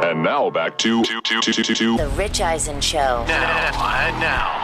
And 0.00 0.24
now 0.24 0.50
back 0.50 0.76
to, 0.78 1.04
to, 1.04 1.20
to, 1.20 1.40
to, 1.40 1.52
to, 1.52 1.74
to 1.74 1.96
The 1.96 2.08
Rich 2.08 2.40
Eisen 2.40 2.80
Show. 2.80 3.24
Now, 3.28 4.08
and 4.08 4.18
now, 4.18 4.63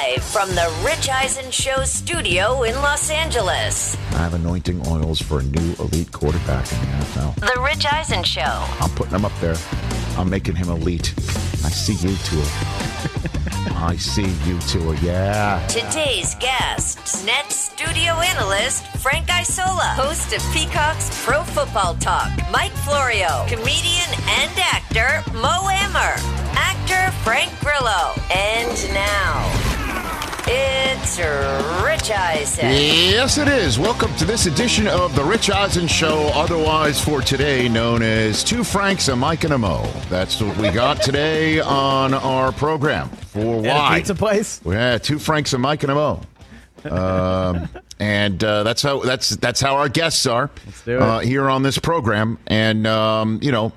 Live 0.00 0.22
from 0.22 0.48
the 0.50 0.72
Rich 0.84 1.10
Eisen 1.10 1.50
Show 1.50 1.84
studio 1.84 2.62
in 2.62 2.74
Los 2.76 3.10
Angeles. 3.10 3.96
I 4.12 4.18
have 4.18 4.34
anointing 4.34 4.86
oils 4.86 5.20
for 5.20 5.40
a 5.40 5.42
new 5.42 5.74
elite 5.78 6.10
quarterback 6.10 6.72
in 6.72 6.78
the 6.80 6.86
NFL. 6.86 7.34
The 7.54 7.60
Rich 7.60 7.84
Eisen 7.90 8.22
Show. 8.22 8.64
I'm 8.80 8.90
putting 8.90 9.14
him 9.14 9.24
up 9.24 9.32
there. 9.40 9.56
I'm 10.16 10.30
making 10.30 10.54
him 10.54 10.70
elite. 10.70 11.12
I 11.64 11.70
see 11.70 11.94
you, 11.94 12.16
Tua. 12.24 12.42
I 13.76 13.96
see 13.96 14.32
you, 14.48 14.58
Tua. 14.60 14.96
Yeah. 14.96 15.66
Today's 15.66 16.34
guests, 16.36 17.24
Nets 17.26 17.56
studio 17.56 18.12
analyst 18.12 18.86
Frank 18.98 19.28
Isola, 19.30 19.94
host 19.96 20.32
of 20.32 20.42
Peacock's 20.54 21.10
Pro 21.24 21.42
Football 21.42 21.94
Talk, 21.96 22.30
Mike 22.50 22.72
Florio, 22.86 23.44
comedian 23.48 24.10
and 24.40 24.52
actor 24.58 25.22
Mo 25.34 25.68
Amer, 25.68 26.14
actor 26.56 27.12
Frank 27.22 27.50
Grillo, 27.60 28.14
and 28.30 28.94
now 28.94 29.79
it's 30.52 31.18
Rich 31.84 32.10
Eisen. 32.10 32.66
Yes, 32.66 33.38
it 33.38 33.46
is. 33.46 33.78
Welcome 33.78 34.12
to 34.16 34.24
this 34.24 34.46
edition 34.46 34.88
of 34.88 35.14
the 35.14 35.22
Rich 35.22 35.48
Eisen 35.48 35.86
Show, 35.86 36.28
otherwise 36.34 37.02
for 37.02 37.20
today 37.20 37.68
known 37.68 38.02
as 38.02 38.42
Two 38.42 38.64
Franks, 38.64 39.06
a 39.08 39.14
Mike, 39.16 39.44
and 39.44 39.52
a 39.52 39.58
Mo. 39.58 39.84
That's 40.08 40.40
what 40.40 40.56
we 40.56 40.70
got 40.70 41.02
today 41.02 41.60
on 41.60 42.14
our 42.14 42.50
program. 42.52 43.08
For 43.10 43.62
why? 43.62 43.98
pizza 43.98 44.14
place. 44.16 44.60
Yeah, 44.66 44.98
Two 44.98 45.20
Franks, 45.20 45.52
a 45.52 45.58
Mike, 45.58 45.84
and 45.84 45.92
a 45.92 45.94
Mo. 45.94 46.20
Um, 46.84 47.68
and 48.00 48.42
uh, 48.42 48.62
that's 48.64 48.82
how 48.82 49.00
that's 49.00 49.30
that's 49.36 49.60
how 49.60 49.76
our 49.76 49.88
guests 49.88 50.26
are 50.26 50.50
do 50.84 50.96
it. 50.96 51.02
uh, 51.02 51.18
here 51.20 51.48
on 51.48 51.62
this 51.62 51.78
program. 51.78 52.38
And 52.46 52.86
um, 52.86 53.38
you 53.42 53.52
know, 53.52 53.72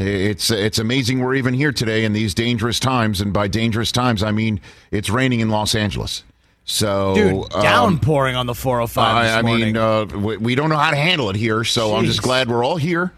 it's 0.00 0.50
it's 0.50 0.78
amazing 0.78 1.20
we're 1.20 1.34
even 1.34 1.54
here 1.54 1.72
today 1.72 2.04
in 2.04 2.12
these 2.12 2.34
dangerous 2.34 2.80
times. 2.80 3.20
And 3.20 3.32
by 3.32 3.48
dangerous 3.48 3.92
times, 3.92 4.22
I 4.22 4.32
mean 4.32 4.60
it's 4.90 5.10
raining 5.10 5.40
in 5.40 5.50
Los 5.50 5.74
Angeles. 5.74 6.24
So, 6.64 7.14
Dude, 7.14 7.54
um, 7.54 7.62
downpouring 7.62 8.36
on 8.36 8.46
the 8.46 8.54
405 8.54 9.24
this 9.24 9.32
I, 9.32 9.38
I 9.38 9.42
morning. 9.42 9.66
mean, 9.72 9.76
uh, 9.76 10.04
we, 10.04 10.36
we 10.36 10.54
don't 10.54 10.70
know 10.70 10.76
how 10.76 10.90
to 10.90 10.96
handle 10.96 11.28
it 11.30 11.36
here. 11.36 11.64
So 11.64 11.96
I'm 11.96 12.04
just 12.04 12.22
glad 12.22 12.48
we're 12.48 12.64
all 12.64 12.76
here. 12.76 13.12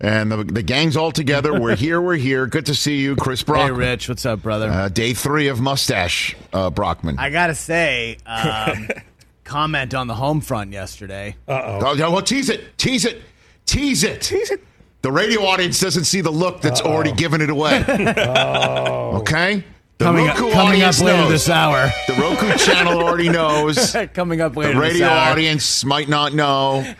And 0.00 0.30
the, 0.30 0.44
the 0.44 0.62
gang's 0.62 0.96
all 0.96 1.12
together. 1.12 1.58
We're 1.60 1.76
here. 1.76 2.00
We're 2.00 2.16
here. 2.16 2.46
Good 2.46 2.66
to 2.66 2.74
see 2.74 2.96
you, 2.96 3.16
Chris 3.16 3.42
hey, 3.46 3.70
Rich, 3.70 4.08
what's 4.08 4.26
up, 4.26 4.42
brother? 4.42 4.68
Uh, 4.68 4.88
day 4.88 5.14
three 5.14 5.48
of 5.48 5.60
mustache, 5.60 6.36
uh, 6.52 6.68
Brockman. 6.68 7.18
I 7.18 7.30
gotta 7.30 7.54
say, 7.54 8.18
um, 8.26 8.88
comment 9.44 9.94
on 9.94 10.06
the 10.06 10.14
home 10.14 10.40
front 10.40 10.72
yesteday. 10.72 11.36
Oh, 11.48 11.94
yeah, 11.94 12.08
well, 12.08 12.22
tease 12.22 12.50
it, 12.50 12.76
tease 12.76 13.04
it, 13.04 13.22
tease 13.66 14.02
it, 14.02 14.20
tease 14.20 14.50
it. 14.50 14.62
The 15.04 15.12
radio 15.12 15.42
audience 15.44 15.78
doesn't 15.80 16.04
see 16.04 16.22
the 16.22 16.30
look 16.30 16.62
that's 16.62 16.80
already 16.80 17.12
given 17.12 17.42
it 17.42 17.50
away. 17.50 17.84
Oh. 18.16 19.18
Okay, 19.18 19.62
the 19.98 20.04
Coming 20.06 20.28
up, 20.28 20.38
Roku 20.38 20.50
coming 20.52 20.56
up 20.56 20.88
audience 20.88 21.02
later 21.02 21.18
knows. 21.18 21.30
this 21.30 21.48
hour. 21.50 21.90
The 22.06 22.14
Roku 22.14 22.56
channel 22.56 23.02
already 23.02 23.28
knows. 23.28 23.94
coming 24.14 24.40
up 24.40 24.56
later 24.56 24.72
The 24.72 24.80
radio 24.80 25.08
audience 25.08 25.84
might 25.84 26.08
not 26.08 26.32
know. 26.32 26.90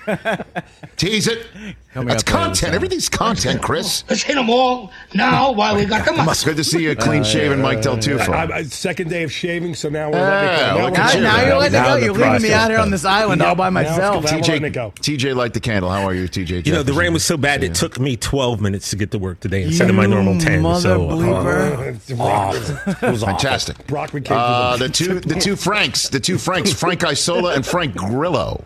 Tease 0.96 1.28
it. 1.28 1.46
Coming 1.94 2.08
That's 2.08 2.24
up 2.24 2.28
content. 2.28 2.74
Everything's 2.74 3.08
content, 3.08 3.62
Chris. 3.62 4.02
Let's 4.08 4.24
hit 4.24 4.34
them 4.34 4.50
all 4.50 4.90
now 5.14 5.52
while 5.52 5.76
we 5.76 5.84
got 5.84 6.04
them 6.04 6.18
up. 6.18 6.36
Good 6.44 6.56
to 6.56 6.64
see 6.64 6.82
you, 6.82 6.96
clean 6.96 7.22
shaven 7.22 7.62
Mike 7.62 7.82
Del 7.82 7.98
Tufo. 7.98 8.30
I, 8.30 8.52
I, 8.52 8.62
second 8.64 9.10
day 9.10 9.22
of 9.22 9.30
shaving, 9.30 9.76
so 9.76 9.88
now 9.90 10.10
we're 10.10 10.18
Yeah, 10.18 10.74
letting 10.74 10.88
it 10.92 10.96
go. 10.96 11.02
Now, 11.02 11.04
Now, 11.04 11.12
you. 11.12 11.20
now 11.22 11.46
you're 11.46 11.56
letting 11.56 11.72
Now 11.74 11.94
it 11.94 12.00
go. 12.00 12.04
You're 12.06 12.14
leaving 12.14 12.42
me 12.42 12.52
out 12.52 12.70
here 12.70 12.80
on 12.80 12.90
this 12.90 13.04
island 13.04 13.40
all 13.42 13.54
by 13.54 13.70
myself. 13.70 14.24
Now 14.24 14.32
we're 14.32 14.38
letting 14.38 14.62
TJ, 14.64 14.72
go. 14.72 14.92
TJ, 14.96 15.36
light 15.36 15.54
the 15.54 15.60
candle. 15.60 15.88
How 15.88 16.02
are 16.04 16.14
you, 16.14 16.26
TJ? 16.26 16.66
You 16.66 16.72
know, 16.72 16.82
the 16.82 16.92
rain 16.94 17.12
was 17.12 17.24
so 17.24 17.36
bad 17.36 17.62
it 17.62 17.76
took 17.76 18.00
me 18.00 18.16
12 18.16 18.60
minutes 18.60 18.90
to 18.90 18.96
get 18.96 19.12
to 19.12 19.18
work 19.20 19.38
today 19.38 19.62
instead 19.62 19.88
of 19.88 19.94
my 19.94 20.06
normal 20.06 20.40
10. 20.40 20.62
Mother 20.62 20.80
so, 20.80 21.08
uh, 21.08 21.12
bleeper. 21.14 22.10
it 22.10 23.12
was. 23.12 23.22
Fantastic. 23.22 23.86
Brockman 23.86 24.24
came 24.24 24.36
Uh, 24.36 24.76
the 24.78 24.88
two, 24.88 25.20
the 25.20 25.36
two 25.36 25.54
Franks, 25.54 26.08
the 26.08 26.18
two 26.18 26.38
Franks, 26.38 26.72
Frank 26.72 27.04
Isola 27.04 27.54
and 27.54 27.64
Frank 27.64 27.94
Grillo. 27.94 28.64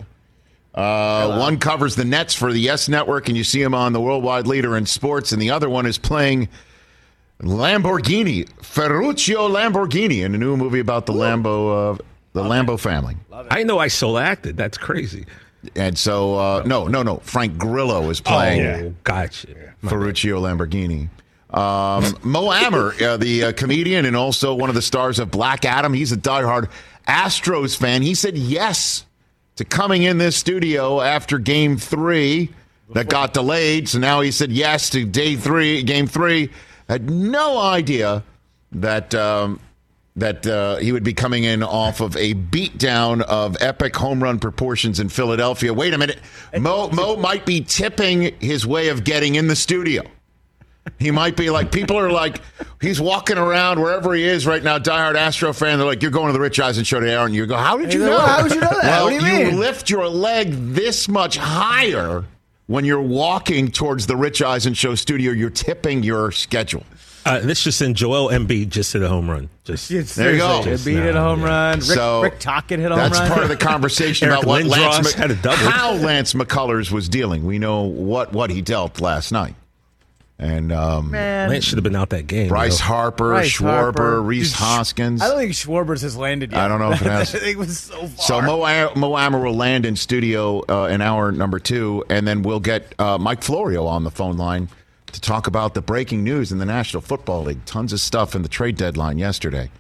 Uh, 0.75 1.39
one 1.39 1.59
covers 1.59 1.97
the 1.97 2.05
Nets 2.05 2.35
for 2.35 2.53
the 2.53 2.61
Yes 2.61 2.89
Network, 2.89 3.29
and 3.29 3.37
you 3.37 3.43
see 3.45 3.61
him 3.61 3.75
on 3.75 3.93
the 3.93 4.01
Worldwide 4.01 4.47
Leader 4.47 4.77
in 4.77 4.87
Sports, 4.87 5.33
and 5.33 5.43
the 5.43 5.51
other 5.51 5.69
one 5.69 5.87
is 5.87 5.99
playing 5.99 6.49
Lamborghini, 7.43 8.49
Ferruccio 8.63 9.49
Lamborghini, 9.49 10.25
in 10.25 10.35
a 10.35 10.39
new 10.39 10.57
movie 10.57 10.81
about 10.81 11.07
the 11.07 11.13
Lambo, 11.13 11.95
uh, 11.95 11.99
the 12.33 12.43
Lambo 12.43 12.79
family. 12.79 13.17
I 13.51 13.63
know 13.63 13.79
I 13.79 13.89
soul 13.89 14.19
acted. 14.19 14.57
That's 14.57 14.79
crazy. 14.79 15.27
And 15.75 15.99
so, 15.99 16.37
uh, 16.37 16.63
no, 16.67 16.87
no, 16.87 17.03
no. 17.03 17.17
Frank 17.19 17.59
Grillo 17.59 18.09
is 18.11 18.21
playing 18.21 18.67
Oh, 18.67 18.95
gotcha. 19.05 19.75
Ferruccio 19.85 20.41
Lamborghini. 20.41 21.09
Um, 21.51 22.17
Mo 22.23 22.53
Amer, 22.53 22.95
uh, 23.03 23.17
the 23.17 23.45
uh, 23.45 23.53
comedian 23.53 24.05
and 24.05 24.15
also 24.15 24.55
one 24.55 24.69
of 24.69 24.75
the 24.75 24.83
stars 24.83 25.19
of 25.19 25.31
Black 25.31 25.65
Adam, 25.65 25.95
he's 25.95 26.13
a 26.13 26.17
diehard 26.17 26.69
Astros 27.07 27.77
fan. 27.77 28.03
He 28.03 28.15
said 28.15 28.37
yes 28.37 29.05
to 29.59 29.65
coming 29.65 30.03
in 30.03 30.19
this 30.19 30.37
studio 30.37 31.01
after 31.01 31.39
Game 31.39 31.77
Three 31.77 32.51
that 32.95 33.09
got 33.09 33.35
delayed. 33.35 33.89
So 33.89 33.99
now 33.99 34.21
he 34.21 34.31
said 34.31 34.51
yes 34.51 34.91
to 34.91 35.05
Day 35.05 35.37
Three, 35.37 35.83
Game 35.83 36.07
Three. 36.07 36.51
Had 36.89 37.11
no 37.11 37.59
idea 37.59 38.25
that. 38.73 39.15
Um, 39.15 39.61
that 40.17 40.45
uh, 40.49 40.79
he 40.79 40.91
would 40.91 41.05
be 41.05 41.13
coming 41.13 41.45
in 41.45 41.63
off 41.63 42.01
of 42.01 42.17
a 42.17 42.35
beatdown 42.35 43.21
of 43.23 43.57
epic 43.61 43.95
home 43.95 44.21
run 44.21 44.41
proportions 44.41 44.99
in 44.99 45.09
Philadelphia. 45.09 45.73
Wait 45.73 45.95
a 45.95 45.99
minute. 45.99 46.19
Mo, 46.59 46.89
Mo 46.89 47.15
might 47.15 47.47
be 47.47 47.61
tipping 47.61 48.35
his 48.41 48.67
way 48.67 48.89
of 48.89 49.05
getting 49.05 49.37
in 49.37 49.47
the 49.47 49.55
studio. 49.55 50.03
He 50.99 51.11
might 51.11 51.37
be 51.37 51.51
like, 51.51 51.71
people 51.73 51.99
are 51.99 52.11
like, 52.11 52.41
he's 52.81 53.01
walking 53.01 53.39
around 53.39 53.81
wherever 53.81 54.15
he 54.15 54.25
is 54.25 54.47
right 54.47 54.63
now, 54.63 54.79
diehard 54.79 55.15
Astro 55.17 55.53
fan. 55.53 55.79
They're 55.79 55.87
like, 55.87 56.03
you're 56.03 56.11
going 56.11 56.27
to 56.29 56.33
the 56.33 56.41
Rich 56.41 56.61
Eisen 56.61 56.85
show 56.85 57.01
today, 57.01 57.15
aren't 57.15 57.35
you? 57.35 57.43
You 57.43 57.47
go, 57.47 57.57
how 57.57 57.77
did 57.77 57.93
you 57.93 58.01
know? 58.01 58.19
how 58.19 58.43
would 58.43 58.53
you 58.55 58.61
know 58.61 58.69
that? 58.71 58.83
Well, 58.83 59.05
What 59.05 59.21
do 59.21 59.27
you 59.27 59.45
mean? 59.47 59.59
lift 59.59 59.91
your 59.91 60.09
leg 60.09 60.53
this 60.53 61.09
much 61.09 61.37
higher 61.37 62.25
when 62.67 62.85
you're 62.85 63.01
walking 63.03 63.71
towards 63.71 64.07
the 64.07 64.17
Rich 64.17 64.43
Eisen 64.43 64.75
show 64.75 64.95
studio. 64.95 65.33
You're 65.33 65.51
tipping 65.51 66.03
your 66.03 66.33
schedule. 66.33 66.85
Uh, 67.27 67.41
this 67.41 67.63
just 67.65 67.83
in 67.83 67.93
Joel 67.93 68.31
Embiid 68.31 68.71
just 68.71 68.93
hit 68.93 69.03
a 69.03 69.09
home 69.09 69.29
run. 69.29 69.51
Just 69.65 69.91
There 70.17 70.33
you 70.33 70.39
go. 70.39 70.63
Embiid 70.65 71.03
hit 71.03 71.15
a 71.15 71.21
home 71.21 71.43
run. 71.43 71.75
Rick, 71.79 71.83
So, 71.85 72.23
Rick 72.23 72.39
Tocchet 72.39 72.79
hit 72.79 72.91
a 72.91 72.95
home 72.95 72.99
That's 73.11 73.19
run. 73.19 73.29
That's 73.29 73.35
part 73.35 73.43
of 73.43 73.51
the 73.51 73.57
conversation 73.57 74.29
about 74.29 74.47
what 74.47 74.65
Lindros 74.65 74.71
Lance 74.71 75.13
had 75.13 75.31
a 75.31 75.35
double. 75.35 75.57
how 75.57 75.93
Lance 75.95 76.33
McCullers 76.33 76.91
was 76.91 77.07
dealing. 77.09 77.45
We 77.45 77.59
know 77.59 77.83
what 77.83 78.33
what 78.33 78.49
he 78.49 78.63
dealt 78.63 79.01
last 79.03 79.31
night, 79.31 79.57
and 80.39 80.71
um, 80.71 81.11
Man, 81.11 81.51
Lance 81.51 81.65
should 81.65 81.79
have 81.79 81.85
been 81.85 81.97
out 81.97 82.11
that 82.11 82.29
game. 82.29 82.49
Bryce 82.49 82.79
yo. 82.79 82.87
Harper, 82.87 83.31
Bryce 83.31 83.51
Schwarber, 83.51 83.65
Harper. 83.67 84.23
Rhys 84.23 84.53
Hoskins. 84.53 85.21
I 85.21 85.29
don't 85.29 85.39
think 85.39 85.53
Schwarber's 85.53 86.03
has 86.03 86.17
landed 86.17 86.53
yet. 86.53 86.61
I 86.61 86.69
don't 86.69 86.79
know 86.79 86.93
if 86.93 87.03
it 87.03 87.07
has. 87.07 87.35
it 87.43 87.57
was 87.57 87.79
so 87.81 88.07
far. 88.07 88.09
So 88.09 88.41
Mo, 88.43 88.93
Mo 88.95 89.19
Amer 89.19 89.41
will 89.41 89.57
land 89.57 89.85
in 89.85 89.97
studio 89.97 90.63
uh, 90.69 90.87
in 90.87 91.01
hour 91.01 91.33
number 91.33 91.59
two, 91.59 92.05
and 92.09 92.27
then 92.27 92.43
we'll 92.43 92.61
get 92.61 92.95
uh, 93.01 93.19
Mike 93.19 93.43
Florio 93.43 93.87
on 93.87 94.05
the 94.05 94.13
phone 94.13 94.37
line 94.37 94.69
to 95.13 95.21
talk 95.21 95.49
about 95.49 95.75
the 95.75 95.83
breaking 95.83 96.23
news 96.23 96.53
in 96.53 96.59
the 96.59 96.67
National 96.67 97.01
Football 97.01 97.45
League. 97.45 97.65
Tons 97.65 97.93
of 97.93 98.01
stuff 98.01 98.37
in 98.37 98.43
the 98.43 98.49
trade 98.49 98.77
deadline 98.77 99.19
yesterday, 99.19 99.71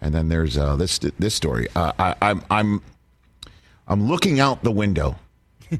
and 0.00 0.12
then 0.12 0.28
there's 0.28 0.56
uh, 0.56 0.74
this 0.74 0.98
this 0.98 1.34
story. 1.34 1.68
Uh, 1.76 1.92
I, 1.98 2.14
I'm 2.20 2.42
I'm 2.50 2.82
I'm 3.86 4.08
looking 4.08 4.40
out 4.40 4.64
the 4.64 4.72
window 4.72 5.16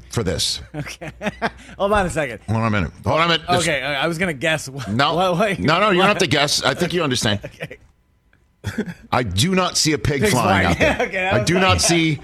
for 0.09 0.23
this. 0.23 0.61
Okay. 0.75 1.11
Hold 1.77 1.91
on 1.93 2.05
a 2.05 2.09
second. 2.09 2.39
Hold 2.47 2.59
on 2.59 2.67
a 2.67 2.71
minute. 2.71 2.91
Hold 3.05 3.19
on 3.21 3.25
a 3.25 3.33
minute. 3.33 3.47
This- 3.49 3.61
Okay, 3.61 3.81
I 3.81 4.07
was 4.07 4.17
gonna 4.17 4.33
guess. 4.33 4.69
No, 4.89 5.15
What- 5.15 5.37
what- 5.37 5.59
no, 5.59 5.79
no. 5.79 5.89
You 5.91 5.99
don't 5.99 6.07
have 6.07 6.17
to 6.19 6.27
guess. 6.27 6.63
I 6.63 6.73
think 6.73 6.93
you 6.93 7.03
understand. 7.03 7.39
Okay. 7.53 7.77
I 9.11 9.23
do 9.23 9.53
not 9.55 9.75
see 9.75 9.91
a 9.91 9.97
pig 9.97 10.21
Pig's 10.21 10.31
flying, 10.31 10.73
flying. 10.73 10.93
out 10.93 10.97
there. 10.97 11.07
Okay, 11.07 11.17
that 11.17 11.33
I 11.33 11.37
was 11.39 11.47
do 11.47 11.59
not 11.59 11.81
see. 11.81 12.19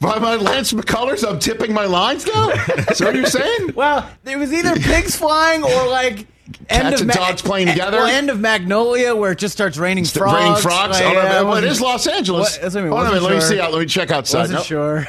By 0.00 0.20
my 0.20 0.36
Lance 0.36 0.72
McCullers, 0.72 1.28
I'm 1.28 1.40
tipping 1.40 1.72
my 1.74 1.84
lines 1.84 2.24
now. 2.26 2.50
Is 2.50 2.98
that 2.98 3.00
what 3.00 3.14
you're 3.16 3.26
saying? 3.26 3.70
Well, 3.74 4.08
it 4.24 4.36
was 4.38 4.52
either 4.52 4.76
pigs 4.76 5.16
flying 5.16 5.64
or 5.64 5.88
like 5.88 6.18
end 6.18 6.26
Cats 6.68 7.00
of 7.00 7.08
and 7.08 7.10
dogs 7.10 7.42
playing 7.42 7.66
together? 7.66 7.96
Well, 7.96 8.06
end 8.06 8.30
of 8.30 8.38
Magnolia, 8.38 9.16
where 9.16 9.32
it 9.32 9.38
just 9.38 9.52
starts 9.52 9.76
raining 9.78 10.04
It's 10.04 10.12
the 10.12 10.20
frogs. 10.20 10.36
raining 10.44 10.56
frogs. 10.62 10.92
Like, 11.00 11.02
oh, 11.06 11.08
no, 11.08 11.12
yeah, 11.14 11.18
I 11.18 11.24
well, 11.24 11.42
it 11.42 11.46
wasn't- 11.48 11.72
is 11.72 11.80
Los 11.80 12.06
Angeles. 12.06 12.52
What- 12.52 12.62
that's 12.62 12.74
what 12.76 12.80
I 12.80 12.84
mean, 12.84 12.92
Hold 12.92 13.00
on 13.00 13.06
a 13.08 13.10
wasn't 13.10 13.22
minute. 13.22 13.22
Let 13.24 13.34
me 13.34 13.40
sure. 13.40 13.48
see 13.48 13.60
out. 13.60 13.72
Let 13.72 13.80
me 13.80 13.86
check 13.86 14.10
outside. 14.12 14.38
Wasn't 14.52 14.58
Nope. 14.58 14.66
sure. 14.66 15.06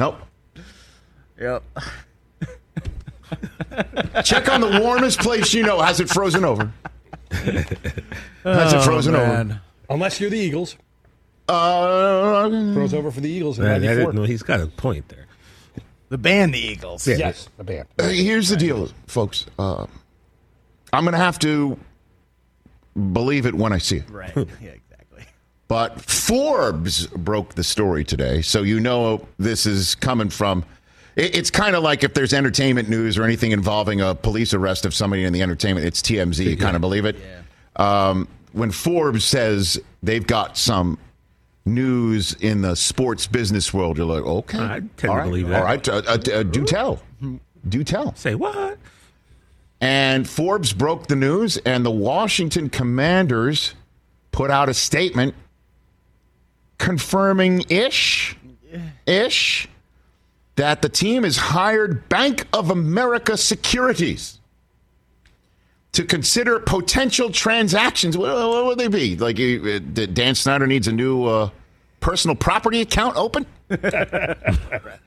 Nope. 0.00 0.16
Yep. 1.38 1.62
Check 4.24 4.48
on 4.50 4.62
the 4.62 4.80
warmest 4.82 5.20
place 5.20 5.52
you 5.52 5.62
know. 5.62 5.80
Has 5.80 6.00
it 6.00 6.08
frozen 6.08 6.42
over? 6.44 6.72
Has 7.30 8.72
it 8.72 8.82
frozen 8.82 9.14
over? 9.14 9.60
Unless 9.90 10.18
you're 10.20 10.30
the 10.30 10.38
Eagles. 10.38 10.76
Uh, 11.48 12.48
Throws 12.48 12.94
over 12.94 13.10
for 13.10 13.20
the 13.20 13.28
Eagles 13.28 13.58
in 13.58 13.66
I, 13.66 13.74
I 13.74 13.78
94. 13.78 13.94
didn't 13.96 14.14
know 14.14 14.22
he's 14.22 14.42
got 14.42 14.60
a 14.60 14.68
point 14.68 15.08
there. 15.08 15.26
The 16.08 16.18
band, 16.18 16.54
the 16.54 16.58
Eagles. 16.58 17.06
Yeah. 17.06 17.16
Yes, 17.16 17.48
the 17.58 17.64
band. 17.64 17.86
Uh, 17.98 18.08
here's 18.08 18.48
the 18.48 18.56
deal, 18.56 18.88
folks. 19.06 19.44
Uh, 19.58 19.86
I'm 20.92 21.04
going 21.04 21.12
to 21.12 21.18
have 21.18 21.38
to 21.40 21.78
believe 23.12 23.44
it 23.46 23.54
when 23.54 23.72
I 23.72 23.78
see 23.78 23.98
it. 23.98 24.08
Right. 24.10 24.32
Yeah, 24.36 24.70
exactly. 24.70 24.89
But 25.70 26.00
Forbes 26.00 27.06
broke 27.06 27.54
the 27.54 27.62
story 27.62 28.02
today, 28.02 28.42
so 28.42 28.62
you 28.64 28.80
know 28.80 29.28
this 29.38 29.66
is 29.66 29.94
coming 29.94 30.28
from. 30.28 30.64
It's 31.14 31.48
kind 31.48 31.76
of 31.76 31.84
like 31.84 32.02
if 32.02 32.12
there's 32.12 32.34
entertainment 32.34 32.88
news 32.88 33.16
or 33.16 33.22
anything 33.22 33.52
involving 33.52 34.00
a 34.00 34.16
police 34.16 34.52
arrest 34.52 34.84
of 34.84 34.92
somebody 34.92 35.22
in 35.22 35.32
the 35.32 35.42
entertainment, 35.42 35.86
it's 35.86 36.02
TMZ. 36.02 36.44
You 36.44 36.56
kind 36.56 36.74
of 36.74 36.80
believe 36.80 37.04
it. 37.04 37.18
Um, 37.76 38.26
when 38.50 38.72
Forbes 38.72 39.24
says 39.24 39.80
they've 40.02 40.26
got 40.26 40.58
some 40.58 40.98
news 41.64 42.32
in 42.40 42.62
the 42.62 42.74
sports 42.74 43.28
business 43.28 43.72
world, 43.72 43.96
you're 43.96 44.06
like, 44.06 44.24
okay, 44.24 44.58
I 44.58 44.68
tend 44.80 44.96
to 44.96 45.08
all 45.08 45.16
right, 45.18 45.24
believe 45.24 45.48
that. 45.50 45.60
All 45.60 45.64
right, 45.64 45.88
uh, 45.88 46.02
uh, 46.04 46.18
uh, 46.34 46.42
do 46.42 46.64
tell, 46.64 47.00
do 47.68 47.84
tell. 47.84 48.12
Say 48.16 48.34
what? 48.34 48.76
And 49.80 50.28
Forbes 50.28 50.72
broke 50.72 51.06
the 51.06 51.14
news, 51.14 51.58
and 51.58 51.86
the 51.86 51.92
Washington 51.92 52.70
Commanders 52.70 53.76
put 54.32 54.50
out 54.50 54.68
a 54.68 54.74
statement 54.74 55.36
confirming 56.80 57.62
ish, 57.68 58.36
ish, 59.06 59.68
that 60.56 60.82
the 60.82 60.88
team 60.88 61.22
has 61.22 61.36
hired 61.36 62.08
Bank 62.08 62.46
of 62.52 62.70
America 62.70 63.36
Securities 63.36 64.40
to 65.92 66.04
consider 66.04 66.58
potential 66.58 67.30
transactions. 67.30 68.16
What, 68.16 68.34
what 68.34 68.64
would 68.64 68.78
they 68.78 68.88
be? 68.88 69.16
Like 69.16 69.38
uh, 69.38 69.78
Dan 70.12 70.34
Snyder 70.34 70.66
needs 70.66 70.88
a 70.88 70.92
new 70.92 71.26
uh, 71.26 71.50
personal 72.00 72.34
property 72.34 72.80
account 72.80 73.16
open? 73.16 73.46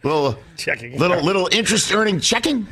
little 0.04 0.38
Checking. 0.56 0.98
little 0.98 1.22
little 1.22 1.50
interest 1.52 1.94
earning 1.94 2.20
checking. 2.22 2.68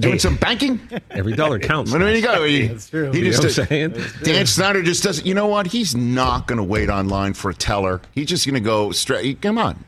Doing 0.00 0.18
some 0.18 0.36
banking. 0.36 0.80
Every 1.10 1.34
dollar 1.34 1.58
counts. 1.58 1.92
What 1.92 1.98
do 1.98 2.08
you 2.08 2.22
go? 2.22 2.44
He, 2.44 2.66
That's 2.68 2.88
true. 2.90 3.10
He 3.12 3.18
You 3.18 3.24
know 3.26 3.30
just 3.30 3.58
what 3.58 3.70
I'm 3.72 3.92
saying? 3.94 4.04
Dan 4.22 4.46
Snyder 4.46 4.82
just 4.82 5.02
doesn't. 5.02 5.26
You 5.26 5.34
know 5.34 5.46
what? 5.46 5.66
He's 5.66 5.94
not 5.94 6.46
going 6.46 6.58
to 6.58 6.64
wait 6.64 6.88
online 6.88 7.34
for 7.34 7.50
a 7.50 7.54
teller. 7.54 8.00
He's 8.14 8.26
just 8.26 8.46
going 8.46 8.54
to 8.54 8.60
go 8.60 8.90
straight. 8.92 9.40
Come 9.42 9.58
on. 9.58 9.84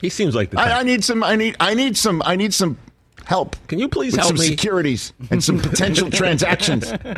He 0.00 0.08
seems 0.08 0.34
like 0.34 0.50
the. 0.50 0.60
I, 0.60 0.80
I 0.80 0.82
need 0.84 1.02
some. 1.04 1.22
I 1.24 1.36
need. 1.36 1.56
I 1.60 1.74
need 1.74 1.96
some. 1.96 2.22
I 2.24 2.36
need 2.36 2.54
some 2.54 2.78
help. 3.24 3.56
Can 3.66 3.78
you 3.78 3.88
please 3.88 4.12
with 4.12 4.20
help 4.20 4.28
some 4.36 4.38
me? 4.40 4.46
securities 4.46 5.12
and 5.30 5.42
some 5.42 5.58
potential 5.58 6.10
transactions? 6.12 6.90
I 6.92 7.16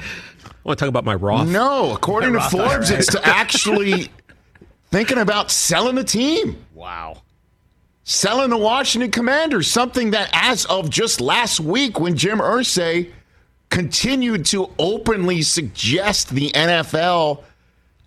want 0.65 0.79
to 0.79 0.83
talk 0.85 0.89
about 0.89 1.05
my 1.05 1.15
Roth. 1.15 1.49
No, 1.49 1.93
according 1.95 2.33
to 2.33 2.39
Roth 2.39 2.51
Forbes, 2.51 2.91
IRA. 2.91 2.99
it's 2.99 3.09
to 3.13 3.27
actually 3.27 4.09
thinking 4.91 5.19
about 5.19 5.51
selling 5.51 5.95
the 5.95 6.05
team. 6.05 6.65
Wow. 6.75 7.23
Selling 8.11 8.51
the 8.51 8.57
Washington 8.57 9.09
Commanders, 9.13 9.71
something 9.71 10.11
that 10.11 10.29
as 10.33 10.65
of 10.65 10.91
just 10.91 11.21
last 11.21 11.61
week 11.61 12.01
when 12.01 12.17
Jim 12.17 12.41
Irsay 12.41 13.13
continued 13.69 14.45
to 14.47 14.69
openly 14.81 15.43
suggest 15.43 16.31
the 16.31 16.51
NFL 16.51 17.45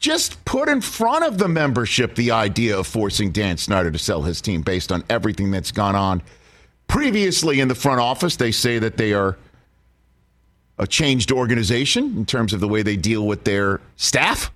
just 0.01 0.43
put 0.43 0.67
in 0.67 0.81
front 0.81 1.23
of 1.23 1.37
the 1.37 1.47
membership 1.47 2.15
the 2.15 2.31
idea 2.31 2.77
of 2.77 2.85
forcing 2.85 3.31
Dan 3.31 3.55
Snyder 3.55 3.91
to 3.91 3.97
sell 3.97 4.21
his 4.21 4.41
team 4.41 4.61
based 4.61 4.91
on 4.91 5.05
everything 5.09 5.51
that's 5.51 5.71
gone 5.71 5.95
on 5.95 6.21
previously 6.87 7.61
in 7.61 7.69
the 7.69 7.75
front 7.75 8.01
office. 8.01 8.35
They 8.35 8.51
say 8.51 8.79
that 8.79 8.97
they 8.97 9.13
are 9.13 9.37
a 10.77 10.85
changed 10.85 11.31
organization 11.31 12.17
in 12.17 12.25
terms 12.25 12.51
of 12.51 12.59
the 12.59 12.67
way 12.67 12.81
they 12.81 12.97
deal 12.97 13.25
with 13.25 13.45
their 13.45 13.79
staff. 13.95 14.51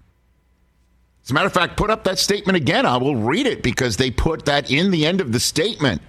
As 1.27 1.31
a 1.31 1.33
matter 1.33 1.47
of 1.47 1.53
fact, 1.53 1.75
put 1.75 1.89
up 1.89 2.06
that 2.06 2.19
statement 2.19 2.56
again. 2.56 2.85
I 2.85 2.95
will 2.95 3.18
read 3.18 3.47
it 3.47 3.62
because 3.62 3.97
they 3.97 4.09
put 4.09 4.45
that 4.45 4.71
in 4.71 4.91
the 4.91 5.06
end 5.06 5.19
of 5.19 5.33
the 5.33 5.41
statement. 5.41 6.01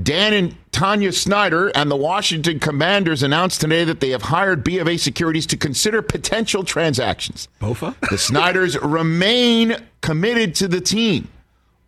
Dan 0.00 0.32
and 0.32 0.56
Tanya 0.70 1.10
Snyder 1.10 1.72
and 1.74 1.90
the 1.90 1.96
Washington 1.96 2.60
Commanders 2.60 3.24
announced 3.24 3.60
today 3.60 3.82
that 3.82 3.98
they 3.98 4.10
have 4.10 4.22
hired 4.22 4.62
B 4.62 4.78
of 4.78 4.86
A 4.86 4.96
Securities 4.96 5.44
to 5.48 5.56
consider 5.56 6.02
potential 6.02 6.62
transactions. 6.62 7.48
Bofa? 7.60 7.96
The 8.10 8.16
Snyders 8.16 8.78
remain 8.82 9.74
committed 10.02 10.54
to 10.54 10.68
the 10.68 10.80
team, 10.80 11.26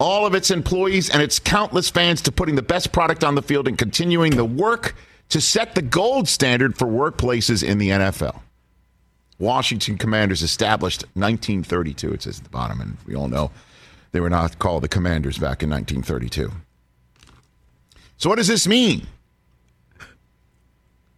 all 0.00 0.26
of 0.26 0.34
its 0.34 0.50
employees 0.50 1.08
and 1.08 1.22
its 1.22 1.38
countless 1.38 1.88
fans 1.88 2.20
to 2.22 2.32
putting 2.32 2.56
the 2.56 2.62
best 2.62 2.90
product 2.90 3.22
on 3.22 3.36
the 3.36 3.42
field 3.42 3.68
and 3.68 3.78
continuing 3.78 4.34
the 4.34 4.44
work 4.44 4.96
to 5.28 5.40
set 5.40 5.76
the 5.76 5.82
gold 5.82 6.28
standard 6.28 6.76
for 6.76 6.88
workplaces 6.88 7.62
in 7.62 7.78
the 7.78 7.90
NFL. 7.90 8.40
Washington 9.40 9.96
Commanders 9.96 10.42
established 10.42 11.02
1932. 11.14 12.12
It 12.12 12.22
says 12.22 12.38
at 12.38 12.44
the 12.44 12.50
bottom, 12.50 12.80
and 12.80 12.96
we 13.06 13.16
all 13.16 13.26
know 13.26 13.50
they 14.12 14.20
were 14.20 14.30
not 14.30 14.58
called 14.58 14.82
the 14.84 14.88
Commanders 14.88 15.38
back 15.38 15.62
in 15.62 15.70
1932. 15.70 16.52
So 18.18 18.28
what 18.28 18.36
does 18.36 18.48
this 18.48 18.68
mean? 18.68 19.06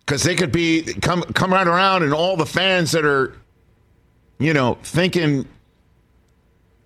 Because 0.00 0.22
they 0.22 0.36
could 0.36 0.52
be 0.52 0.82
come 1.02 1.22
come 1.22 1.52
right 1.52 1.66
around, 1.66 2.04
and 2.04 2.14
all 2.14 2.36
the 2.36 2.46
fans 2.46 2.92
that 2.92 3.04
are, 3.04 3.34
you 4.38 4.52
know, 4.52 4.78
thinking, 4.82 5.46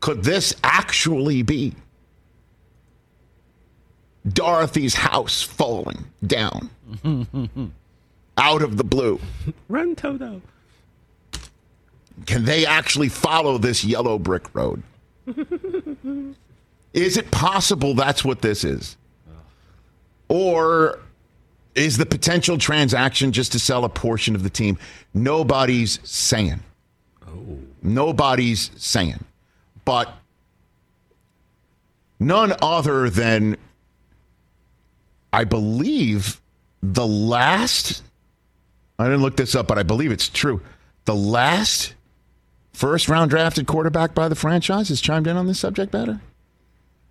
could 0.01 0.23
this 0.23 0.55
actually 0.65 1.43
be 1.43 1.75
Dorothy's 4.27 4.95
house 4.95 5.43
falling 5.43 6.07
down 6.27 6.71
out 8.39 8.63
of 8.63 8.79
the 8.79 8.85
blue? 8.85 9.21
Run, 9.69 9.95
Toto. 9.97 10.41
Can 12.25 12.45
they 12.45 12.65
actually 12.65 13.09
follow 13.09 13.59
this 13.59 13.85
yellow 13.85 14.19
brick 14.19 14.55
road? 14.55 14.83
is 16.95 17.17
it 17.17 17.31
possible 17.31 17.95
that's 17.95 18.25
what 18.25 18.41
this 18.41 18.65
is? 18.65 18.97
Or 20.29 21.01
is 21.75 21.99
the 21.99 22.07
potential 22.07 22.57
transaction 22.57 23.33
just 23.33 23.53
to 23.53 23.59
sell 23.59 23.85
a 23.85 23.89
portion 23.89 24.35
of 24.35 24.43
the 24.43 24.51
team? 24.51 24.79
Nobody's 25.13 26.01
saying. 26.03 26.61
Oh. 27.27 27.59
Nobody's 27.83 28.71
saying. 28.77 29.23
But 29.85 30.13
none 32.19 32.55
other 32.63 33.11
than, 33.11 33.57
I 35.33 35.45
believe, 35.45 36.41
the 36.83 37.07
last, 37.07 38.03
I 38.99 39.05
didn't 39.05 39.23
look 39.23 39.37
this 39.37 39.55
up, 39.55 39.69
but 39.69 39.79
I 39.79 39.83
believe 39.83 40.11
it's 40.11 40.29
true. 40.29 40.61
The 41.05 41.15
last 41.15 41.95
first 42.77 43.09
round 43.09 43.31
drafted 43.31 43.67
quarterback 43.67 44.15
by 44.15 44.29
the 44.29 44.35
franchise 44.35 44.89
has 44.91 45.01
chimed 45.01 45.27
in 45.27 45.37
on 45.37 45.47
this 45.47 45.59
subject 45.59 45.93
matter. 45.93 46.21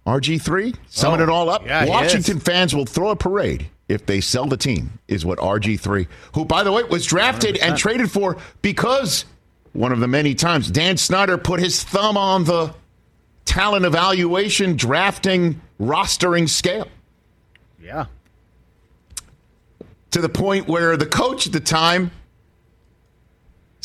RG3, 0.06 0.76
summing 0.88 1.20
Oh, 1.20 1.24
it 1.24 1.30
all 1.30 1.50
up. 1.50 1.66
yeah, 1.66 1.86
Washington 1.86 2.40
fans 2.40 2.76
will 2.76 2.86
throw 2.86 3.10
a 3.10 3.16
parade 3.16 3.68
if 3.90 4.06
they 4.06 4.22
sell 4.22 4.46
the 4.46 4.58
team, 4.58 5.00
is 5.08 5.26
what 5.26 5.40
RG3, 5.40 6.08
who, 6.36 6.46
by 6.46 6.64
the 6.64 6.72
way, 6.72 6.84
was 6.84 7.06
drafted 7.08 7.58
and 7.58 7.74
100%. 7.74 7.78
traded 7.78 8.12
for 8.12 8.38
because 8.62 9.26
one 9.74 9.92
of 9.92 10.00
the 10.00 10.08
many 10.08 10.36
times 10.36 10.70
Dan 10.70 10.98
Snyder 10.98 11.38
put 11.40 11.60
his 11.60 11.84
thumb 11.84 12.18
on 12.18 12.44
the 12.44 12.74
talent 13.46 13.86
evaluation, 13.86 14.76
drafting, 14.78 15.60
rostering 15.82 16.48
scale 16.48 16.88
Yeah. 17.82 18.06
to 20.12 20.22
the 20.22 20.30
point 20.30 20.68
where 20.68 20.96
the 20.98 21.06
coach 21.06 21.48
at 21.48 21.54
the 21.54 21.60
time 21.60 22.12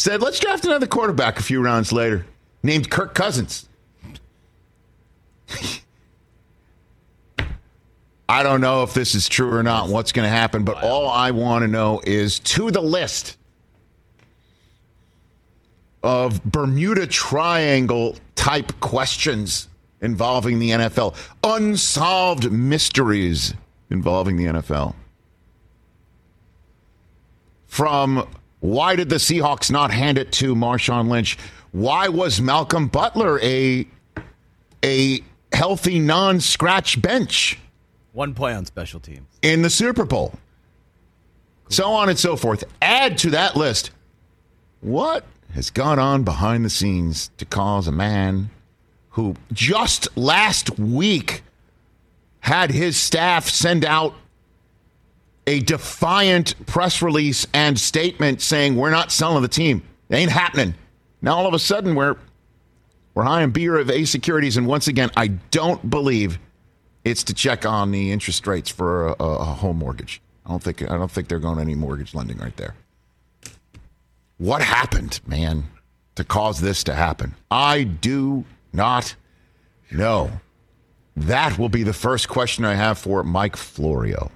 said, 0.01 0.23
let's 0.23 0.41
draft 0.41 0.65
another 0.65 0.87
quarterback 0.87 1.39
a 1.39 1.43
few 1.43 1.63
rounds 1.63 1.93
later, 1.93 2.25
named 2.63 2.91
Kirk 2.91 3.15
Cousins. 3.15 3.69
I 8.29 8.43
don't 8.43 8.63
know 8.63 8.83
if 8.83 8.95
this 8.95 9.15
is 9.15 9.29
true 9.29 9.53
or 9.53 9.63
not, 9.63 9.89
what's 9.89 10.13
going 10.13 10.25
to 10.25 10.31
happen, 10.31 10.65
but 10.65 10.83
all 10.83 11.09
I 11.09 11.33
want 11.33 11.63
to 11.63 11.69
know 11.69 12.01
is 12.05 12.39
to 12.39 12.71
the 12.71 12.81
list 12.81 13.37
of 16.03 16.43
Bermuda 16.45 17.07
Triangle 17.07 18.17
type 18.37 18.81
questions 18.81 19.69
involving 20.01 20.61
the 20.61 20.71
NFL, 20.71 21.15
unsolved 21.45 22.51
mysteries 22.51 23.53
involving 23.91 24.37
the 24.39 24.47
NFL. 24.47 24.95
From 27.67 28.27
why 28.61 28.97
did 28.97 29.09
the 29.09 29.17
Seahawks 29.17 29.71
not 29.71 29.91
hand 29.91 30.19
it 30.19 30.33
to 30.33 30.55
Marshawn 30.55 31.09
Lynch? 31.09 31.37
Why 31.73 32.09
was 32.09 32.41
Malcolm 32.41 32.89
Butler 32.89 33.41
a 33.41 33.87
a 34.85 35.23
healthy 35.53 35.99
non-scratch 35.99 37.01
bench 37.03 37.59
One 38.13 38.35
play 38.35 38.55
on 38.55 38.65
special 38.65 39.01
teams. 39.01 39.27
in 39.43 39.63
the 39.63 39.71
Super 39.71 40.05
Bowl? 40.05 40.35
So 41.69 41.93
on 41.93 42.09
and 42.09 42.19
so 42.19 42.37
forth. 42.37 42.65
Add 42.83 43.19
to 43.19 43.31
that 43.31 43.57
list 43.57 43.91
what 44.81 45.25
has 45.55 45.71
gone 45.71 45.99
on 45.99 46.25
behind 46.25 46.65
the 46.65 46.71
scenes 46.71 47.31
to 47.39 47.45
cause 47.45 47.87
a 47.87 47.93
man 47.93 48.51
who 49.11 49.35
just 49.53 50.09
last 50.17 50.79
week 50.79 51.43
had 52.41 52.71
his 52.71 52.97
staff 52.97 53.49
send 53.49 53.85
out 53.85 54.15
a 55.47 55.61
defiant 55.61 56.55
press 56.67 57.03
release 57.03 57.47
and 57.55 57.79
statement 57.79 58.41
saying 58.41 58.77
we're 58.77 58.91
not 58.91 59.11
selling 59.11 59.43
the 59.43 59.49
team. 59.49 59.83
It 60.09 60.17
ain't 60.17 60.31
happening. 60.31 60.75
Now 61.23 61.37
all 61.37 61.47
of 61.47 61.55
a 61.55 61.59
sudden 61.59 61.95
we're 61.95 62.17
we're 63.15 63.25
high 63.25 63.43
in 63.43 63.51
B 63.51 63.67
of 63.67 63.91
A 63.91 64.05
securities, 64.05 64.57
and 64.57 64.67
once 64.67 64.87
again, 64.87 65.11
I 65.17 65.29
don't 65.51 65.91
believe 65.91 66.39
it's 67.05 67.25
to 67.25 67.35
check 67.35 67.67
on 67.67 67.91
the 67.91 68.13
interest 68.13 68.47
rates 68.47 68.71
for 68.71 69.09
a, 69.09 69.15
a 69.19 69.45
home 69.45 69.79
mortgage. 69.79 70.23
I 70.47 70.51
don't 70.51 70.63
think 70.63 70.83
I 70.83 70.97
don't 70.97 71.11
think 71.11 71.29
they're 71.29 71.39
going 71.41 71.59
any 71.59 71.75
mortgage 71.75 72.15
lending 72.15 72.39
right 72.39 72.57
there. 72.57 72.75
What 74.39 74.63
happened, 74.63 75.21
man, 75.27 75.65
to 76.15 76.25
cause 76.25 76.61
this 76.61 76.85
to 76.85 76.95
happen? 76.95 77.35
I 77.51 77.85
do 77.85 78.45
not 78.73 79.15
know. 79.91 80.31
That 81.17 81.59
will 81.59 81.69
be 81.69 81.83
the 81.83 81.93
first 81.93 82.29
question 82.29 82.65
I 82.65 82.75
have 82.75 82.99
for 82.99 83.23
Mike 83.23 83.57
Florio. 83.57 84.31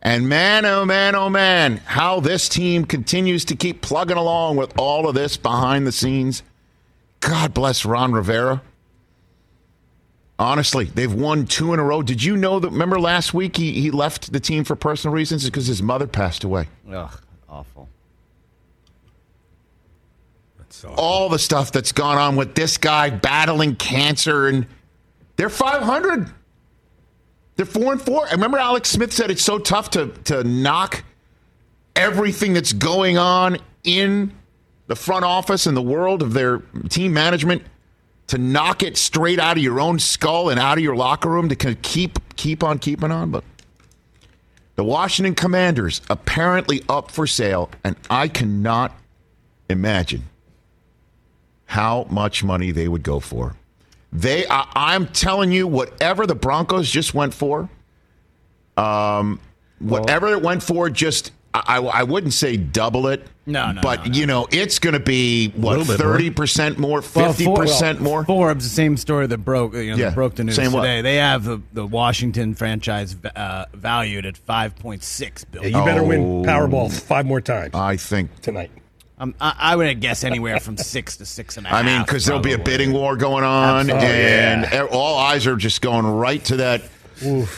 And 0.00 0.28
man, 0.28 0.64
oh 0.64 0.84
man, 0.84 1.14
oh 1.14 1.28
man, 1.28 1.78
how 1.78 2.20
this 2.20 2.48
team 2.48 2.84
continues 2.84 3.44
to 3.46 3.56
keep 3.56 3.82
plugging 3.82 4.16
along 4.16 4.56
with 4.56 4.78
all 4.78 5.08
of 5.08 5.14
this 5.14 5.36
behind 5.36 5.86
the 5.86 5.92
scenes. 5.92 6.42
God 7.20 7.52
bless 7.52 7.84
Ron 7.84 8.12
Rivera. 8.12 8.62
Honestly, 10.38 10.84
they've 10.84 11.12
won 11.12 11.46
two 11.46 11.74
in 11.74 11.80
a 11.80 11.82
row. 11.82 12.00
Did 12.00 12.22
you 12.22 12.36
know 12.36 12.60
that? 12.60 12.70
Remember 12.70 13.00
last 13.00 13.34
week 13.34 13.56
he, 13.56 13.72
he 13.72 13.90
left 13.90 14.32
the 14.32 14.38
team 14.38 14.62
for 14.62 14.76
personal 14.76 15.12
reasons 15.12 15.44
because 15.44 15.66
his 15.66 15.82
mother 15.82 16.06
passed 16.06 16.44
away. 16.44 16.68
Ugh, 16.92 17.20
awful. 17.48 17.88
All 20.96 21.28
the 21.28 21.40
stuff 21.40 21.72
that's 21.72 21.90
gone 21.90 22.18
on 22.18 22.36
with 22.36 22.54
this 22.54 22.76
guy 22.76 23.10
battling 23.10 23.74
cancer, 23.74 24.46
and 24.46 24.64
they're 25.34 25.50
500. 25.50 26.32
They're 27.58 27.66
four 27.66 27.90
and 27.90 28.00
four. 28.00 28.24
I 28.28 28.30
remember 28.30 28.56
Alex 28.56 28.88
Smith 28.88 29.12
said 29.12 29.32
it's 29.32 29.42
so 29.42 29.58
tough 29.58 29.90
to 29.90 30.06
to 30.24 30.44
knock 30.44 31.02
everything 31.96 32.52
that's 32.52 32.72
going 32.72 33.18
on 33.18 33.58
in 33.82 34.32
the 34.86 34.94
front 34.94 35.24
office 35.24 35.66
and 35.66 35.76
the 35.76 35.82
world 35.82 36.22
of 36.22 36.34
their 36.34 36.58
team 36.88 37.12
management 37.12 37.62
to 38.28 38.38
knock 38.38 38.84
it 38.84 38.96
straight 38.96 39.40
out 39.40 39.56
of 39.56 39.62
your 39.62 39.80
own 39.80 39.98
skull 39.98 40.50
and 40.50 40.60
out 40.60 40.78
of 40.78 40.84
your 40.84 40.94
locker 40.94 41.28
room 41.28 41.48
to 41.48 41.74
keep 41.74 42.20
keep 42.36 42.62
on 42.62 42.78
keeping 42.78 43.10
on. 43.10 43.32
But 43.32 43.42
the 44.76 44.84
Washington 44.84 45.34
Commanders 45.34 46.00
apparently 46.08 46.84
up 46.88 47.10
for 47.10 47.26
sale, 47.26 47.70
and 47.82 47.96
I 48.08 48.28
cannot 48.28 48.96
imagine 49.68 50.28
how 51.66 52.06
much 52.08 52.44
money 52.44 52.70
they 52.70 52.86
would 52.86 53.02
go 53.02 53.18
for. 53.18 53.56
They, 54.12 54.46
I, 54.48 54.66
I'm 54.74 55.06
telling 55.08 55.52
you, 55.52 55.66
whatever 55.66 56.26
the 56.26 56.34
Broncos 56.34 56.90
just 56.90 57.12
went 57.14 57.34
for, 57.34 57.68
um, 58.76 59.40
whatever 59.80 60.28
it 60.28 60.42
went 60.42 60.62
for, 60.62 60.88
just 60.90 61.32
I, 61.54 61.78
I 61.78 62.02
wouldn't 62.04 62.32
say 62.34 62.56
double 62.56 63.08
it. 63.08 63.26
No, 63.44 63.72
no, 63.72 63.80
but 63.80 64.06
no, 64.06 64.12
you 64.12 64.26
know 64.26 64.46
it's 64.50 64.78
going 64.78 64.92
to 64.92 65.00
be 65.00 65.48
what 65.50 65.78
Little 65.78 65.96
bit 65.96 66.04
more. 66.04 66.12
thirty 66.12 66.30
percent 66.30 66.78
more, 66.78 67.00
Well, 67.14 67.28
fifty 67.32 67.44
For- 67.46 67.56
percent 67.56 68.00
more. 68.00 68.22
Forbes, 68.24 68.64
the 68.64 68.70
same 68.70 68.96
story 68.98 69.26
that 69.26 69.38
broke, 69.38 69.72
you 69.74 69.90
know, 69.90 69.96
Yeah, 69.96 70.06
that 70.06 70.14
broke 70.14 70.34
the 70.34 70.44
news 70.44 70.56
same 70.56 70.72
what? 70.72 70.82
today. 70.82 71.00
They 71.00 71.16
have 71.16 71.44
the, 71.44 71.62
the 71.72 71.86
Washington 71.86 72.54
franchise 72.54 73.16
uh, 73.34 73.64
valued 73.72 74.26
at 74.26 74.36
five 74.36 74.76
point 74.76 75.02
six 75.02 75.44
billion. 75.44 75.72
Yeah, 75.72 75.78
you 75.80 75.84
better 75.86 76.02
win 76.04 76.20
Oh. 76.20 76.42
Powerball 76.44 76.92
five 76.92 77.24
more 77.24 77.40
times 77.40 77.74
I 77.74 77.96
think. 77.96 78.38
tonight. 78.42 78.70
Um, 79.20 79.34
I, 79.40 79.54
I 79.58 79.76
would 79.76 80.00
guess 80.00 80.22
anywhere 80.22 80.60
from 80.60 80.76
six 80.76 81.16
to 81.16 81.26
six 81.26 81.56
and 81.56 81.66
a 81.66 81.70
half. 81.70 81.78
I 81.78 81.82
mean, 81.82 82.02
because 82.02 82.24
there'll 82.24 82.40
be 82.40 82.52
a 82.52 82.58
bidding 82.58 82.92
war 82.92 83.16
going 83.16 83.42
on, 83.44 83.90
Absolutely. 83.90 84.08
and 84.08 84.64
e- 84.72 84.90
all 84.92 85.18
eyes 85.18 85.46
are 85.46 85.56
just 85.56 85.82
going 85.82 86.06
right 86.06 86.42
to 86.44 86.56
that 86.58 86.82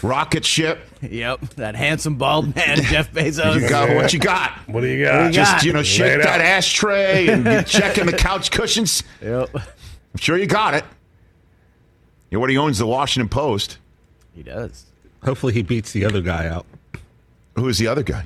rocket 0.02 0.44
ship. 0.44 0.80
Yep, 1.02 1.40
that 1.56 1.74
handsome 1.76 2.16
bald 2.16 2.54
man, 2.56 2.78
Jeff 2.82 3.12
Bezos. 3.12 3.60
You 3.60 3.68
got 3.68 3.94
what 3.94 4.12
you 4.12 4.18
got. 4.18 4.52
What 4.68 4.80
do 4.80 4.86
you 4.86 5.04
got? 5.04 5.32
Just 5.32 5.64
you 5.64 5.72
know, 5.74 5.80
Lay 5.80 5.84
shake 5.84 6.22
that 6.22 6.40
ashtray 6.40 7.28
and 7.28 7.44
you 7.44 7.62
checking 7.66 8.06
the 8.06 8.12
couch 8.16 8.50
cushions. 8.50 9.02
Yep, 9.22 9.50
I'm 9.54 9.62
sure 10.18 10.38
you 10.38 10.46
got 10.46 10.72
it. 10.74 10.84
You 12.30 12.36
know 12.36 12.40
what 12.40 12.50
he 12.50 12.56
owns 12.56 12.78
the 12.78 12.86
Washington 12.86 13.28
Post. 13.28 13.78
he 14.34 14.42
does. 14.42 14.86
Hopefully 15.24 15.52
he 15.52 15.62
beats 15.62 15.92
the 15.92 16.06
other 16.06 16.22
guy 16.22 16.46
out. 16.46 16.64
Who 17.56 17.68
is 17.68 17.76
the 17.76 17.88
other 17.88 18.02
guy? 18.02 18.24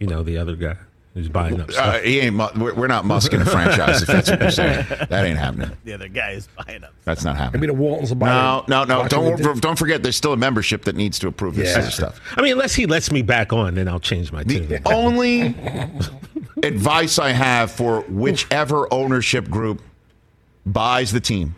You 0.00 0.08
know, 0.08 0.24
the 0.24 0.36
other 0.38 0.56
guy 0.56 0.76
who's 1.18 1.28
buying 1.28 1.60
up 1.60 1.70
Uh, 1.76 1.98
he 1.98 2.20
ain't. 2.20 2.36
We're, 2.56 2.74
we're 2.74 2.86
not 2.86 3.04
musking 3.04 3.40
a 3.40 3.44
franchise. 3.44 4.02
If 4.02 4.08
that's 4.08 4.30
what 4.30 4.40
you're 4.40 4.50
saying, 4.50 4.86
that 5.10 5.24
ain't 5.24 5.38
happening. 5.38 5.70
The 5.84 5.92
other 5.92 6.08
guy 6.08 6.30
is 6.32 6.48
buying 6.66 6.84
up. 6.84 6.94
That's 7.04 7.24
not 7.24 7.36
I 7.36 7.40
happening. 7.40 7.60
mean, 7.62 7.68
the 7.68 7.74
Waltons 7.82 8.10
will 8.10 8.16
buy 8.16 8.28
No, 8.28 8.64
no, 8.68 8.84
no. 8.84 9.08
Don't 9.08 9.40
the- 9.42 9.54
don't 9.60 9.78
forget. 9.78 10.02
There's 10.02 10.16
still 10.16 10.32
a 10.32 10.36
membership 10.36 10.84
that 10.84 10.96
needs 10.96 11.18
to 11.20 11.28
approve 11.28 11.54
this 11.56 11.68
Yeah. 11.68 11.74
sort 11.74 11.86
of 11.86 11.92
stuff. 11.94 12.20
I 12.36 12.42
mean, 12.42 12.52
unless 12.52 12.74
he 12.74 12.86
lets 12.86 13.10
me 13.12 13.22
back 13.22 13.52
on, 13.52 13.74
then 13.74 13.88
I'll 13.88 14.00
change 14.00 14.32
my 14.32 14.42
tune. 14.44 14.68
The 14.68 14.80
only 14.92 15.54
advice 16.62 17.18
I 17.18 17.30
have 17.30 17.70
for 17.70 18.00
whichever 18.02 18.92
ownership 18.92 19.48
group 19.50 19.82
buys 20.66 21.12
the 21.12 21.20
team 21.20 21.54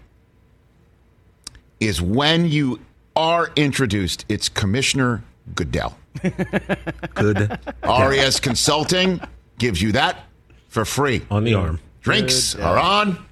is 1.80 2.00
when 2.02 2.46
you 2.46 2.78
are 3.16 3.50
introduced, 3.56 4.24
it's 4.28 4.48
Commissioner 4.48 5.22
Goodell. 5.54 5.96
Good 7.14 7.58
RES 7.84 8.40
Consulting 8.40 9.20
gives 9.60 9.80
you 9.80 9.92
that 9.92 10.24
for 10.68 10.84
free. 10.84 11.22
on 11.30 11.44
the 11.44 11.54
arm. 11.54 11.78
Drinks 12.00 12.56
are 12.56 12.78
on 12.78 13.24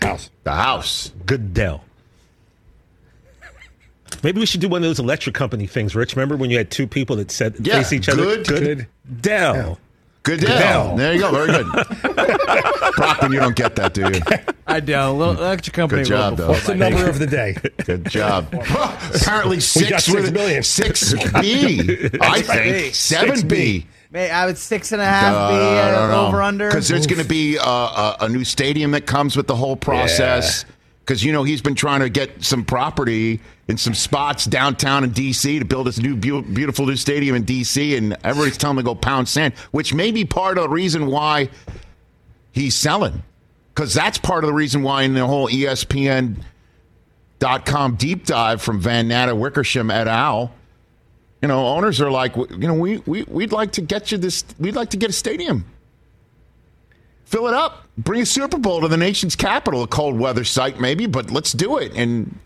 the 0.00 0.06
house. 0.06 0.30
the 0.44 0.52
house. 0.52 1.12
Goodell. 1.24 1.82
Maybe 4.22 4.40
we 4.40 4.46
should 4.46 4.60
do 4.60 4.68
one 4.68 4.82
of 4.82 4.88
those 4.88 4.98
electric 4.98 5.34
company 5.34 5.66
things, 5.66 5.94
Rich. 5.94 6.16
Remember 6.16 6.36
when 6.36 6.50
you 6.50 6.58
had 6.58 6.70
two 6.70 6.86
people 6.86 7.16
that 7.16 7.30
said 7.30 7.56
Yeah, 7.60 7.76
face 7.78 7.92
each 7.92 8.08
other? 8.08 8.22
good- 8.22 8.46
Good. 8.46 8.86
Goodell. 9.22 9.78
Goodell. 10.22 10.48
Goodell. 10.48 10.96
There 10.96 11.14
you 11.14 11.20
go. 11.20 11.30
Very 11.30 11.46
good. 11.62 11.66
Brockman, 12.96 13.32
you 13.32 13.38
don't 13.38 13.54
get 13.54 13.76
that, 13.76 13.94
do 13.94 14.02
you? 14.12 14.20
I 14.66 14.80
don't. 14.80 15.18
Little 15.18 15.34
electric 15.38 15.74
company. 15.74 16.02
Good 16.02 16.08
job, 16.08 16.30
wrote 16.32 16.36
though. 16.38 16.48
What's 16.48 16.66
the 16.66 16.74
my 16.74 16.88
number 16.88 17.08
of 17.08 17.18
the 17.20 17.26
day? 17.28 17.56
Good 17.84 18.06
job. 18.10 18.48
Apparently 18.52 19.60
six, 19.60 19.88
got 19.90 20.00
six 20.02 20.14
with- 20.22 20.32
million. 20.34 20.64
Six 20.64 21.14
B, 21.40 22.08
I 22.20 22.42
think. 22.42 22.94
Seven 22.96 23.46
B. 23.46 23.86
May 24.16 24.30
I 24.30 24.46
would 24.46 24.56
six 24.56 24.92
and 24.92 25.02
a 25.02 25.04
half 25.04 25.50
be 25.50 25.56
uh, 25.58 26.26
over 26.26 26.40
under. 26.40 26.68
Because 26.68 26.88
there's 26.88 27.06
going 27.06 27.20
to 27.20 27.28
be 27.28 27.58
uh, 27.58 27.68
a, 27.68 28.16
a 28.20 28.28
new 28.30 28.44
stadium 28.44 28.92
that 28.92 29.04
comes 29.04 29.36
with 29.36 29.46
the 29.46 29.54
whole 29.54 29.76
process. 29.76 30.64
Because 31.00 31.22
you 31.22 31.34
know 31.34 31.44
he's 31.44 31.60
been 31.60 31.74
trying 31.74 32.00
to 32.00 32.08
get 32.08 32.42
some 32.42 32.64
property 32.64 33.40
in 33.68 33.76
some 33.76 33.92
spots 33.92 34.46
downtown 34.46 35.04
in 35.04 35.10
D.C. 35.10 35.58
to 35.58 35.66
build 35.66 35.86
this 35.86 35.98
new 35.98 36.16
beau- 36.16 36.40
beautiful 36.40 36.86
new 36.86 36.96
stadium 36.96 37.36
in 37.36 37.42
D.C. 37.42 37.94
and 37.94 38.16
everybody's 38.24 38.56
telling 38.56 38.78
him 38.78 38.84
to 38.84 38.88
go 38.88 38.94
pound 38.94 39.28
sand, 39.28 39.52
which 39.72 39.92
may 39.92 40.10
be 40.10 40.24
part 40.24 40.56
of 40.56 40.62
the 40.62 40.70
reason 40.70 41.08
why 41.08 41.50
he's 42.52 42.74
selling. 42.74 43.22
Because 43.74 43.92
that's 43.92 44.16
part 44.16 44.44
of 44.44 44.48
the 44.48 44.54
reason 44.54 44.82
why 44.82 45.02
in 45.02 45.12
the 45.12 45.26
whole 45.26 45.50
E 45.50 45.64
ESPN 45.64 46.36
dot 47.38 47.66
com 47.66 47.96
deep 47.96 48.24
dive 48.24 48.62
from 48.62 48.80
Van 48.80 49.08
Natta 49.08 49.36
Wickersham 49.36 49.90
et 49.90 50.08
al. 50.08 50.52
You 51.42 51.48
know, 51.48 51.66
owners 51.66 52.00
are 52.00 52.10
like, 52.10 52.34
you 52.36 52.66
know, 52.66 52.74
we, 52.74 52.98
we 53.06 53.22
we'd 53.24 53.52
like 53.52 53.72
to 53.72 53.82
get 53.82 54.10
you 54.10 54.18
this. 54.18 54.44
We'd 54.58 54.74
like 54.74 54.90
to 54.90 54.96
get 54.96 55.10
a 55.10 55.12
stadium. 55.12 55.64
Fill 57.24 57.48
it 57.48 57.54
up. 57.54 57.86
Bring 57.98 58.22
a 58.22 58.26
Super 58.26 58.58
Bowl 58.58 58.80
to 58.80 58.88
the 58.88 58.96
nation's 58.96 59.36
capital, 59.36 59.82
a 59.82 59.86
cold 59.86 60.18
weather 60.18 60.44
site 60.44 60.80
maybe, 60.80 61.06
but 61.06 61.30
let's 61.30 61.52
do 61.52 61.78
it. 61.78 61.92
And 61.94 62.38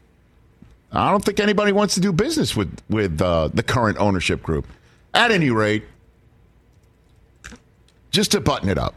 I 0.92 1.10
don't 1.10 1.24
think 1.24 1.38
anybody 1.38 1.72
wants 1.72 1.94
to 1.94 2.00
do 2.00 2.12
business 2.12 2.56
with 2.56 2.80
with 2.88 3.20
uh, 3.20 3.48
the 3.54 3.62
current 3.62 3.98
ownership 3.98 4.42
group. 4.42 4.66
At 5.12 5.30
any 5.30 5.50
rate, 5.50 5.84
just 8.10 8.32
to 8.32 8.40
button 8.40 8.68
it 8.68 8.78
up, 8.78 8.94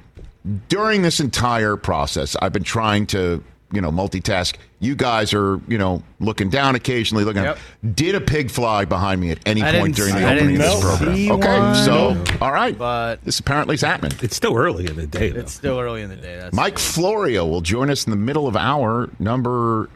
during 0.70 1.02
this 1.02 1.20
entire 1.20 1.76
process, 1.78 2.36
I've 2.42 2.54
been 2.54 2.64
trying 2.64 3.08
to, 3.08 3.44
you 3.74 3.82
know, 3.82 3.92
multitask. 3.92 4.56
You 4.80 4.96
guys 4.96 5.34
are, 5.34 5.60
you 5.68 5.78
know, 5.78 6.04
looking 6.20 6.50
down 6.50 6.76
occasionally, 6.76 7.24
looking. 7.26 7.44
Yep. 7.44 7.58
Did 7.96 8.16
a 8.16 8.22
pig 8.22 8.52
fly 8.52 8.86
behind 8.86 9.20
me 9.20 9.32
at 9.32 9.40
any 9.48 9.64
I 9.64 9.80
point 9.80 9.96
during 9.96 10.14
the 10.14 10.20
see- 10.20 10.26
I 10.26 10.36
opening 10.36 10.56
of 10.58 10.62
this 10.62 10.82
program? 10.82 11.16
see 11.16 11.32
Okay, 11.32 11.60
one, 11.60 11.76
so 11.76 12.24
all 12.40 12.52
right, 12.52 12.78
but- 12.78 13.24
this 13.26 13.40
apparently 13.40 13.74
is 13.76 13.82
happening. 13.82 14.18
It's 14.22 14.36
still 14.36 14.56
early 14.56 14.86
in 14.86 14.96
the 14.96 15.08
day, 15.08 15.30
though. 15.32 15.40
It's 15.40 15.52
still 15.54 15.80
early 15.80 16.04
in 16.04 16.10
the 16.10 16.16
day. 16.16 16.38
That's 16.38 16.56
Mike 16.56 16.78
Florio 16.78 17.46
will 17.48 17.62
join 17.62 17.90
us 17.90 18.06
in 18.06 18.12
the 18.12 18.18
middle 18.18 18.48
of 18.48 18.56
hour 18.56 19.10
number 19.20 19.90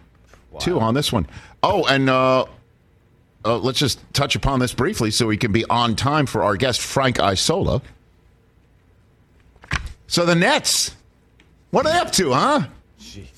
two 0.60 0.80
on 0.80 0.96
this 0.96 1.12
one. 1.14 1.28
Oh, 1.62 1.86
and 1.86 2.10
uh, 2.10 2.46
uh, 3.46 3.58
let's 3.58 3.78
just 3.78 4.00
touch 4.14 4.36
upon 4.36 4.60
this 4.60 4.74
briefly 4.74 5.12
so 5.12 5.28
we 5.28 5.38
can 5.38 5.52
be 5.52 5.64
on 5.70 5.96
time 5.96 6.26
for 6.26 6.44
our 6.44 6.56
guest, 6.58 6.82
Frank 6.82 7.20
Isola. 7.20 7.82
So 10.08 10.26
the 10.26 10.36
Nets, 10.36 10.96
what 11.72 11.86
are 11.86 11.92
they 11.92 12.00
up 12.00 12.12
to, 12.14 12.32
huh? 12.34 12.68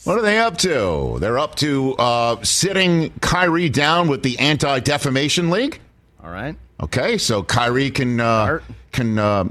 What 0.03 0.17
are 0.17 0.21
they 0.21 0.39
up 0.39 0.57
to? 0.59 1.17
They're 1.19 1.39
up 1.39 1.55
to 1.55 1.95
uh, 1.95 2.43
sitting 2.43 3.11
Kyrie 3.19 3.69
down 3.69 4.07
with 4.07 4.23
the 4.23 4.37
Anti 4.39 4.79
Defamation 4.79 5.49
League. 5.49 5.79
all 6.23 6.29
right. 6.29 6.55
Okay, 6.81 7.17
so 7.17 7.43
Kyrie 7.43 7.91
can 7.91 8.19
uh, 8.19 8.59
can 8.91 9.19
uh, 9.19 9.45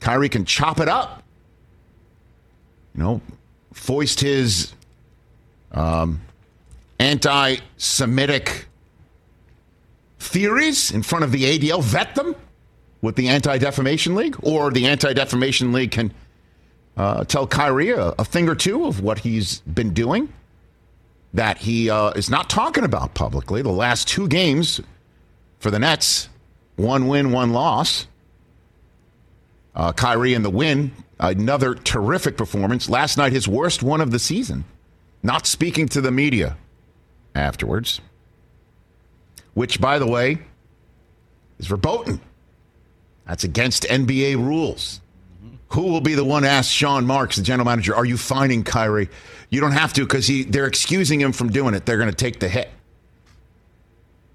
Kyrie 0.00 0.28
can 0.28 0.44
chop 0.44 0.80
it 0.80 0.88
up. 0.88 1.22
You 2.94 3.02
know, 3.02 3.20
foist 3.72 4.20
his 4.20 4.74
um, 5.72 6.20
anti-Semitic 6.98 8.66
theories 10.18 10.90
in 10.90 11.02
front 11.02 11.24
of 11.24 11.32
the 11.32 11.58
ADL, 11.58 11.82
vet 11.82 12.14
them 12.14 12.34
with 13.00 13.16
the 13.16 13.28
Anti 13.28 13.58
Defamation 13.58 14.14
League, 14.14 14.36
or 14.42 14.70
the 14.70 14.86
Anti 14.86 15.12
Defamation 15.12 15.72
League 15.72 15.90
can 15.90 16.12
uh, 16.96 17.24
tell 17.24 17.46
Kyrie 17.46 17.90
a, 17.90 18.08
a, 18.18 18.24
thing 18.24 18.48
or 18.48 18.54
two 18.54 18.86
of 18.86 19.00
what 19.00 19.20
he's 19.20 19.60
been 19.60 19.94
doing 19.94 20.32
that 21.34 21.58
he 21.58 21.88
uh, 21.88 22.10
is 22.10 22.28
not 22.28 22.50
talking 22.50 22.84
about 22.84 23.14
publicly. 23.14 23.62
The 23.62 23.70
last 23.70 24.08
two 24.08 24.28
games 24.28 24.80
for 25.58 25.70
the 25.70 25.78
Nets, 25.78 26.28
one 26.76 27.08
win, 27.08 27.32
one 27.32 27.52
loss. 27.52 28.06
Uh, 29.74 29.92
Kyrie 29.92 30.34
in 30.34 30.42
the 30.42 30.50
win, 30.50 30.92
another 31.18 31.74
terrific 31.74 32.36
performance. 32.36 32.90
Last 32.90 33.16
night, 33.16 33.32
his 33.32 33.48
worst 33.48 33.82
one 33.82 34.02
of 34.02 34.10
the 34.10 34.18
season. 34.18 34.64
Not 35.22 35.46
speaking 35.46 35.88
to 35.90 36.00
the 36.00 36.10
media 36.10 36.58
afterwards, 37.34 38.00
which, 39.54 39.80
by 39.80 39.98
the 39.98 40.06
way, 40.06 40.40
is 41.58 41.68
verboten. 41.68 42.20
That's 43.26 43.44
against 43.44 43.84
NBA 43.84 44.36
rules. 44.36 45.00
Who 45.72 45.84
will 45.84 46.02
be 46.02 46.14
the 46.14 46.24
one 46.24 46.44
asked 46.44 46.70
Sean 46.70 47.06
Marks, 47.06 47.36
the 47.36 47.42
general 47.42 47.64
manager, 47.64 47.94
are 47.96 48.04
you 48.04 48.18
finding 48.18 48.62
Kyrie? 48.62 49.08
You 49.48 49.60
don't 49.60 49.72
have 49.72 49.94
to 49.94 50.02
because 50.02 50.30
they're 50.48 50.66
excusing 50.66 51.18
him 51.18 51.32
from 51.32 51.50
doing 51.50 51.74
it. 51.74 51.86
They're 51.86 51.96
going 51.96 52.10
to 52.10 52.14
take 52.14 52.40
the 52.40 52.48
hit, 52.48 52.70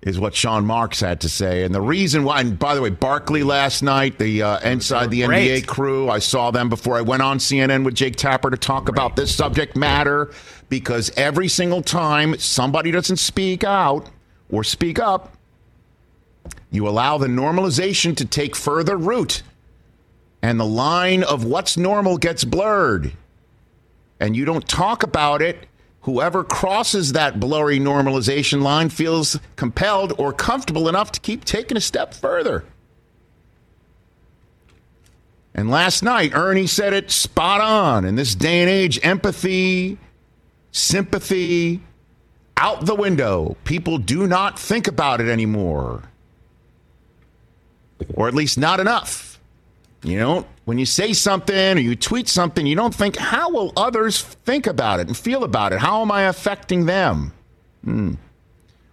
is 0.02 0.20
what 0.20 0.34
Sean 0.34 0.66
Marks 0.66 1.00
had 1.00 1.22
to 1.22 1.30
say. 1.30 1.64
And 1.64 1.76
the 1.76 1.82
reason 1.82 2.24
why, 2.24 2.42
and 2.42 2.58
by 2.58 2.74
the 2.74 2.82
way, 2.82 2.90
Barkley 2.90 3.44
last 3.44 3.84
night, 3.84 4.18
the 4.18 4.42
uh, 4.42 4.60
inside 4.68 5.12
the 5.12 5.26
great. 5.26 5.64
NBA 5.64 5.68
crew, 5.68 6.10
I 6.10 6.18
saw 6.18 6.50
them 6.50 6.70
before 6.70 6.98
I 6.98 7.02
went 7.02 7.22
on 7.22 7.38
CNN 7.38 7.86
with 7.86 7.94
Jake 7.94 8.16
Tapper 8.16 8.50
to 8.50 8.58
talk 8.58 8.86
great. 8.86 8.96
about 8.96 9.16
this 9.16 9.36
subject 9.36 9.76
matter 9.76 10.32
because 10.70 11.12
every 11.18 11.50
single 11.50 11.84
time 11.84 12.36
somebody 12.40 12.90
doesn't 12.90 13.18
speak 13.18 13.64
out 13.64 14.10
or 14.50 14.64
speak 14.64 14.98
up, 14.98 15.38
you 16.72 16.88
allow 16.88 17.20
the 17.20 17.28
normalization 17.28 18.18
to 18.18 18.26
take 18.26 18.56
further 18.56 18.98
root 18.98 19.44
and 20.42 20.60
the 20.60 20.66
line 20.66 21.24
of 21.24 21.44
what's 21.44 21.78
normal 21.78 22.18
gets 22.18 22.44
blurred. 22.44 23.14
And 24.20 24.36
you 24.36 24.46
don't 24.46 24.68
talk 24.68 25.04
about 25.04 25.42
it. 25.42 25.68
Whoever 26.02 26.44
crosses 26.44 27.14
that 27.14 27.40
blurry 27.40 27.80
normalization 27.80 28.62
line 28.62 28.90
feels 28.90 29.40
compelled 29.56 30.14
or 30.18 30.32
comfortable 30.32 30.88
enough 30.88 31.12
to 31.14 31.20
keep 31.20 31.44
taking 31.44 31.76
a 31.76 31.82
step 31.82 32.14
further. 32.14 32.64
And 35.54 35.70
last 35.70 36.04
night, 36.04 36.36
Ernie 36.36 36.68
said 36.68 36.94
it 36.94 37.10
spot 37.10 37.62
on. 37.62 38.06
In 38.06 38.16
this 38.16 38.36
day 38.36 38.62
and 38.62 38.70
age, 38.70 39.00
empathy, 39.04 39.98
sympathy, 40.72 41.82
out 42.56 42.86
the 42.86 42.96
window. 42.96 43.58
People 43.64 43.98
do 43.98 44.28
not 44.28 44.60
think 44.60 44.88
about 44.88 45.20
it 45.20 45.28
anymore. 45.28 46.04
Or 48.14 48.28
at 48.28 48.36
least 48.36 48.58
not 48.58 48.80
enough. 48.80 49.27
You 50.04 50.20
know, 50.20 50.46
when 50.66 50.78
you 50.78 50.86
say 50.86 51.14
something 51.14 51.78
or 51.78 51.82
you 51.82 51.96
tweet 51.96 52.28
something, 52.28 52.66
you 52.66 52.76
don't 52.76 52.94
think, 52.94 53.18
how 53.18 53.50
will 53.50 53.74
others 53.76 54.22
think 54.22 54.68
about 54.68 55.00
it 55.00 55.08
and 55.08 55.18
feel 55.18 55.44
about 55.44 55.74
it? 55.74 55.80
How 55.80 56.02
am 56.02 56.12
I 56.12 56.24
affecting 56.24 56.86
them? 56.86 57.34
Hmm. 57.84 58.14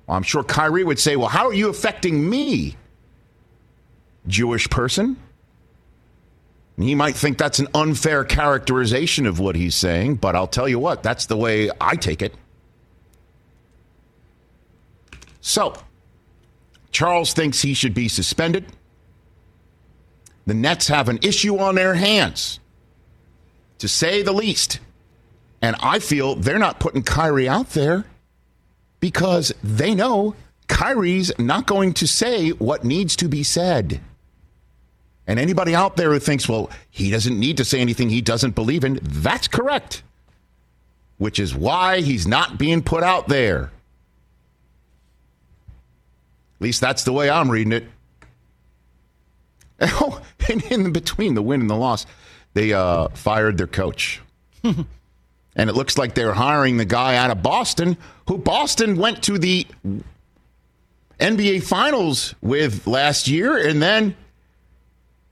Well, 0.07 0.17
I'm 0.17 0.23
sure 0.23 0.43
Kyrie 0.43 0.85
would 0.85 0.99
say, 0.99 1.17
well, 1.17 1.29
how 1.29 1.47
are 1.47 1.53
you 1.53 1.69
affecting 1.69 2.29
me, 2.29 2.77
Jewish 4.27 4.69
person? 4.71 5.17
And 6.77 6.87
he 6.87 6.95
might 6.95 7.15
think 7.15 7.39
that's 7.39 7.59
an 7.59 7.69
unfair 7.75 8.25
characterization 8.25 9.27
of 9.27 9.39
what 9.39 9.57
he's 9.57 9.75
saying, 9.75 10.17
but 10.17 10.35
I'll 10.35 10.47
tell 10.47 10.69
you 10.69 10.79
what, 10.79 11.03
that's 11.03 11.27
the 11.27 11.37
way 11.37 11.71
I 11.81 11.97
take 11.97 12.21
it. 12.23 12.35
So, 15.41 15.75
Charles 16.91 17.33
thinks 17.33 17.61
he 17.61 17.75
should 17.75 17.95
be 17.95 18.09
suspended. 18.09 18.65
The 20.47 20.55
Nets 20.55 20.89
have 20.89 21.09
an 21.09 21.19
issue 21.23 21.59
on 21.59 21.75
their 21.75 21.95
hands, 21.95 22.61
to 23.79 23.89
say 23.89 24.23
the 24.23 24.33
least. 24.33 24.79
And 25.63 25.77
I 25.81 25.99
feel 25.99 26.35
they're 26.35 26.59
not 26.59 26.81
putting 26.81 27.03
Kyrie 27.03 27.49
out 27.49 27.71
there 27.71 28.05
because 29.01 29.53
they 29.63 29.95
know 29.95 30.35
Kyrie's 30.69 31.33
not 31.39 31.67
going 31.67 31.95
to 31.95 32.07
say 32.07 32.51
what 32.51 32.85
needs 32.85 33.17
to 33.17 33.29
be 33.29 33.43
said. 33.43 34.01
And 35.27 35.39
anybody 35.39 35.75
out 35.75 35.97
there 35.97 36.13
who 36.13 36.19
thinks, 36.19 36.49
well, 36.49 36.71
he 36.91 37.11
doesn't 37.11 37.39
need 37.39 37.57
to 37.57 37.65
say 37.65 37.81
anything 37.81 38.11
he 38.11 38.21
doesn't 38.21 38.55
believe 38.55 38.85
in, 38.85 38.99
that's 39.03 39.49
correct. 39.49 40.03
Which 41.17 41.39
is 41.39 41.55
why 41.55 42.03
he's 42.03 42.27
not 42.27 42.59
being 42.59 42.83
put 42.83 43.03
out 43.03 43.29
there. 43.29 43.71
At 46.57 46.61
least 46.61 46.81
that's 46.81 47.05
the 47.05 47.13
way 47.13 47.31
I'm 47.31 47.51
reading 47.51 47.73
it. 47.73 47.87
Oh, 49.81 50.21
and 50.51 50.63
in 50.65 50.93
between 50.93 51.35
the 51.35 51.43
win 51.43 51.61
and 51.61 51.71
the 51.71 51.77
loss, 51.77 52.07
they 52.55 52.73
uh, 52.73 53.09
fired 53.09 53.59
their 53.59 53.67
coach. 53.67 54.21
and 54.63 54.87
it 55.57 55.75
looks 55.75 55.99
like 55.99 56.15
they're 56.15 56.35
hiring 56.35 56.77
the 56.77 56.85
guy 56.85 57.17
out 57.17 57.31
of 57.31 57.43
Boston, 57.43 57.97
who 58.29 58.39
Boston 58.39 58.97
went 58.97 59.23
to 59.25 59.39
the 59.39 59.67
NBA 61.21 61.63
Finals 61.63 62.35
with 62.41 62.87
last 62.87 63.29
year 63.29 63.57
and 63.57 63.83
then 63.83 64.17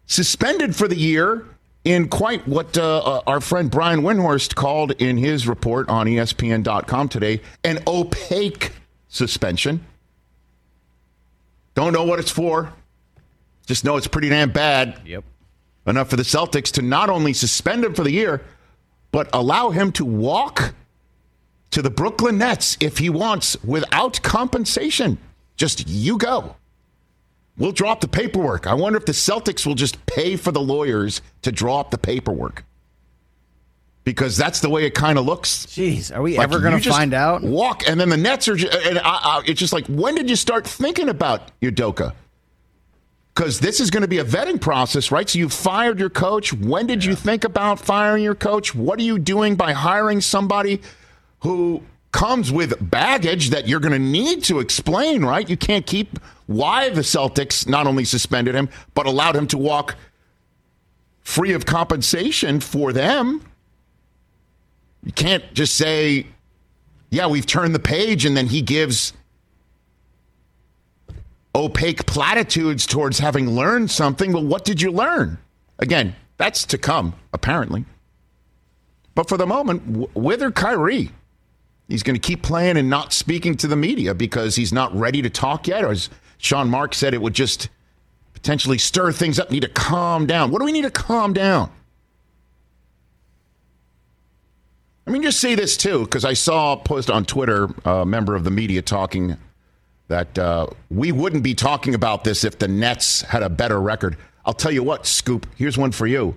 suspended 0.06 0.76
for 0.76 0.88
the 0.88 0.96
year 0.96 1.46
in 1.84 2.08
quite 2.08 2.46
what 2.46 2.78
uh, 2.78 2.98
uh 2.98 3.22
our 3.26 3.40
friend 3.40 3.70
Brian 3.70 4.02
Windhorst 4.02 4.54
called 4.54 4.92
in 4.92 5.16
his 5.16 5.48
report 5.48 5.88
on 5.88 6.06
ESPN.com 6.06 7.08
today 7.08 7.40
an 7.64 7.80
opaque 7.86 8.72
suspension. 9.08 9.84
Don't 11.74 11.92
know 11.92 12.04
what 12.04 12.20
it's 12.20 12.30
for. 12.30 12.72
Just 13.66 13.84
know 13.84 13.96
it's 13.96 14.06
pretty 14.06 14.28
damn 14.28 14.50
bad. 14.50 15.00
Yep. 15.04 15.24
Enough 15.86 16.10
for 16.10 16.16
the 16.16 16.22
Celtics 16.22 16.70
to 16.72 16.82
not 16.82 17.10
only 17.10 17.32
suspend 17.32 17.84
him 17.84 17.94
for 17.94 18.04
the 18.04 18.12
year, 18.12 18.42
but 19.10 19.28
allow 19.32 19.70
him 19.70 19.92
to 19.92 20.04
walk 20.04 20.74
to 21.70 21.82
the 21.82 21.90
Brooklyn 21.90 22.38
Nets 22.38 22.76
if 22.80 22.98
he 22.98 23.10
wants 23.10 23.62
without 23.64 24.22
compensation. 24.22 25.18
Just 25.56 25.88
you 25.88 26.18
go. 26.18 26.56
We'll 27.58 27.72
drop 27.72 28.00
the 28.00 28.08
paperwork. 28.08 28.66
I 28.66 28.74
wonder 28.74 28.96
if 28.96 29.04
the 29.04 29.12
Celtics 29.12 29.66
will 29.66 29.74
just 29.74 30.04
pay 30.06 30.36
for 30.36 30.52
the 30.52 30.60
lawyers 30.60 31.20
to 31.42 31.52
draw 31.52 31.80
up 31.80 31.90
the 31.90 31.98
paperwork. 31.98 32.64
Because 34.04 34.36
that's 34.36 34.60
the 34.60 34.68
way 34.68 34.84
it 34.84 34.94
kind 34.94 35.18
of 35.18 35.26
looks. 35.26 35.66
Jeez, 35.66 36.14
are 36.14 36.22
we 36.22 36.36
like 36.36 36.44
ever 36.44 36.58
going 36.58 36.80
to 36.80 36.90
find 36.90 37.14
out? 37.14 37.42
Walk, 37.42 37.86
and 37.86 38.00
then 38.00 38.08
the 38.08 38.16
Nets 38.16 38.48
are. 38.48 38.56
Just, 38.56 38.74
and 38.86 38.98
I, 38.98 39.02
I, 39.02 39.42
it's 39.46 39.60
just 39.60 39.72
like, 39.72 39.86
when 39.86 40.16
did 40.16 40.28
you 40.28 40.34
start 40.34 40.66
thinking 40.66 41.08
about 41.08 41.52
Udoka? 41.60 42.14
Because 43.34 43.60
this 43.60 43.80
is 43.80 43.90
going 43.90 44.02
to 44.02 44.08
be 44.08 44.18
a 44.18 44.24
vetting 44.24 44.60
process, 44.60 45.10
right? 45.10 45.28
So 45.28 45.38
you 45.38 45.48
fired 45.48 45.98
your 45.98 46.10
coach. 46.10 46.52
When 46.52 46.86
did 46.86 47.04
yeah. 47.04 47.10
you 47.10 47.16
think 47.16 47.44
about 47.44 47.80
firing 47.80 48.22
your 48.22 48.34
coach? 48.34 48.74
What 48.74 48.98
are 48.98 49.02
you 49.02 49.18
doing 49.18 49.56
by 49.56 49.72
hiring 49.72 50.20
somebody 50.20 50.82
who 51.40 51.82
comes 52.12 52.52
with 52.52 52.90
baggage 52.90 53.50
that 53.50 53.66
you're 53.66 53.80
going 53.80 53.92
to 53.92 53.98
need 53.98 54.44
to 54.44 54.60
explain, 54.60 55.24
right? 55.24 55.48
You 55.48 55.56
can't 55.56 55.86
keep 55.86 56.18
why 56.46 56.90
the 56.90 57.00
Celtics 57.00 57.66
not 57.66 57.86
only 57.86 58.04
suspended 58.04 58.54
him, 58.54 58.68
but 58.94 59.06
allowed 59.06 59.34
him 59.34 59.46
to 59.48 59.58
walk 59.58 59.96
free 61.22 61.54
of 61.54 61.64
compensation 61.64 62.60
for 62.60 62.92
them. 62.92 63.40
You 65.04 65.12
can't 65.12 65.54
just 65.54 65.74
say, 65.74 66.26
yeah, 67.10 67.26
we've 67.26 67.46
turned 67.46 67.74
the 67.74 67.80
page, 67.80 68.26
and 68.26 68.36
then 68.36 68.46
he 68.46 68.60
gives 68.60 69.14
opaque 71.54 72.06
platitudes 72.06 72.86
towards 72.86 73.18
having 73.18 73.50
learned 73.50 73.90
something. 73.90 74.32
Well, 74.32 74.44
what 74.44 74.64
did 74.64 74.80
you 74.80 74.90
learn? 74.90 75.38
Again, 75.78 76.14
that's 76.38 76.64
to 76.66 76.78
come, 76.78 77.14
apparently. 77.32 77.84
But 79.14 79.28
for 79.28 79.36
the 79.36 79.46
moment, 79.46 80.14
with 80.16 80.42
or 80.42 80.50
Kyrie, 80.50 81.10
he's 81.88 82.02
going 82.02 82.14
to 82.14 82.20
keep 82.20 82.42
playing 82.42 82.76
and 82.76 82.88
not 82.88 83.12
speaking 83.12 83.56
to 83.58 83.66
the 83.66 83.76
media 83.76 84.14
because 84.14 84.56
he's 84.56 84.72
not 84.72 84.94
ready 84.98 85.20
to 85.22 85.30
talk 85.30 85.68
yet. 85.68 85.84
Or 85.84 85.90
as 85.90 86.08
Sean 86.38 86.70
Mark 86.70 86.94
said, 86.94 87.12
it 87.12 87.20
would 87.20 87.34
just 87.34 87.68
potentially 88.32 88.78
stir 88.78 89.12
things 89.12 89.38
up. 89.38 89.50
Need 89.50 89.60
to 89.60 89.68
calm 89.68 90.26
down. 90.26 90.50
What 90.50 90.60
do 90.60 90.64
we 90.64 90.72
need 90.72 90.82
to 90.82 90.90
calm 90.90 91.32
down? 91.32 91.70
I 95.06 95.10
mean, 95.10 95.22
just 95.22 95.40
say 95.40 95.54
this 95.54 95.76
too, 95.76 96.04
because 96.04 96.24
I 96.24 96.32
saw 96.32 96.74
a 96.74 96.76
post 96.76 97.10
on 97.10 97.24
Twitter, 97.24 97.68
a 97.84 98.06
member 98.06 98.34
of 98.34 98.44
the 98.44 98.50
media 98.50 98.82
talking 98.82 99.36
that 100.08 100.38
uh, 100.38 100.66
we 100.90 101.12
wouldn't 101.12 101.42
be 101.42 101.54
talking 101.54 101.94
about 101.94 102.24
this 102.24 102.44
if 102.44 102.58
the 102.58 102.68
Nets 102.68 103.22
had 103.22 103.42
a 103.42 103.48
better 103.48 103.80
record. 103.80 104.16
I'll 104.44 104.52
tell 104.54 104.72
you 104.72 104.82
what, 104.82 105.06
Scoop, 105.06 105.46
here's 105.56 105.78
one 105.78 105.92
for 105.92 106.06
you. 106.06 106.36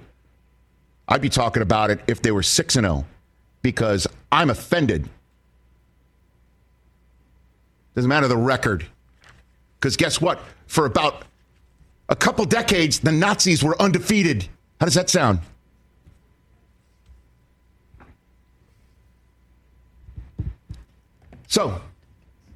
I'd 1.07 1.21
be 1.21 1.29
talking 1.29 1.61
about 1.61 1.91
it 1.91 1.99
if 2.07 2.21
they 2.21 2.31
were 2.31 2.43
6 2.43 2.75
and 2.75 2.85
0 2.85 3.05
because 3.61 4.07
I'm 4.31 4.49
offended. 4.49 5.09
Doesn't 7.95 8.09
matter 8.09 8.27
the 8.27 8.37
record. 8.37 8.85
Because 9.79 9.97
guess 9.97 10.19
what? 10.19 10.39
For 10.67 10.85
about 10.85 11.23
a 12.09 12.15
couple 12.15 12.45
decades, 12.45 12.99
the 12.99 13.11
Nazis 13.11 13.63
were 13.63 13.79
undefeated. 13.81 14.47
How 14.79 14.85
does 14.85 14.95
that 14.95 15.09
sound? 15.09 15.39
So, 21.47 21.81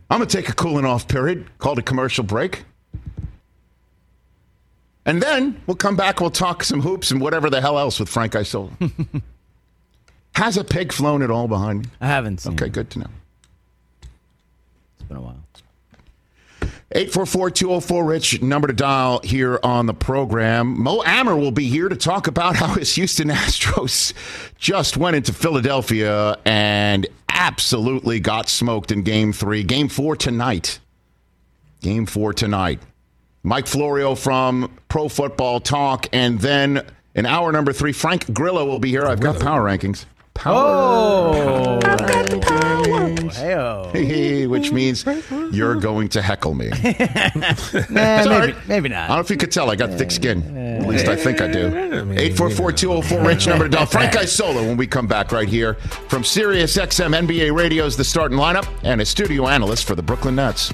I'm 0.10 0.20
going 0.20 0.28
to 0.28 0.38
take 0.38 0.50
a 0.50 0.54
cooling 0.54 0.86
off 0.86 1.08
period 1.08 1.46
called 1.60 1.80
a 1.80 1.84
commercial 1.84 2.24
break. 2.24 2.64
And 5.06 5.22
then 5.22 5.62
we'll 5.66 5.78
come 5.78 5.96
back. 5.96 6.20
We'll 6.20 6.30
talk 6.30 6.64
some 6.64 6.82
hoops 6.82 7.12
and 7.12 7.22
whatever 7.22 7.50
the 7.50 7.62
hell 7.62 7.80
else 7.80 8.00
with 8.00 8.10
Frank 8.10 8.36
Isola. 8.36 8.70
Has 10.36 10.58
a 10.58 10.64
pig 10.64 10.92
flown 10.92 11.22
at 11.22 11.32
all 11.32 11.48
behind 11.48 11.80
me? 11.80 11.86
I 12.00 12.08
haven't 12.08 12.42
seen. 12.42 12.54
Okay, 12.54 12.68
it. 12.68 12.74
good 12.74 12.90
to 12.92 13.00
know. 13.00 13.10
It's 14.02 15.04
been 15.08 15.18
a 15.18 15.22
while. 15.22 15.36
844-204-RICH, 16.96 18.42
number 18.42 18.68
to 18.68 18.74
dial 18.74 19.22
here 19.24 19.60
on 19.62 19.86
the 19.86 19.94
program. 19.94 20.82
Mo 20.82 21.04
Amer 21.06 21.36
will 21.36 21.52
be 21.52 21.70
here 21.70 21.88
to 21.88 21.96
talk 21.96 22.26
about 22.26 22.56
how 22.56 22.74
his 22.74 22.96
Houston 22.96 23.30
Astros 23.30 24.14
just 24.58 24.98
went 24.98 25.16
into 25.16 25.32
Philadelphia 25.32 26.38
and 26.46 27.06
absolutely 27.40 28.20
got 28.20 28.50
smoked 28.50 28.92
in 28.92 29.02
game 29.02 29.32
three. 29.32 29.64
Game 29.64 29.88
four 29.88 30.16
tonight. 30.16 30.80
Game 31.82 32.06
four 32.06 32.34
tonight. 32.34 32.82
Mike 33.42 33.66
Florio 33.66 34.14
from 34.14 34.78
Pro 34.90 35.08
Football 35.08 35.62
Talk, 35.62 36.08
and 36.12 36.40
then 36.40 36.86
in 37.16 37.26
hour 37.26 37.54
number 37.54 37.72
three, 37.72 37.94
Frank 37.94 38.34
Grillo 38.34 38.66
will 38.66 38.80
be 38.80 38.90
here. 38.90 39.06
I've 39.06 39.22
got 39.22 39.40
power 39.40 39.64
rankings. 39.64 40.06
Oh, 40.46 41.80
hey 43.92 44.48
which 44.48 44.72
means 44.72 45.06
you're 45.52 45.76
going 45.76 46.08
to 46.10 46.22
heckle 46.22 46.54
me. 46.54 46.70
Nah, 47.90 48.26
maybe, 48.26 48.56
maybe 48.68 48.90
I 48.94 49.00
don't 49.00 49.08
not. 49.10 49.10
know 49.10 49.20
if 49.20 49.30
you 49.30 49.38
could 49.38 49.52
tell. 49.52 49.70
I 49.70 49.76
got 49.76 49.92
thick 49.98 50.12
skin. 50.12 50.58
At 50.82 50.88
least 50.88 51.08
I 51.08 51.16
think 51.16 51.42
I 51.42 51.48
do. 51.52 51.70
844-204 51.70 53.26
Rich 53.26 53.48
number 53.48 53.66
to 53.66 53.70
dial. 53.70 53.86
Frank 53.88 54.16
Isola 54.16 54.62
when 54.66 54.78
we 54.78 54.88
come 54.88 55.08
back 55.08 55.32
right 55.32 55.48
here 55.48 55.76
from 56.08 56.24
Sirius 56.24 56.78
XM 56.78 57.28
NBA 57.28 57.56
Radio's 57.56 57.98
the 57.98 58.04
starting 58.04 58.38
lineup 58.38 58.68
and 58.84 59.02
a 59.02 59.06
studio 59.06 59.48
analyst 59.48 59.86
for 59.86 59.96
the 59.96 60.04
Brooklyn 60.04 60.36
Nets. 60.36 60.74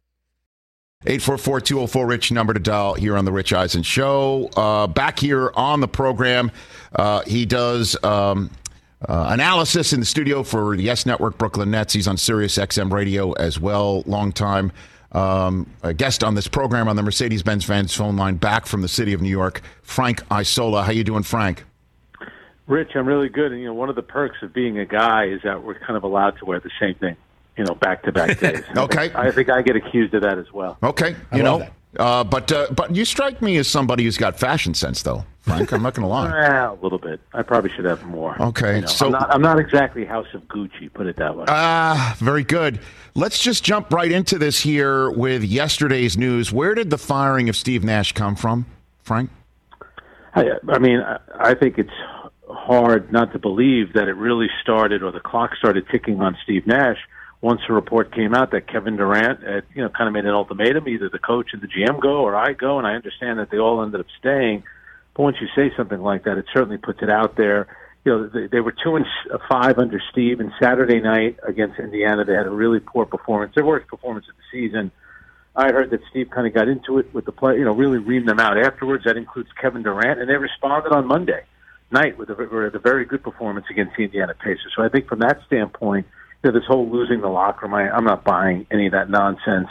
844 1.05 2.05
Rich 2.05 2.31
number 2.31 2.53
to 2.53 2.59
dial 2.59 2.93
here 2.93 3.17
on 3.17 3.25
the 3.25 3.31
Rich 3.31 3.53
Eisen 3.53 3.83
Show. 3.83 4.49
Uh, 4.55 4.87
back 4.87 5.19
here 5.19 5.51
on 5.55 5.81
the 5.81 5.87
program, 5.87 6.51
uh, 6.95 7.21
he 7.21 7.45
does 7.45 8.01
um, 8.03 8.51
uh, 9.07 9.27
analysis 9.29 9.93
in 9.93 9.99
the 9.99 10.05
studio 10.05 10.43
for 10.43 10.75
the 10.75 10.83
YES 10.83 11.05
Network 11.05 11.37
Brooklyn 11.37 11.71
Nets. 11.71 11.93
He's 11.93 12.07
on 12.07 12.17
Sirius 12.17 12.57
XM 12.57 12.91
Radio 12.91 13.31
as 13.33 13.59
well. 13.59 14.03
Long 14.05 14.31
time 14.31 14.71
um, 15.11 15.69
guest 15.97 16.23
on 16.23 16.35
this 16.35 16.47
program 16.47 16.87
on 16.87 16.95
the 16.95 17.03
Mercedes 17.03 17.43
Benz 17.43 17.65
fans 17.65 17.93
phone 17.93 18.15
line 18.15 18.35
back 18.35 18.65
from 18.65 18.81
the 18.81 18.87
city 18.87 19.13
of 19.13 19.21
New 19.21 19.29
York, 19.29 19.61
Frank 19.81 20.21
Isola. 20.31 20.83
How 20.83 20.91
you 20.91 21.03
doing, 21.03 21.23
Frank? 21.23 21.65
Rich, 22.67 22.91
I'm 22.95 23.05
really 23.05 23.27
good. 23.27 23.51
And, 23.51 23.59
you 23.59 23.67
know, 23.67 23.73
one 23.73 23.89
of 23.89 23.95
the 23.95 24.01
perks 24.01 24.37
of 24.41 24.53
being 24.53 24.79
a 24.79 24.85
guy 24.85 25.25
is 25.25 25.41
that 25.43 25.63
we're 25.63 25.79
kind 25.79 25.97
of 25.97 26.03
allowed 26.03 26.37
to 26.37 26.45
wear 26.45 26.59
the 26.59 26.71
same 26.79 26.95
thing, 26.95 27.17
you 27.57 27.63
know, 27.65 27.75
back 27.75 28.03
to 28.03 28.11
back 28.11 28.39
days. 28.39 28.63
okay. 28.77 29.11
I 29.13 29.31
think 29.31 29.49
I 29.49 29.61
get 29.61 29.75
accused 29.75 30.13
of 30.13 30.21
that 30.23 30.37
as 30.37 30.51
well. 30.51 30.77
Okay. 30.81 31.15
You 31.33 31.43
know, 31.43 31.67
uh, 31.97 32.23
but 32.23 32.51
uh, 32.51 32.67
but 32.71 32.95
you 32.95 33.03
strike 33.05 33.41
me 33.41 33.57
as 33.57 33.67
somebody 33.67 34.03
who's 34.03 34.17
got 34.17 34.39
fashion 34.39 34.73
sense, 34.73 35.01
though, 35.03 35.25
Frank. 35.41 35.71
I'm 35.73 35.83
not 35.83 35.93
going 35.93 36.03
to 36.07 36.07
lie. 36.07 36.29
Yeah, 36.29 36.71
a 36.71 36.79
little 36.81 36.97
bit. 36.97 37.19
I 37.33 37.41
probably 37.41 37.69
should 37.71 37.83
have 37.85 38.03
more. 38.05 38.41
Okay, 38.41 38.75
You 38.75 38.81
know, 38.81 38.87
so- 38.87 39.05
I'm 39.07 39.11
not, 39.11 39.33
I'm 39.35 39.41
not 39.41 39.59
exactly 39.59 40.05
House 40.05 40.27
of 40.33 40.43
Gucci, 40.47 40.91
put 40.93 41.07
it 41.07 41.17
that 41.17 41.35
way. 41.35 41.45
Ah, 41.49 42.15
very 42.19 42.43
good. 42.45 42.79
Let's 43.13 43.43
just 43.43 43.63
jump 43.65 43.91
right 43.91 44.09
into 44.11 44.37
this 44.37 44.61
here 44.61 45.11
with 45.11 45.43
yesterday's 45.43 46.17
news. 46.17 46.53
Where 46.53 46.73
did 46.73 46.89
the 46.89 46.97
firing 46.97 47.49
of 47.49 47.57
Steve 47.57 47.83
Nash 47.83 48.13
come 48.13 48.37
from, 48.37 48.65
Frank? 49.03 49.29
I, 50.33 50.51
I 50.69 50.79
mean, 50.79 51.01
I, 51.01 51.19
I 51.37 51.53
think 51.55 51.77
it's 51.77 51.89
hard 52.49 53.11
not 53.11 53.33
to 53.33 53.39
believe 53.39 53.91
that 53.93 54.07
it 54.07 54.13
really 54.15 54.47
started 54.61 55.03
or 55.03 55.11
the 55.11 55.19
clock 55.19 55.55
started 55.57 55.85
ticking 55.91 56.21
on 56.21 56.37
Steve 56.43 56.65
Nash 56.65 56.97
once 57.41 57.61
a 57.67 57.73
report 57.73 58.13
came 58.13 58.35
out 58.35 58.51
that 58.51 58.67
Kevin 58.67 58.97
Durant 58.97 59.43
had, 59.43 59.63
you 59.73 59.81
know, 59.81 59.89
kind 59.89 60.07
of 60.07 60.13
made 60.13 60.25
an 60.25 60.31
ultimatum, 60.31 60.87
either 60.87 61.09
the 61.09 61.19
coach 61.19 61.49
and 61.53 61.61
the 61.61 61.67
GM 61.67 61.99
go 61.99 62.21
or 62.21 62.35
I 62.35 62.53
go, 62.53 62.77
and 62.77 62.85
I 62.85 62.93
understand 62.93 63.39
that 63.39 63.49
they 63.49 63.57
all 63.57 63.81
ended 63.81 63.99
up 63.99 64.05
staying. 64.19 64.63
But 65.15 65.23
once 65.23 65.37
you 65.41 65.47
say 65.55 65.75
something 65.75 65.99
like 65.99 66.23
that, 66.25 66.37
it 66.37 66.45
certainly 66.53 66.77
puts 66.77 67.01
it 67.01 67.09
out 67.09 67.35
there. 67.35 67.67
You 68.05 68.11
know, 68.11 68.27
they, 68.27 68.47
they 68.47 68.59
were 68.59 68.71
two 68.71 68.95
and 68.95 69.05
uh, 69.33 69.39
five 69.49 69.79
under 69.79 69.99
Steve, 70.11 70.39
and 70.39 70.51
Saturday 70.61 70.99
night 70.99 71.37
against 71.47 71.79
Indiana, 71.79 72.23
they 72.25 72.33
had 72.33 72.45
a 72.45 72.51
really 72.51 72.79
poor 72.79 73.05
performance, 73.05 73.53
their 73.55 73.65
worst 73.65 73.87
performance 73.87 74.27
of 74.29 74.35
the 74.35 74.43
season. 74.51 74.91
I 75.55 75.71
heard 75.71 75.89
that 75.89 75.99
Steve 76.11 76.29
kind 76.29 76.47
of 76.47 76.53
got 76.53 76.67
into 76.67 76.99
it 76.99 77.13
with 77.13 77.25
the 77.25 77.31
play, 77.31 77.57
you 77.57 77.65
know, 77.65 77.73
really 77.73 77.97
reamed 77.97 78.27
them 78.27 78.39
out 78.39 78.57
afterwards. 78.57 79.03
That 79.05 79.17
includes 79.17 79.49
Kevin 79.59 79.83
Durant, 79.83 80.19
and 80.19 80.29
they 80.29 80.35
responded 80.35 80.93
on 80.93 81.07
Monday 81.07 81.43
night 81.91 82.17
with 82.17 82.29
a, 82.29 82.35
with 82.35 82.73
a 82.73 82.79
very 82.79 83.03
good 83.03 83.23
performance 83.23 83.65
against 83.69 83.97
the 83.97 84.03
Indiana 84.03 84.33
Pacers. 84.33 84.71
So 84.75 84.83
I 84.83 84.89
think 84.89 85.07
from 85.07 85.19
that 85.19 85.41
standpoint, 85.45 86.07
you 86.43 86.51
know, 86.51 86.59
this 86.59 86.67
whole 86.67 86.89
losing 86.89 87.21
the 87.21 87.29
locker 87.29 87.65
room, 87.65 87.75
I, 87.75 87.89
I'm 87.89 88.03
not 88.03 88.23
buying 88.23 88.65
any 88.71 88.87
of 88.87 88.93
that 88.93 89.09
nonsense. 89.09 89.67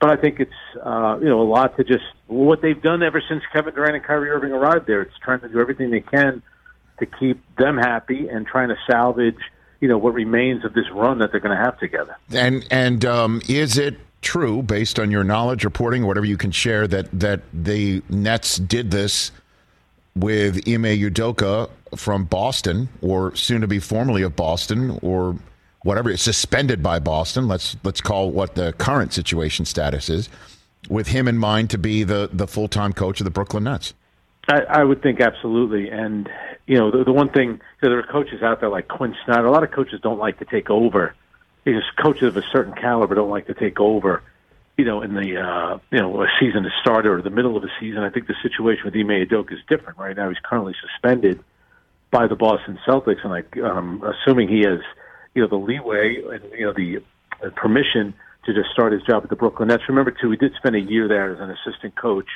But 0.00 0.10
I 0.10 0.16
think 0.16 0.38
it's 0.38 0.52
uh, 0.82 1.18
you 1.20 1.28
know 1.28 1.40
a 1.40 1.48
lot 1.48 1.76
to 1.76 1.84
just 1.84 2.04
what 2.28 2.62
they've 2.62 2.80
done 2.80 3.02
ever 3.02 3.20
since 3.28 3.42
Kevin 3.52 3.74
Durant 3.74 3.96
and 3.96 4.04
Kyrie 4.04 4.30
Irving 4.30 4.52
arrived 4.52 4.86
there. 4.86 5.02
It's 5.02 5.18
trying 5.18 5.40
to 5.40 5.48
do 5.48 5.60
everything 5.60 5.90
they 5.90 6.00
can 6.00 6.42
to 7.00 7.06
keep 7.06 7.42
them 7.56 7.76
happy 7.76 8.28
and 8.28 8.46
trying 8.46 8.68
to 8.68 8.76
salvage 8.88 9.38
you 9.80 9.88
know 9.88 9.98
what 9.98 10.14
remains 10.14 10.64
of 10.64 10.72
this 10.74 10.90
run 10.92 11.18
that 11.18 11.30
they're 11.30 11.40
going 11.40 11.56
to 11.56 11.62
have 11.62 11.78
together. 11.78 12.16
And 12.32 12.66
and 12.70 13.04
um, 13.04 13.42
is 13.48 13.78
it 13.78 13.98
true, 14.20 14.62
based 14.62 14.98
on 14.98 15.10
your 15.10 15.24
knowledge, 15.24 15.64
reporting, 15.64 16.06
whatever 16.06 16.26
you 16.26 16.36
can 16.36 16.50
share, 16.50 16.86
that 16.88 17.08
that 17.18 17.40
the 17.52 18.02
Nets 18.08 18.56
did 18.56 18.90
this 18.90 19.30
with 20.16 20.56
Ime 20.68 20.84
Udoka 20.84 21.70
from 21.96 22.24
Boston, 22.24 22.88
or 23.00 23.34
soon 23.36 23.60
to 23.60 23.66
be 23.66 23.78
formerly 23.78 24.22
of 24.22 24.34
Boston, 24.34 24.98
or 25.02 25.36
whatever, 25.82 26.10
is 26.10 26.22
suspended 26.22 26.82
by 26.82 26.98
Boston. 26.98 27.48
Let's 27.48 27.76
let's 27.84 28.00
call 28.00 28.30
what 28.30 28.54
the 28.54 28.72
current 28.74 29.12
situation 29.12 29.64
status 29.64 30.08
is, 30.08 30.28
with 30.88 31.08
him 31.08 31.28
in 31.28 31.38
mind 31.38 31.70
to 31.70 31.78
be 31.78 32.04
the 32.04 32.28
the 32.32 32.46
full 32.46 32.68
time 32.68 32.92
coach 32.92 33.20
of 33.20 33.24
the 33.24 33.30
Brooklyn 33.30 33.64
Nets. 33.64 33.94
I, 34.48 34.60
I 34.60 34.84
would 34.84 35.02
think 35.02 35.20
absolutely, 35.20 35.90
and 35.90 36.28
you 36.66 36.78
know 36.78 36.90
the, 36.90 37.04
the 37.04 37.12
one 37.12 37.28
thing 37.28 37.60
you 37.82 37.88
know, 37.88 37.90
there 37.90 37.98
are 37.98 38.02
coaches 38.02 38.42
out 38.42 38.60
there 38.60 38.68
like 38.68 38.88
Quin 38.88 39.14
Snyder. 39.24 39.46
A 39.46 39.50
lot 39.50 39.62
of 39.62 39.70
coaches 39.70 40.00
don't 40.02 40.18
like 40.18 40.38
to 40.38 40.44
take 40.44 40.70
over. 40.70 41.14
Because 41.64 41.82
coaches 42.02 42.28
of 42.28 42.36
a 42.38 42.42
certain 42.50 42.72
caliber 42.72 43.14
don't 43.14 43.28
like 43.28 43.46
to 43.48 43.54
take 43.54 43.78
over. 43.78 44.22
You 44.78 44.84
know, 44.84 45.02
in 45.02 45.12
the 45.12 45.36
uh, 45.38 45.78
you 45.90 45.98
know 45.98 46.22
a 46.22 46.28
season 46.40 46.62
has 46.62 46.72
started 46.80 47.10
or 47.10 47.20
the 47.20 47.30
middle 47.30 47.56
of 47.56 47.64
a 47.64 47.68
season. 47.78 48.02
I 48.04 48.10
think 48.10 48.26
the 48.26 48.36
situation 48.42 48.84
with 48.84 48.94
Ime 48.94 49.26
Udoka 49.26 49.52
is 49.52 49.58
different 49.68 49.98
right 49.98 50.16
now. 50.16 50.28
He's 50.28 50.38
currently 50.42 50.74
suspended 50.80 51.44
by 52.10 52.26
the 52.26 52.36
Boston 52.36 52.78
Celtics, 52.86 53.22
and 53.22 53.62
I'm 53.62 54.02
assuming 54.02 54.48
he 54.48 54.60
has 54.60 54.80
you 55.34 55.42
know 55.42 55.48
the 55.48 55.56
leeway 55.56 56.22
and 56.32 56.42
you 56.52 56.66
know 56.66 56.72
the 56.72 57.02
permission 57.56 58.14
to 58.44 58.54
just 58.54 58.70
start 58.70 58.92
his 58.92 59.02
job 59.02 59.22
at 59.22 59.30
the 59.30 59.36
Brooklyn 59.36 59.68
Nets. 59.68 59.82
Remember 59.88 60.10
too, 60.10 60.30
he 60.30 60.36
did 60.36 60.52
spend 60.56 60.74
a 60.74 60.80
year 60.80 61.08
there 61.08 61.32
as 61.32 61.40
an 61.40 61.50
assistant 61.50 61.94
coach 61.96 62.28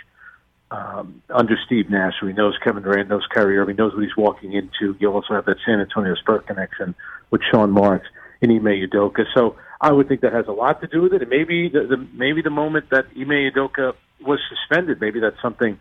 um, 0.71 1.23
under 1.31 1.57
Steve 1.67 1.91
Nash, 1.91 2.15
who 2.21 2.27
he 2.27 2.33
knows 2.33 2.57
Kevin 2.65 2.83
Durant, 2.83 3.09
knows 3.09 3.27
Kyrie 3.33 3.59
Irving, 3.59 3.77
knows 3.77 3.95
what 3.95 4.03
he's 4.03 4.17
walking 4.17 4.53
into. 4.53 4.97
You 4.99 5.13
also 5.13 5.35
have 5.35 5.45
that 5.45 5.59
San 5.67 5.81
Antonio 5.81 6.15
Spurs 6.15 6.43
connection 6.47 6.95
with 7.31 7.43
Sean 7.51 7.71
Marks 7.71 8.07
and 8.41 8.51
Ime 8.51 8.89
Udoka. 8.89 9.25
So 9.35 9.57
I 9.81 9.93
would 9.93 10.09
think 10.09 10.23
that 10.23 10.33
has 10.33 10.47
a 10.49 10.53
lot 10.53 10.81
to 10.81 10.87
do 10.87 11.03
with 11.03 11.13
it. 11.13 11.23
And 11.23 11.31
maybe 11.31 11.69
the, 11.69 11.87
the 11.87 11.97
maybe 12.15 12.41
the 12.41 12.51
moment 12.51 12.91
that 12.91 13.07
Ime 13.17 13.53
Udoka 13.53 13.95
was 14.21 14.41
suspended, 14.49 15.01
maybe 15.01 15.21
that's 15.21 15.41
something 15.43 15.79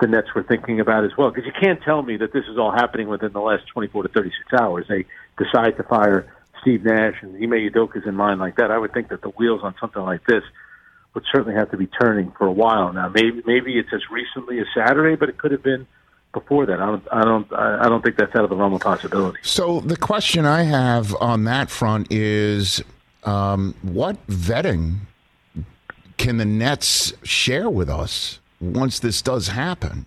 the 0.00 0.08
Nets 0.08 0.28
were 0.34 0.42
thinking 0.42 0.80
about 0.80 1.04
as 1.04 1.12
well. 1.16 1.30
Because 1.30 1.46
you 1.46 1.52
can't 1.58 1.80
tell 1.82 2.02
me 2.02 2.16
that 2.18 2.32
this 2.32 2.44
is 2.50 2.58
all 2.58 2.72
happening 2.72 3.08
within 3.08 3.32
the 3.32 3.40
last 3.40 3.66
24 3.72 4.04
to 4.04 4.08
36 4.08 4.60
hours. 4.60 4.86
They 4.88 5.06
decide 5.38 5.76
to 5.78 5.84
fire 5.84 6.32
Steve 6.64 6.82
Nash 6.82 7.16
and 7.20 7.36
Ime 7.36 7.70
Udoka's 7.70 8.06
in 8.06 8.14
mind 8.14 8.40
like 8.40 8.56
that. 8.56 8.70
I 8.70 8.78
would 8.78 8.94
think 8.94 9.08
that 9.10 9.20
the 9.20 9.28
wheels 9.28 9.60
on 9.62 9.74
something 9.78 10.00
like 10.00 10.24
this 10.26 10.42
would 11.12 11.24
certainly 11.30 11.54
have 11.54 11.70
to 11.72 11.76
be 11.76 11.86
turning 11.86 12.32
for 12.38 12.46
a 12.46 12.52
while 12.52 12.90
now. 12.90 13.10
Maybe 13.10 13.42
maybe 13.46 13.78
it's 13.78 13.92
as 13.92 14.00
recently 14.10 14.58
as 14.60 14.66
Saturday, 14.74 15.14
but 15.14 15.28
it 15.28 15.36
could 15.36 15.52
have 15.52 15.62
been 15.62 15.86
before 16.32 16.64
that. 16.66 16.80
I 16.80 16.86
don't, 16.86 17.04
I 17.12 17.24
don't, 17.24 17.52
I 17.52 17.88
don't 17.88 18.02
think 18.02 18.16
that's 18.16 18.34
out 18.34 18.44
of 18.44 18.50
the 18.50 18.56
realm 18.56 18.72
of 18.72 18.80
possibility. 18.80 19.38
So 19.42 19.80
the 19.80 19.96
question 19.96 20.46
I 20.46 20.62
have 20.62 21.14
on 21.20 21.44
that 21.44 21.70
front 21.70 22.08
is, 22.10 22.82
um, 23.24 23.74
what 23.82 24.26
vetting 24.26 25.00
can 26.16 26.38
the 26.38 26.44
Nets 26.44 27.12
share 27.22 27.68
with 27.68 27.90
us 27.90 28.40
once 28.60 28.98
this 28.98 29.22
does 29.22 29.48
happen? 29.48 30.06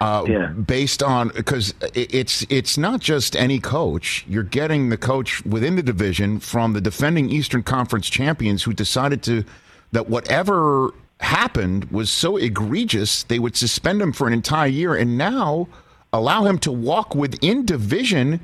Uh, 0.00 0.24
Yeah. 0.26 0.46
Based 0.48 1.02
on 1.02 1.28
because 1.28 1.74
it's 1.94 2.44
it's 2.48 2.76
not 2.76 3.00
just 3.00 3.34
any 3.36 3.58
coach. 3.58 4.24
You're 4.28 4.42
getting 4.42 4.88
the 4.90 4.96
coach 4.96 5.44
within 5.44 5.76
the 5.76 5.82
division 5.82 6.40
from 6.40 6.72
the 6.72 6.80
defending 6.80 7.30
Eastern 7.30 7.62
Conference 7.62 8.08
champions 8.08 8.62
who 8.64 8.72
decided 8.72 9.22
to 9.24 9.44
that 9.92 10.08
whatever 10.08 10.92
happened 11.20 11.86
was 11.90 12.10
so 12.10 12.36
egregious 12.36 13.22
they 13.22 13.38
would 13.38 13.56
suspend 13.56 14.02
him 14.02 14.12
for 14.12 14.26
an 14.26 14.34
entire 14.34 14.68
year 14.68 14.94
and 14.94 15.16
now 15.16 15.66
allow 16.12 16.44
him 16.44 16.58
to 16.58 16.70
walk 16.70 17.14
within 17.14 17.64
division 17.64 18.40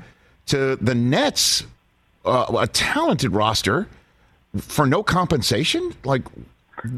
to 0.47 0.75
the 0.77 0.95
Nets, 0.95 1.63
uh, 2.25 2.45
a 2.59 2.67
talented 2.67 3.31
roster 3.31 3.87
for 4.57 4.85
no 4.85 5.03
compensation. 5.03 5.93
Like, 6.03 6.23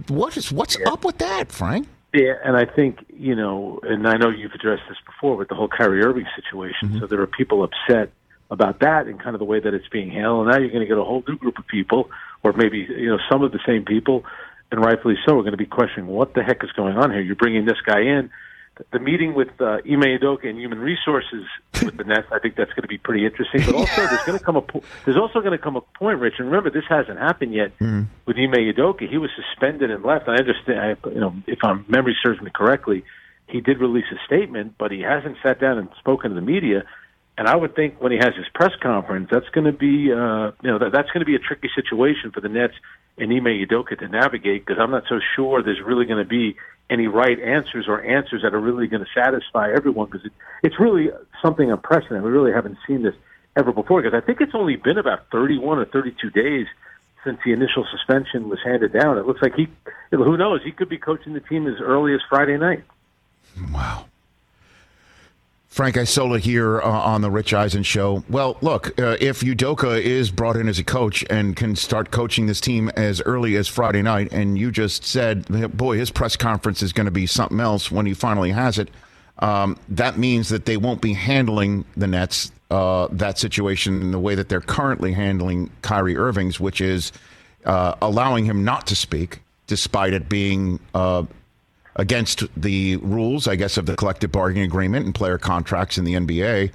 what 0.08 0.38
is 0.38 0.52
what's 0.52 0.78
up 0.88 1.04
with 1.06 1.18
that, 1.20 1.52
Frank? 1.52 1.88
Yeah, 2.16 2.36
and 2.46 2.56
I 2.56 2.64
think 2.64 3.06
you 3.10 3.36
know, 3.36 3.80
and 3.84 4.08
I 4.08 4.16
know 4.16 4.30
you've 4.30 4.54
addressed 4.54 4.84
this 4.88 4.98
before 5.06 5.36
with 5.36 5.50
the 5.50 5.56
whole 5.56 5.68
Kyrie 5.68 6.02
Irving 6.02 6.26
situation. 6.34 6.90
Mm-hmm. 6.90 7.00
So 7.00 7.08
there 7.08 7.20
are 7.20 7.28
people 7.28 7.62
upset 7.62 8.10
about 8.50 8.80
that 8.80 9.08
and 9.08 9.22
kind 9.22 9.36
of 9.36 9.40
the 9.40 9.46
way 9.46 9.60
that 9.60 9.74
it's 9.74 9.88
being 9.90 10.12
handled. 10.12 10.48
And 10.48 10.52
now 10.52 10.60
you're 10.60 10.70
going 10.70 10.82
to 10.82 10.88
get 10.88 10.98
a 10.98 11.04
whole 11.04 11.26
new 11.28 11.36
group 11.36 11.60
of 11.60 11.68
people, 11.68 12.10
or 12.42 12.54
maybe 12.54 12.78
you 12.78 13.10
know 13.10 13.20
some 13.30 13.44
of 13.44 13.52
the 13.52 13.60
same 13.68 13.84
people, 13.84 14.24
and 14.72 14.80
rightfully 14.80 15.16
so, 15.26 15.38
are 15.38 15.42
going 15.42 15.52
to 15.52 15.58
be 15.58 15.66
questioning 15.66 16.08
what 16.08 16.34
the 16.34 16.42
heck 16.42 16.64
is 16.64 16.72
going 16.72 16.96
on 16.96 17.12
here. 17.12 17.20
You're 17.20 17.36
bringing 17.36 17.66
this 17.66 17.82
guy 17.86 18.00
in. 18.00 18.30
The 18.92 19.00
meeting 19.00 19.34
with 19.36 19.50
uh, 19.62 19.78
Ime 19.90 20.02
Udoka 20.20 20.50
and 20.50 20.60
Human 20.60 20.80
Resources 20.80 21.46
with 21.82 21.96
the 21.96 22.04
Nets, 22.04 22.28
I 22.32 22.40
think 22.40 22.56
that's 22.56 22.72
going 22.72 22.82
to 22.82 22.90
be 22.90 22.98
pretty 22.98 23.26
interesting. 23.26 23.62
But 23.66 23.76
also, 23.76 24.06
there's 24.06 24.24
going 24.26 24.38
to 24.38 24.44
come 24.44 24.58
a 24.58 24.62
po- 24.62 24.84
there's 25.06 25.16
also 25.16 25.40
going 25.40 25.54
to 25.54 25.58
come 25.58 25.78
a 25.78 25.82
point, 25.82 26.20
Rich. 26.20 26.36
And 26.40 26.48
remember, 26.48 26.70
this 26.70 26.84
hasn't 26.90 27.18
happened 27.18 27.54
yet 27.54 27.72
with 28.26 28.36
Ime 28.38 28.52
Udoka. 28.52 29.08
He 29.10 29.18
was 29.18 29.30
suspended 29.36 29.92
and 29.92 30.04
left. 30.04 30.28
I 30.28 30.36
understand. 30.36 30.80
I, 30.80 31.10
you 31.10 31.20
know, 31.22 31.34
if 31.48 31.60
my 31.64 31.80
memory 31.88 32.18
serves 32.22 32.42
me 32.42 32.52
correctly, 32.54 33.06
he 33.48 33.62
did 33.62 33.80
release 33.80 34.06
a 34.12 34.18
statement, 34.26 34.76
but 34.78 34.92
he 34.92 35.02
hasn't 35.02 35.38
sat 35.42 35.60
down 35.62 35.78
and 35.78 35.88
spoken 36.00 36.32
to 36.32 36.36
the 36.36 36.42
media. 36.42 36.84
And 37.38 37.48
I 37.48 37.56
would 37.56 37.76
think 37.76 38.02
when 38.02 38.12
he 38.12 38.18
has 38.18 38.34
his 38.36 38.46
press 38.54 38.72
conference, 38.82 39.28
that's 39.30 39.50
going 39.50 39.66
to 39.66 39.74
be, 39.74 40.12
uh, 40.12 40.52
you 40.64 40.72
know, 40.72 40.80
that, 40.80 40.92
that's 40.94 41.10
going 41.12 41.20
to 41.20 41.26
be 41.26 41.36
a 41.36 41.40
tricky 41.40 41.70
situation 41.76 42.32
for 42.32 42.40
the 42.40 42.48
Nets 42.48 42.76
and 43.18 43.32
Ime 43.32 43.66
Udoka 43.66 44.00
to 44.00 44.08
navigate 44.08 44.66
because 44.66 44.82
I'm 44.82 44.92
not 44.92 45.04
so 45.10 45.20
sure 45.36 45.62
there's 45.62 45.82
really 45.82 46.06
going 46.06 46.24
to 46.24 46.30
be 46.30 46.56
any 46.90 47.08
right 47.08 47.40
answers 47.40 47.86
or 47.88 48.02
answers 48.02 48.44
that 48.44 48.54
are 48.54 48.60
really 48.60 48.88
going 48.88 49.04
to 49.04 49.10
satisfy 49.14 49.72
everyone 49.76 50.08
because 50.10 50.26
it, 50.26 50.32
it's 50.64 50.80
really 50.80 51.10
something 51.42 51.72
unprecedented. 51.72 52.24
We 52.24 52.32
really 52.32 52.54
haven't 52.54 52.78
seen 52.88 53.04
this 53.04 53.16
ever 53.58 53.72
before 53.72 54.02
because 54.02 54.16
I 54.16 54.26
think 54.26 54.40
it's 54.40 54.54
only 54.54 54.76
been 54.76 54.98
about 54.98 55.30
31 55.32 55.80
or 55.80 55.86
32 55.86 56.30
days 56.30 56.68
since 57.24 57.40
the 57.44 57.52
initial 57.52 57.86
suspension 57.92 58.50
was 58.50 58.60
handed 58.64 58.94
down. 58.94 59.18
It 59.18 59.26
looks 59.26 59.42
like 59.42 59.56
he, 59.56 59.68
who 60.12 60.38
knows, 60.38 60.62
he 60.64 60.72
could 60.72 60.90
be 60.90 60.98
coaching 60.98 61.34
the 61.34 61.40
team 61.40 61.68
as 61.68 61.82
early 61.82 62.14
as 62.14 62.22
Friday 62.30 62.58
night. 62.58 62.84
Wow. 63.72 64.06
Frank 65.76 65.98
Isola 65.98 66.40
here 66.40 66.80
uh, 66.80 66.88
on 66.90 67.20
the 67.20 67.30
Rich 67.30 67.54
Eisen 67.54 67.84
show. 67.84 68.24
Well, 68.30 68.56
look, 68.62 68.98
uh, 68.98 69.18
if 69.20 69.42
Udoka 69.42 70.02
is 70.02 70.32
brought 70.32 70.56
in 70.56 70.70
as 70.70 70.80
a 70.80 70.86
coach 70.86 71.26
and 71.30 71.54
can 71.54 71.76
start 71.76 72.12
coaching 72.12 72.46
this 72.46 72.62
team 72.62 72.88
as 72.96 73.22
early 73.24 73.58
as 73.58 73.68
Friday 73.68 74.02
night, 74.02 74.32
and 74.32 74.58
you 74.58 74.72
just 74.72 75.04
said, 75.04 75.46
boy, 75.76 75.98
his 75.98 76.12
press 76.12 76.38
conference 76.38 76.82
is 76.82 76.94
going 76.94 77.08
to 77.08 77.12
be 77.12 77.26
something 77.26 77.60
else 77.60 77.92
when 77.92 78.06
he 78.06 78.14
finally 78.14 78.52
has 78.52 78.80
it, 78.80 78.90
um, 79.40 79.78
that 79.90 80.18
means 80.18 80.48
that 80.48 80.64
they 80.64 80.78
won't 80.78 81.02
be 81.02 81.12
handling 81.12 81.84
the 81.98 82.08
Nets, 82.08 82.54
uh, 82.72 83.10
that 83.12 83.38
situation 83.38 84.00
in 84.00 84.12
the 84.12 84.20
way 84.20 84.34
that 84.34 84.48
they're 84.48 84.62
currently 84.62 85.12
handling 85.12 85.70
Kyrie 85.82 86.16
Irving's, 86.16 86.58
which 86.58 86.80
is 86.80 87.12
uh, 87.66 87.96
allowing 88.02 88.46
him 88.46 88.64
not 88.64 88.88
to 88.88 88.96
speak, 88.96 89.42
despite 89.68 90.14
it 90.14 90.30
being 90.30 90.80
uh, 90.94 91.24
against 91.96 92.44
the 92.60 92.98
rules, 92.98 93.48
I 93.48 93.56
guess, 93.56 93.78
of 93.78 93.86
the 93.86 93.96
collective 93.96 94.32
bargaining 94.32 94.66
agreement 94.66 95.06
and 95.06 95.16
player 95.16 95.38
contracts 95.38 95.98
in 95.98 96.06
the 96.06 96.14
NBA. 96.14 96.74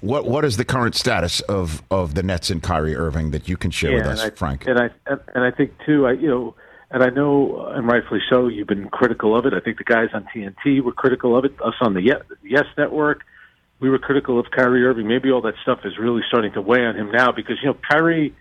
What 0.00 0.26
what 0.26 0.44
is 0.44 0.56
the 0.56 0.64
current 0.64 0.94
status 0.94 1.40
of, 1.42 1.82
of 1.90 2.14
the 2.14 2.22
Nets 2.22 2.50
and 2.50 2.62
Kyrie 2.62 2.94
Irving 2.94 3.32
that 3.32 3.48
you 3.48 3.56
can 3.56 3.70
share 3.70 3.96
with 3.96 4.06
us, 4.06 4.20
I, 4.20 4.30
Frank? 4.30 4.66
And 4.66 4.78
I 4.78 4.90
and 5.06 5.44
I 5.44 5.50
think 5.50 5.72
too, 5.84 6.06
I 6.06 6.12
you 6.12 6.28
know, 6.28 6.54
and 6.90 7.02
I 7.02 7.10
know, 7.10 7.66
and 7.66 7.86
rightfully 7.86 8.20
so, 8.30 8.46
you've 8.46 8.68
been 8.68 8.88
critical 8.88 9.36
of 9.36 9.44
it. 9.44 9.54
I 9.54 9.60
think 9.60 9.78
the 9.78 9.84
guys 9.84 10.08
on 10.14 10.26
TNT 10.34 10.80
were 10.82 10.92
critical 10.92 11.36
of 11.36 11.44
it. 11.44 11.52
Us 11.60 11.74
on 11.80 11.94
the 11.94 12.00
yes 12.42 12.66
Network, 12.76 13.24
we 13.80 13.90
were 13.90 13.98
critical 13.98 14.38
of 14.38 14.46
Kyrie 14.50 14.84
Irving. 14.84 15.06
Maybe 15.06 15.30
all 15.30 15.42
that 15.42 15.54
stuff 15.62 15.80
is 15.84 15.98
really 15.98 16.22
starting 16.28 16.52
to 16.52 16.62
weigh 16.62 16.84
on 16.84 16.96
him 16.96 17.10
now 17.10 17.32
because 17.32 17.56
you 17.62 17.68
know 17.68 17.76
Kyrie, 17.88 18.34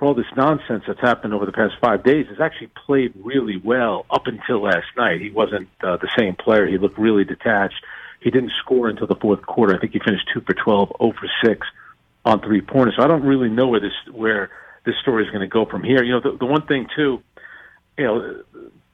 for 0.00 0.06
all 0.06 0.14
this 0.14 0.24
nonsense 0.34 0.82
that's 0.86 1.00
happened 1.00 1.34
over 1.34 1.44
the 1.44 1.52
past 1.52 1.74
five 1.78 2.02
days, 2.02 2.26
has 2.28 2.40
actually 2.40 2.70
played 2.86 3.12
really 3.22 3.58
well 3.62 4.06
up 4.10 4.26
until 4.26 4.62
last 4.62 4.86
night. 4.96 5.20
He 5.20 5.30
wasn't 5.30 5.68
uh, 5.82 5.98
the 5.98 6.08
same 6.18 6.34
player. 6.34 6.66
He 6.66 6.78
looked 6.78 6.98
really 6.98 7.24
detached. 7.24 7.84
He 8.20 8.30
didn't 8.30 8.52
score 8.64 8.88
until 8.88 9.06
the 9.06 9.14
fourth 9.14 9.42
quarter. 9.42 9.76
I 9.76 9.78
think 9.78 9.92
he 9.92 9.98
finished 9.98 10.24
two 10.32 10.40
for 10.40 10.54
12, 10.54 10.92
0 10.98 11.12
for 11.12 11.28
six 11.44 11.66
on 12.24 12.40
three 12.40 12.62
pointers. 12.62 12.94
So 12.96 13.04
I 13.04 13.08
don't 13.08 13.24
really 13.24 13.50
know 13.50 13.68
where 13.68 13.80
this 13.80 13.92
where 14.10 14.50
this 14.86 14.94
story 15.02 15.24
is 15.24 15.30
going 15.30 15.42
to 15.42 15.52
go 15.52 15.66
from 15.66 15.82
here. 15.82 16.02
You 16.02 16.12
know, 16.12 16.20
the, 16.20 16.38
the 16.38 16.46
one 16.46 16.66
thing 16.66 16.86
too, 16.96 17.22
you 17.98 18.04
know, 18.04 18.42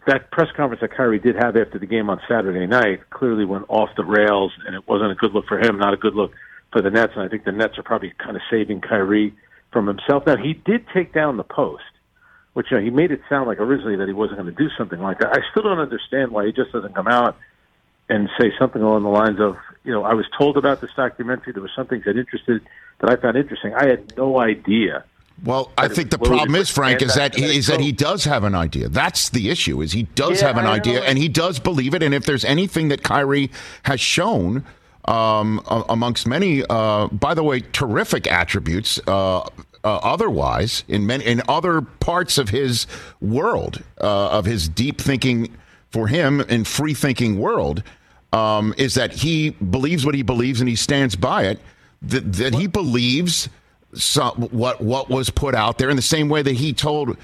that 0.08 0.32
press 0.32 0.48
conference 0.56 0.80
that 0.80 0.90
Kyrie 0.96 1.20
did 1.20 1.36
have 1.36 1.56
after 1.56 1.78
the 1.78 1.86
game 1.86 2.10
on 2.10 2.20
Saturday 2.28 2.66
night 2.66 3.10
clearly 3.10 3.44
went 3.44 3.66
off 3.68 3.90
the 3.96 4.04
rails, 4.04 4.52
and 4.66 4.74
it 4.74 4.88
wasn't 4.88 5.12
a 5.12 5.14
good 5.14 5.32
look 5.32 5.46
for 5.46 5.60
him, 5.60 5.78
not 5.78 5.94
a 5.94 5.96
good 5.96 6.14
look 6.14 6.32
for 6.72 6.82
the 6.82 6.90
Nets. 6.90 7.12
And 7.14 7.22
I 7.22 7.28
think 7.28 7.44
the 7.44 7.52
Nets 7.52 7.78
are 7.78 7.84
probably 7.84 8.12
kind 8.18 8.34
of 8.34 8.42
saving 8.50 8.80
Kyrie 8.80 9.34
from 9.72 9.86
himself. 9.86 10.26
Now 10.26 10.36
he 10.36 10.54
did 10.54 10.86
take 10.94 11.12
down 11.12 11.36
the 11.36 11.44
post, 11.44 11.82
which 12.54 12.70
you 12.70 12.78
know, 12.78 12.82
he 12.82 12.90
made 12.90 13.10
it 13.10 13.20
sound 13.28 13.48
like 13.48 13.60
originally 13.60 13.96
that 13.96 14.08
he 14.08 14.14
wasn't 14.14 14.38
going 14.38 14.54
to 14.54 14.62
do 14.62 14.70
something 14.76 15.00
like 15.00 15.18
that. 15.18 15.32
I 15.32 15.40
still 15.50 15.62
don't 15.62 15.78
understand 15.78 16.30
why 16.32 16.46
he 16.46 16.52
just 16.52 16.72
doesn't 16.72 16.94
come 16.94 17.08
out 17.08 17.36
and 18.08 18.28
say 18.40 18.52
something 18.58 18.82
along 18.82 19.02
the 19.02 19.08
lines 19.08 19.40
of, 19.40 19.56
you 19.84 19.92
know, 19.92 20.04
I 20.04 20.14
was 20.14 20.26
told 20.38 20.56
about 20.56 20.80
this 20.80 20.90
documentary. 20.96 21.52
There 21.52 21.62
were 21.62 21.70
some 21.74 21.86
things 21.86 22.04
that 22.04 22.16
interested 22.16 22.62
that 23.00 23.10
I 23.10 23.16
found 23.16 23.36
interesting. 23.36 23.74
I 23.74 23.88
had 23.88 24.16
no 24.16 24.38
idea. 24.38 25.04
Well, 25.44 25.70
I 25.76 25.88
think 25.88 26.10
the 26.10 26.18
problem 26.18 26.54
is, 26.54 26.70
Frank, 26.70 27.02
is 27.02 27.14
that 27.14 27.34
he, 27.34 27.44
is 27.44 27.66
that 27.66 27.80
he 27.80 27.92
does 27.92 28.24
have 28.24 28.44
an 28.44 28.54
idea. 28.54 28.88
That's 28.88 29.28
the 29.28 29.50
issue. 29.50 29.82
Is 29.82 29.92
he 29.92 30.04
does 30.04 30.40
Yeah, 30.40 30.48
have 30.48 30.56
an 30.56 30.64
idea, 30.64 31.02
and 31.02 31.18
he 31.18 31.28
does 31.28 31.58
believe 31.58 31.94
it. 31.94 32.02
And 32.02 32.14
if 32.14 32.24
there's 32.24 32.44
anything 32.44 32.88
that 32.88 33.02
Kyrie 33.02 33.50
has 33.82 34.00
shown, 34.00 34.64
um, 35.06 35.60
amongst 35.88 36.26
many, 36.26 36.64
uh, 36.68 37.08
by 37.08 37.34
the 37.34 37.42
way, 37.42 37.60
terrific 37.60 38.26
attributes. 38.26 39.00
Uh, 39.06 39.40
uh, 39.84 40.00
otherwise, 40.02 40.82
in 40.88 41.06
many 41.06 41.24
in 41.24 41.42
other 41.48 41.80
parts 41.80 42.38
of 42.38 42.48
his 42.48 42.86
world, 43.20 43.82
uh, 44.00 44.30
of 44.30 44.44
his 44.44 44.68
deep 44.68 45.00
thinking 45.00 45.56
for 45.90 46.08
him 46.08 46.40
and 46.40 46.66
free 46.66 46.94
thinking 46.94 47.38
world, 47.38 47.84
um, 48.32 48.74
is 48.76 48.94
that 48.94 49.12
he 49.12 49.50
believes 49.50 50.04
what 50.04 50.14
he 50.14 50.22
believes 50.22 50.60
and 50.60 50.68
he 50.68 50.76
stands 50.76 51.14
by 51.14 51.44
it. 51.44 51.60
That, 52.02 52.32
that 52.34 52.54
he 52.54 52.66
believes 52.66 53.48
some, 53.94 54.34
what 54.50 54.80
what 54.80 55.08
was 55.08 55.30
put 55.30 55.54
out 55.54 55.78
there 55.78 55.88
in 55.88 55.96
the 55.96 56.02
same 56.02 56.28
way 56.28 56.42
that 56.42 56.54
he 56.54 56.72
told. 56.72 57.16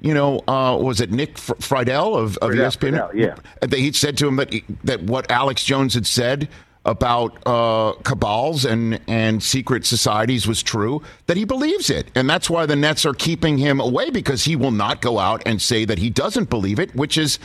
You 0.00 0.14
know, 0.14 0.40
uh, 0.48 0.76
was 0.80 1.00
it 1.00 1.10
Nick 1.10 1.38
Fr- 1.38 1.54
Friedell 1.54 2.16
of, 2.16 2.36
of 2.38 2.50
Friedell, 2.50 2.66
ESPN? 2.66 2.92
Friedell, 2.92 3.14
yeah. 3.14 3.36
That 3.60 3.78
he 3.78 3.92
said 3.92 4.16
to 4.18 4.28
him 4.28 4.36
that 4.36 4.54
that 4.84 5.02
what 5.02 5.30
Alex 5.30 5.64
Jones 5.64 5.94
had 5.94 6.06
said 6.06 6.48
about 6.84 7.38
uh, 7.46 7.92
cabals 8.04 8.64
and 8.64 9.00
and 9.08 9.42
secret 9.42 9.86
societies 9.86 10.46
was 10.46 10.62
true. 10.62 11.02
That 11.26 11.36
he 11.36 11.44
believes 11.44 11.90
it, 11.90 12.08
and 12.14 12.28
that's 12.28 12.50
why 12.50 12.66
the 12.66 12.76
Nets 12.76 13.04
are 13.06 13.14
keeping 13.14 13.58
him 13.58 13.80
away 13.80 14.10
because 14.10 14.44
he 14.44 14.56
will 14.56 14.70
not 14.70 15.00
go 15.00 15.18
out 15.18 15.42
and 15.46 15.60
say 15.60 15.84
that 15.84 15.98
he 15.98 16.10
doesn't 16.10 16.50
believe 16.50 16.78
it, 16.78 16.94
which 16.94 17.16
is 17.16 17.38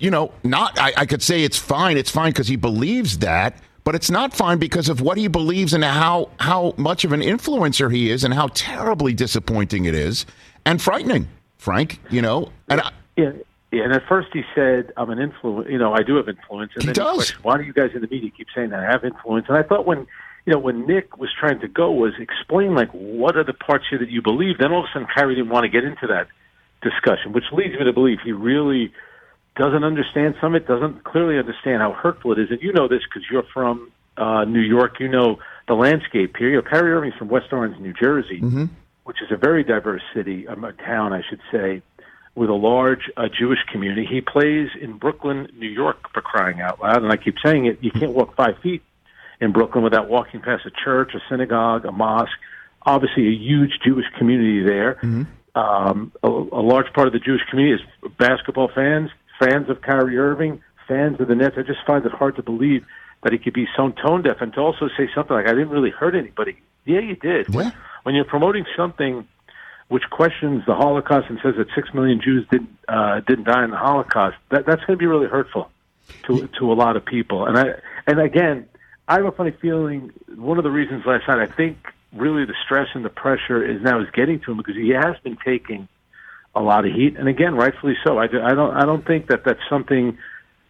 you 0.00 0.10
know, 0.10 0.32
not, 0.42 0.76
I, 0.78 0.92
I 0.96 1.06
could 1.06 1.22
say 1.22 1.44
it's 1.44 1.58
fine. 1.58 1.96
It's 1.96 2.10
fine 2.10 2.32
because 2.32 2.48
he 2.48 2.56
believes 2.56 3.18
that, 3.18 3.54
but 3.84 3.94
it's 3.94 4.10
not 4.10 4.34
fine 4.34 4.58
because 4.58 4.88
of 4.88 5.00
what 5.00 5.18
he 5.18 5.28
believes 5.28 5.74
and 5.74 5.84
how, 5.84 6.30
how 6.40 6.74
much 6.76 7.04
of 7.04 7.12
an 7.12 7.20
influencer 7.20 7.92
he 7.94 8.10
is 8.10 8.24
and 8.24 8.34
how 8.34 8.48
terribly 8.54 9.12
disappointing 9.12 9.84
it 9.84 9.94
is 9.94 10.26
and 10.64 10.80
frightening, 10.80 11.28
Frank, 11.58 12.00
you 12.10 12.22
know. 12.22 12.50
And 12.68 12.80
I, 12.80 12.90
Yeah, 13.16 13.32
yeah. 13.70 13.84
And 13.84 13.92
at 13.92 14.02
first 14.08 14.28
he 14.32 14.42
said, 14.54 14.92
"I'm 14.96 15.10
an 15.10 15.18
influence." 15.18 15.68
You 15.70 15.78
know, 15.78 15.92
I 15.92 16.02
do 16.02 16.16
have 16.16 16.28
influence. 16.28 16.72
And 16.74 16.82
He 16.82 16.86
then 16.88 16.94
does. 16.94 17.14
questioned, 17.16 17.44
Why 17.44 17.56
do 17.58 17.64
you 17.64 17.72
guys 17.72 17.90
in 17.94 18.00
the 18.00 18.08
media 18.08 18.30
keep 18.36 18.48
saying 18.54 18.70
that 18.70 18.80
I 18.80 18.90
have 18.90 19.04
influence? 19.04 19.46
And 19.48 19.56
I 19.56 19.62
thought 19.62 19.86
when, 19.86 20.06
you 20.46 20.52
know, 20.52 20.58
when 20.58 20.86
Nick 20.86 21.18
was 21.18 21.30
trying 21.38 21.60
to 21.60 21.68
go, 21.68 21.92
was 21.92 22.12
explain 22.18 22.74
like 22.74 22.90
what 22.90 23.36
are 23.36 23.44
the 23.44 23.52
parts 23.52 23.84
here 23.88 23.98
that 23.98 24.10
you 24.10 24.22
believe. 24.22 24.58
Then 24.58 24.72
all 24.72 24.80
of 24.80 24.84
a 24.86 24.92
sudden, 24.92 25.08
Kyrie 25.14 25.36
didn't 25.36 25.50
want 25.50 25.64
to 25.64 25.68
get 25.68 25.84
into 25.84 26.06
that 26.08 26.28
discussion, 26.82 27.32
which 27.32 27.44
leads 27.52 27.78
me 27.78 27.84
to 27.84 27.92
believe 27.92 28.18
he 28.24 28.32
really 28.32 28.92
doesn't 29.56 29.84
understand 29.84 30.34
some 30.40 30.54
of 30.54 30.62
it. 30.62 30.66
Doesn't 30.66 31.04
clearly 31.04 31.38
understand 31.38 31.82
how 31.82 31.92
hurtful 31.92 32.32
it 32.32 32.38
is. 32.38 32.50
And 32.50 32.60
you 32.62 32.72
know 32.72 32.88
this 32.88 33.02
because 33.04 33.28
you're 33.30 33.44
from 33.54 33.92
uh, 34.16 34.44
New 34.44 34.60
York. 34.60 34.98
You 34.98 35.08
know 35.08 35.38
the 35.68 35.74
landscape 35.74 36.36
here. 36.36 36.48
You 36.50 36.56
know, 36.56 36.62
Kyrie 36.62 36.92
Irving's 36.92 37.14
from 37.14 37.28
West 37.28 37.52
Orange, 37.52 37.78
New 37.78 37.92
Jersey 37.92 38.40
which 39.04 39.22
is 39.22 39.32
a 39.32 39.36
very 39.36 39.64
diverse 39.64 40.02
city, 40.14 40.46
um, 40.46 40.62
a 40.62 40.72
town, 40.72 41.12
I 41.12 41.20
should 41.28 41.40
say, 41.50 41.82
with 42.40 42.48
a 42.48 42.54
large 42.54 43.10
uh, 43.18 43.28
Jewish 43.28 43.58
community. 43.70 44.08
He 44.10 44.22
plays 44.22 44.70
in 44.80 44.96
Brooklyn, 44.96 45.48
New 45.58 45.68
York, 45.68 46.10
for 46.10 46.22
crying 46.22 46.62
out 46.62 46.80
loud. 46.80 47.02
And 47.02 47.12
I 47.12 47.18
keep 47.18 47.34
saying 47.44 47.66
it, 47.66 47.76
you 47.82 47.90
can't 47.90 48.12
walk 48.12 48.34
five 48.34 48.56
feet 48.62 48.82
in 49.42 49.52
Brooklyn 49.52 49.84
without 49.84 50.08
walking 50.08 50.40
past 50.40 50.64
a 50.64 50.70
church, 50.70 51.12
a 51.14 51.20
synagogue, 51.28 51.84
a 51.84 51.92
mosque. 51.92 52.32
Obviously, 52.86 53.28
a 53.28 53.36
huge 53.36 53.72
Jewish 53.84 54.06
community 54.16 54.62
there. 54.62 54.98
Um, 55.54 56.12
a, 56.22 56.28
a 56.28 56.62
large 56.64 56.90
part 56.94 57.08
of 57.08 57.12
the 57.12 57.18
Jewish 57.18 57.42
community 57.50 57.82
is 57.82 58.10
basketball 58.16 58.70
fans, 58.74 59.10
fans 59.38 59.68
of 59.68 59.82
Kyrie 59.82 60.16
Irving, 60.16 60.62
fans 60.88 61.20
of 61.20 61.28
the 61.28 61.34
Nets. 61.34 61.56
I 61.58 61.62
just 61.62 61.84
find 61.86 62.06
it 62.06 62.12
hard 62.12 62.36
to 62.36 62.42
believe 62.42 62.86
that 63.22 63.34
he 63.34 63.38
could 63.38 63.52
be 63.52 63.66
so 63.76 63.90
tone 63.90 64.22
deaf 64.22 64.40
and 64.40 64.50
to 64.54 64.60
also 64.60 64.88
say 64.96 65.10
something 65.14 65.36
like, 65.36 65.46
I 65.46 65.52
didn't 65.52 65.68
really 65.68 65.90
hurt 65.90 66.14
anybody. 66.14 66.56
Yeah, 66.86 67.00
you 67.00 67.16
did. 67.16 67.54
When, 67.54 67.72
when 68.04 68.14
you're 68.14 68.24
promoting 68.24 68.64
something 68.78 69.28
which 69.90 70.04
questions 70.08 70.62
the 70.66 70.74
Holocaust 70.74 71.28
and 71.28 71.40
says 71.42 71.56
that 71.58 71.66
six 71.74 71.92
million 71.92 72.20
Jews 72.22 72.46
didn't 72.48 72.70
uh, 72.88 73.20
didn't 73.26 73.44
die 73.44 73.64
in 73.64 73.70
the 73.70 73.76
Holocaust, 73.76 74.36
that, 74.50 74.64
that's 74.64 74.80
going 74.84 74.96
to 74.96 75.02
be 75.02 75.06
really 75.06 75.26
hurtful 75.26 75.68
to 76.26 76.48
to 76.58 76.72
a 76.72 76.74
lot 76.74 76.96
of 76.96 77.04
people. 77.04 77.44
And 77.44 77.58
I 77.58 77.64
and 78.06 78.20
again, 78.20 78.68
I 79.08 79.14
have 79.14 79.24
a 79.24 79.32
funny 79.32 79.50
feeling. 79.50 80.12
One 80.36 80.58
of 80.58 80.64
the 80.64 80.70
reasons 80.70 81.04
last 81.04 81.26
night, 81.26 81.40
I 81.40 81.52
think, 81.52 81.76
really 82.12 82.44
the 82.44 82.54
stress 82.64 82.86
and 82.94 83.04
the 83.04 83.10
pressure 83.10 83.62
is 83.64 83.82
now 83.82 84.00
is 84.00 84.08
getting 84.12 84.38
to 84.40 84.52
him 84.52 84.58
because 84.58 84.76
he 84.76 84.90
has 84.90 85.16
been 85.24 85.36
taking 85.44 85.88
a 86.54 86.62
lot 86.62 86.86
of 86.86 86.92
heat, 86.92 87.16
and 87.16 87.28
again, 87.28 87.56
rightfully 87.56 87.96
so. 88.04 88.18
I, 88.18 88.24
I 88.24 88.54
don't 88.54 88.76
I 88.76 88.86
don't 88.86 89.04
think 89.04 89.26
that 89.26 89.44
that's 89.44 89.60
something 89.68 90.16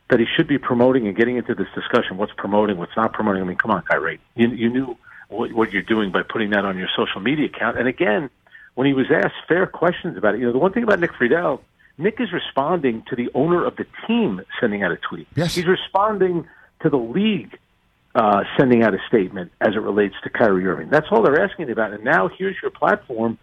that 0.09 0.19
he 0.19 0.27
should 0.35 0.49
be 0.49 0.59
promoting 0.59 1.07
and 1.07 1.15
getting 1.15 1.37
into 1.37 1.55
this 1.55 1.69
discussion. 1.75 2.17
What's 2.17 2.33
promoting? 2.37 2.79
What's 2.79 2.97
not 2.97 3.13
promoting? 3.13 3.43
I 3.43 3.45
mean, 3.45 3.59
come 3.59 3.71
on, 3.71 3.83
Kyrie. 3.83 4.19
You, 4.35 4.49
you 4.49 4.71
knew 4.71 4.97
what, 5.29 5.53
what 5.53 5.73
you're 5.73 5.83
doing 5.83 6.11
by 6.11 6.23
putting 6.23 6.51
that 6.51 6.65
on 6.65 6.77
your 6.79 6.89
social 6.97 7.21
media 7.21 7.47
account. 7.47 7.79
And 7.79 7.87
again, 7.87 8.29
when 8.75 8.87
he 8.87 8.93
was 8.93 9.07
asked 9.11 9.35
fair 9.49 9.67
questions 9.67 10.17
about 10.17 10.35
it, 10.35 10.41
you 10.41 10.47
know, 10.47 10.53
the 10.53 10.59
one 10.59 10.73
thing 10.73 10.83
about 10.83 11.01
Nick 11.01 11.13
Friedell, 11.13 11.61
Nick 11.99 12.21
is 12.21 12.33
responding 12.33 13.03
to 13.09 13.17
the 13.17 13.29
owner 13.35 13.65
of 13.65 13.77
the 13.77 13.87
team 14.07 14.41
sending 14.61 14.83
out 14.83 14.91
a 14.91 14.97
tweet. 14.97 15.29
Yes. 15.35 15.55
He's 15.55 15.67
responding 15.67 16.49
to 16.83 16.89
the 16.89 16.97
league 16.97 17.59
uh, 18.15 18.43
sending 18.59 18.83
out 18.83 18.95
a 18.95 18.99
statement 19.07 19.53
as 19.61 19.75
it 19.75 19.81
relates 19.81 20.15
to 20.25 20.31
Kyrie 20.31 20.67
Irving. 20.67 20.89
That's 20.91 21.07
all 21.11 21.23
they're 21.23 21.45
asking 21.45 21.71
about. 21.71 21.93
And 21.93 22.05
now 22.05 22.29
here's 22.29 22.57
your 22.61 22.71
platform 22.71 23.39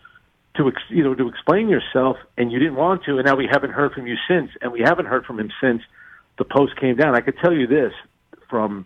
to 0.57 0.67
ex- 0.67 0.81
you 0.89 1.03
know 1.03 1.13
to 1.13 1.27
explain 1.29 1.69
yourself, 1.69 2.17
and 2.37 2.51
you 2.51 2.59
didn't 2.59 2.75
want 2.75 3.03
to, 3.05 3.17
and 3.17 3.25
now 3.25 3.35
we 3.35 3.47
haven't 3.49 3.71
heard 3.71 3.93
from 3.93 4.07
you 4.07 4.15
since, 4.27 4.49
and 4.61 4.71
we 4.71 4.81
haven't 4.81 5.05
heard 5.05 5.25
from 5.25 5.39
him 5.39 5.51
since 5.61 5.81
the 6.37 6.43
post 6.43 6.75
came 6.75 6.95
down. 6.95 7.15
I 7.15 7.21
could 7.21 7.37
tell 7.37 7.53
you 7.53 7.67
this 7.67 7.93
from 8.49 8.85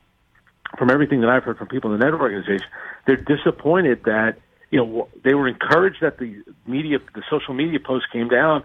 from 0.77 0.89
everything 0.89 1.21
that 1.21 1.29
I've 1.29 1.43
heard 1.43 1.57
from 1.57 1.67
people 1.67 1.93
in 1.93 1.99
the 1.99 2.05
net 2.05 2.13
organization, 2.13 2.67
they're 3.05 3.17
disappointed 3.17 4.03
that 4.05 4.37
you 4.71 4.79
know 4.79 5.07
they 5.23 5.33
were 5.33 5.47
encouraged 5.47 5.97
that 6.01 6.17
the 6.17 6.43
media, 6.65 6.99
the 7.13 7.23
social 7.29 7.53
media 7.53 7.79
post 7.79 8.05
came 8.11 8.29
down, 8.29 8.63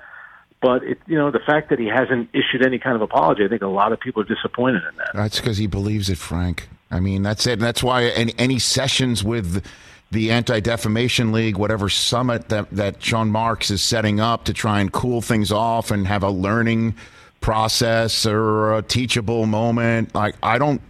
but 0.63 0.83
it, 0.85 0.99
you 1.07 1.17
know 1.17 1.31
the 1.31 1.41
fact 1.41 1.69
that 1.71 1.79
he 1.79 1.87
hasn't 1.87 2.31
issued 2.33 2.65
any 2.65 2.79
kind 2.79 2.97
of 2.97 3.03
apology, 3.03 3.45
I 3.45 3.49
think 3.49 3.63
a 3.63 3.67
lot 3.67 3.93
of 3.93 4.01
people 4.01 4.23
are 4.23 4.27
disappointed 4.27 4.83
in 4.91 4.97
that. 4.97 5.11
That's 5.13 5.39
because 5.39 5.59
he 5.59 5.67
believes 5.67 6.09
it, 6.09 6.19
Frank. 6.19 6.69
I 6.91 7.01
mean, 7.01 7.23
that's 7.23 7.47
it. 7.47 7.59
That's 7.59 7.83
why 7.83 8.05
any, 8.05 8.33
any 8.39 8.59
sessions 8.59 9.25
with 9.25 9.65
the 10.11 10.31
Anti 10.31 10.61
Defamation 10.61 11.33
League, 11.33 11.57
whatever 11.57 11.89
summit 11.89 12.49
that, 12.49 12.71
that 12.71 13.03
Sean 13.03 13.31
Marks 13.31 13.71
is 13.71 13.83
setting 13.83 14.21
up 14.21 14.45
to 14.45 14.53
try 14.53 14.81
and 14.81 14.93
cool 14.93 15.21
things 15.21 15.51
off 15.51 15.91
and 15.91 16.07
have 16.07 16.23
a 16.23 16.31
learning 16.31 16.95
process 17.41 18.25
or 18.25 18.75
a 18.75 18.83
teachable 18.83 19.47
moment, 19.47 20.15
like 20.15 20.37
I 20.43 20.59
don't, 20.59 20.81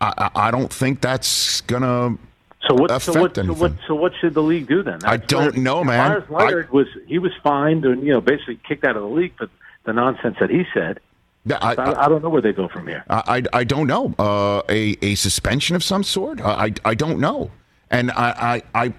I, 0.00 0.30
I 0.34 0.50
don't 0.50 0.72
think 0.72 1.00
that's 1.00 1.60
gonna 1.62 2.16
So 2.68 2.74
what? 2.74 2.90
affect 2.90 3.14
So 3.14 3.20
what, 3.20 3.34
so 3.34 3.52
what? 3.54 3.72
So 3.86 3.94
what 3.94 4.12
should 4.20 4.34
the 4.34 4.42
league 4.42 4.68
do 4.68 4.82
then? 4.82 5.00
I 5.04 5.16
don't 5.16 5.56
know, 5.56 5.82
man. 5.82 6.10
Meyers 6.10 6.30
Leonard 6.30 6.70
was 6.70 6.86
he 7.06 7.18
was 7.18 7.32
fined 7.42 7.84
and 7.84 8.02
you 8.02 8.12
know 8.12 8.20
basically 8.20 8.60
kicked 8.68 8.84
out 8.84 8.96
of 8.96 9.02
the 9.02 9.08
league 9.08 9.34
for 9.36 9.48
the 9.84 9.92
nonsense 9.92 10.36
that 10.40 10.50
he 10.50 10.64
said. 10.74 11.00
I, 11.50 11.74
I, 11.74 12.04
I 12.04 12.08
don't 12.08 12.22
know 12.22 12.28
where 12.28 12.42
they 12.42 12.52
go 12.52 12.68
from 12.68 12.86
here. 12.86 13.02
I, 13.08 13.22
I, 13.38 13.60
I 13.60 13.64
don't 13.64 13.86
know. 13.86 14.14
Uh, 14.18 14.60
a, 14.68 14.96
a 15.00 15.14
suspension 15.14 15.74
of 15.74 15.82
some 15.82 16.02
sort? 16.04 16.38
I, 16.42 16.66
I, 16.66 16.74
I 16.84 16.94
don't 16.94 17.18
know. 17.18 17.50
And 17.90 18.10
I, 18.10 18.62
I, 18.74 18.84
I, 18.84 18.92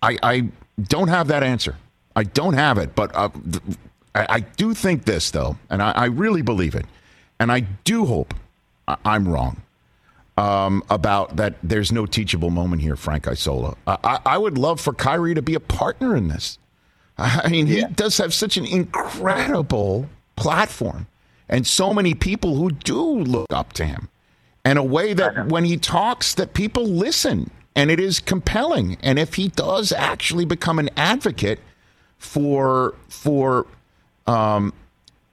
I, 0.00 0.18
I 0.22 0.48
don't 0.80 1.08
have 1.08 1.26
that 1.28 1.42
answer. 1.42 1.74
I 2.14 2.22
don't 2.22 2.54
have 2.54 2.78
it. 2.78 2.94
But 2.94 3.10
uh, 3.16 3.30
I, 4.14 4.26
I 4.28 4.40
do 4.40 4.74
think 4.74 5.06
this, 5.06 5.32
though, 5.32 5.58
and 5.70 5.82
I, 5.82 5.90
I 5.90 6.04
really 6.04 6.42
believe 6.42 6.76
it. 6.76 6.86
And 7.40 7.50
I 7.50 7.60
do 7.82 8.06
hope 8.06 8.32
I, 8.86 8.96
I'm 9.04 9.28
wrong 9.28 9.60
um, 10.38 10.84
about 10.88 11.36
that 11.36 11.54
there's 11.62 11.90
no 11.90 12.06
teachable 12.06 12.50
moment 12.50 12.80
here, 12.80 12.96
Frank 12.96 13.26
Isola. 13.26 13.76
I, 13.86 13.98
I, 14.04 14.18
I 14.26 14.38
would 14.38 14.56
love 14.56 14.80
for 14.80 14.92
Kyrie 14.92 15.34
to 15.34 15.42
be 15.42 15.54
a 15.54 15.60
partner 15.60 16.16
in 16.16 16.28
this. 16.28 16.58
I 17.18 17.48
mean, 17.48 17.66
he 17.66 17.82
does 17.84 18.18
have 18.18 18.32
such 18.32 18.56
an 18.56 18.64
incredible 18.64 20.08
platform 20.36 21.08
and 21.48 21.66
so 21.66 21.92
many 21.92 22.14
people 22.14 22.54
who 22.56 22.70
do 22.70 23.02
look 23.02 23.52
up 23.52 23.72
to 23.72 23.84
him 23.84 24.08
in 24.64 24.76
a 24.76 24.84
way 24.84 25.14
that 25.14 25.48
when 25.48 25.64
he 25.64 25.76
talks 25.76 26.34
that 26.34 26.54
people 26.54 26.84
listen 26.84 27.50
and 27.74 27.90
it 27.90 27.98
is 27.98 28.20
compelling 28.20 28.96
and 29.02 29.18
if 29.18 29.34
he 29.34 29.48
does 29.48 29.90
actually 29.90 30.44
become 30.44 30.78
an 30.78 30.90
advocate 30.96 31.58
for 32.18 32.94
for 33.08 33.66
um, 34.28 34.72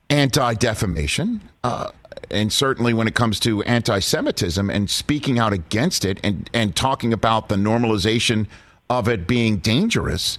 anti-defamation 0.09 1.41
uh, 1.63 1.91
and 2.31 2.51
certainly 2.51 2.93
when 2.93 3.07
it 3.07 3.15
comes 3.15 3.39
to 3.39 3.61
anti-semitism 3.63 4.69
and 4.69 4.89
speaking 4.89 5.39
out 5.39 5.53
against 5.53 6.05
it 6.05 6.19
and 6.23 6.49
and 6.53 6.75
talking 6.75 7.13
about 7.13 7.49
the 7.49 7.55
normalization 7.55 8.47
of 8.89 9.07
it 9.07 9.27
being 9.27 9.57
dangerous 9.57 10.37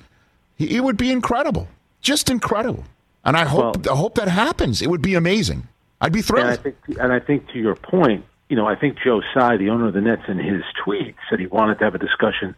it 0.59 0.83
would 0.83 0.97
be 0.97 1.11
incredible 1.11 1.69
just 2.01 2.31
incredible 2.31 2.85
and 3.25 3.37
i 3.37 3.45
hope 3.45 3.87
i 3.89 3.95
hope 3.95 4.15
that 4.15 4.29
happens 4.29 4.83
it 4.83 4.91
would 4.91 5.03
be 5.03 5.15
amazing 5.15 5.67
i'd 6.01 6.13
be 6.13 6.23
thrilled 6.23 6.47
And 6.47 6.59
I 6.59 6.63
think, 6.63 6.77
and 7.01 7.13
I 7.13 7.21
think 7.21 7.49
to 7.53 7.59
your 7.59 7.75
point, 7.75 8.25
you 8.49 8.57
know, 8.57 8.67
I 8.67 8.77
think 8.77 8.99
Joe 9.03 9.23
Tsai, 9.33 9.57
the 9.57 9.71
owner 9.71 9.89
of 9.89 9.95
the 9.95 10.01
Nets, 10.01 10.23
in 10.29 10.39
his 10.39 10.63
tweet 10.85 11.17
said 11.29 11.41
he 11.41 11.47
wanted 11.47 11.79
to 11.79 11.85
have 11.85 11.95
a 11.95 11.99
discussion 11.99 12.55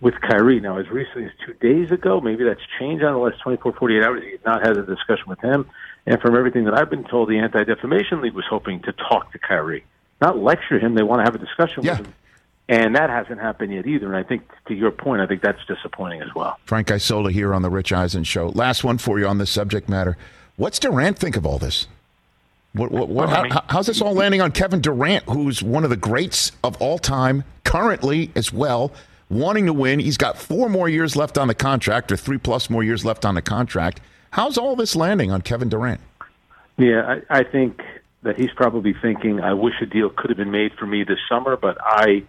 with 0.00 0.14
Kyrie. 0.20 0.60
Now, 0.60 0.78
as 0.78 0.88
recently 0.88 1.26
as 1.26 1.32
two 1.46 1.54
days 1.54 1.90
ago, 1.90 2.20
maybe 2.20 2.44
that's 2.44 2.60
changed 2.78 3.04
on 3.04 3.12
the 3.12 3.18
last 3.18 3.40
24, 3.40 3.74
48 3.74 4.02
hours. 4.02 4.22
He 4.24 4.32
had 4.32 4.44
not 4.44 4.62
had 4.66 4.76
a 4.76 4.82
discussion 4.82 5.26
with 5.28 5.40
him. 5.40 5.68
And 6.10 6.20
from 6.20 6.36
everything 6.36 6.64
that 6.64 6.74
I've 6.74 6.90
been 6.90 7.04
told, 7.04 7.28
the 7.28 7.38
Anti 7.38 7.62
Defamation 7.62 8.20
League 8.20 8.34
was 8.34 8.44
hoping 8.50 8.80
to 8.82 8.92
talk 8.92 9.30
to 9.30 9.38
Kyrie, 9.38 9.84
not 10.20 10.36
lecture 10.38 10.76
him. 10.76 10.96
They 10.96 11.04
want 11.04 11.20
to 11.20 11.24
have 11.24 11.36
a 11.36 11.38
discussion 11.38 11.84
with 11.84 12.06
him. 12.06 12.14
And 12.68 12.96
that 12.96 13.10
hasn't 13.10 13.40
happened 13.40 13.72
yet 13.72 13.86
either. 13.86 14.06
And 14.06 14.16
I 14.16 14.24
think, 14.24 14.42
to 14.66 14.74
your 14.74 14.90
point, 14.90 15.20
I 15.22 15.26
think 15.26 15.40
that's 15.40 15.64
disappointing 15.66 16.20
as 16.20 16.34
well. 16.34 16.58
Frank 16.64 16.90
Isola 16.90 17.30
here 17.30 17.54
on 17.54 17.62
the 17.62 17.70
Rich 17.70 17.92
Eisen 17.92 18.24
Show. 18.24 18.48
Last 18.48 18.82
one 18.82 18.98
for 18.98 19.20
you 19.20 19.26
on 19.28 19.38
this 19.38 19.50
subject 19.50 19.88
matter. 19.88 20.16
What's 20.56 20.80
Durant 20.80 21.16
think 21.16 21.36
of 21.36 21.46
all 21.46 21.58
this? 21.58 21.86
What, 22.72 22.90
what, 22.90 23.08
what, 23.08 23.28
how, 23.28 23.48
how- 23.48 23.64
how's 23.68 23.86
this 23.86 24.00
all 24.00 24.14
landing 24.14 24.40
on 24.40 24.50
Kevin 24.50 24.80
Durant, 24.80 25.24
who's 25.24 25.62
one 25.62 25.84
of 25.84 25.90
the 25.90 25.96
greats 25.96 26.50
of 26.64 26.76
all 26.82 26.98
time, 26.98 27.44
currently 27.64 28.32
as 28.34 28.52
well, 28.52 28.92
wanting 29.28 29.66
to 29.66 29.72
win? 29.72 30.00
He's 30.00 30.16
got 30.16 30.36
four 30.36 30.68
more 30.68 30.88
years 30.88 31.14
left 31.14 31.38
on 31.38 31.46
the 31.46 31.54
contract, 31.54 32.10
or 32.10 32.16
three 32.16 32.38
plus 32.38 32.68
more 32.68 32.82
years 32.82 33.04
left 33.04 33.24
on 33.24 33.36
the 33.36 33.42
contract. 33.42 34.00
How's 34.30 34.56
all 34.58 34.76
this 34.76 34.94
landing 34.96 35.30
on 35.30 35.42
Kevin 35.42 35.68
Durant? 35.68 36.00
Yeah, 36.78 37.20
I, 37.30 37.40
I 37.40 37.42
think 37.44 37.80
that 38.22 38.38
he's 38.38 38.50
probably 38.54 38.94
thinking, 39.00 39.40
I 39.40 39.54
wish 39.54 39.74
a 39.82 39.86
deal 39.86 40.10
could 40.10 40.30
have 40.30 40.36
been 40.36 40.50
made 40.50 40.72
for 40.78 40.86
me 40.86 41.04
this 41.04 41.18
summer, 41.28 41.56
but 41.56 41.78
I 41.80 42.22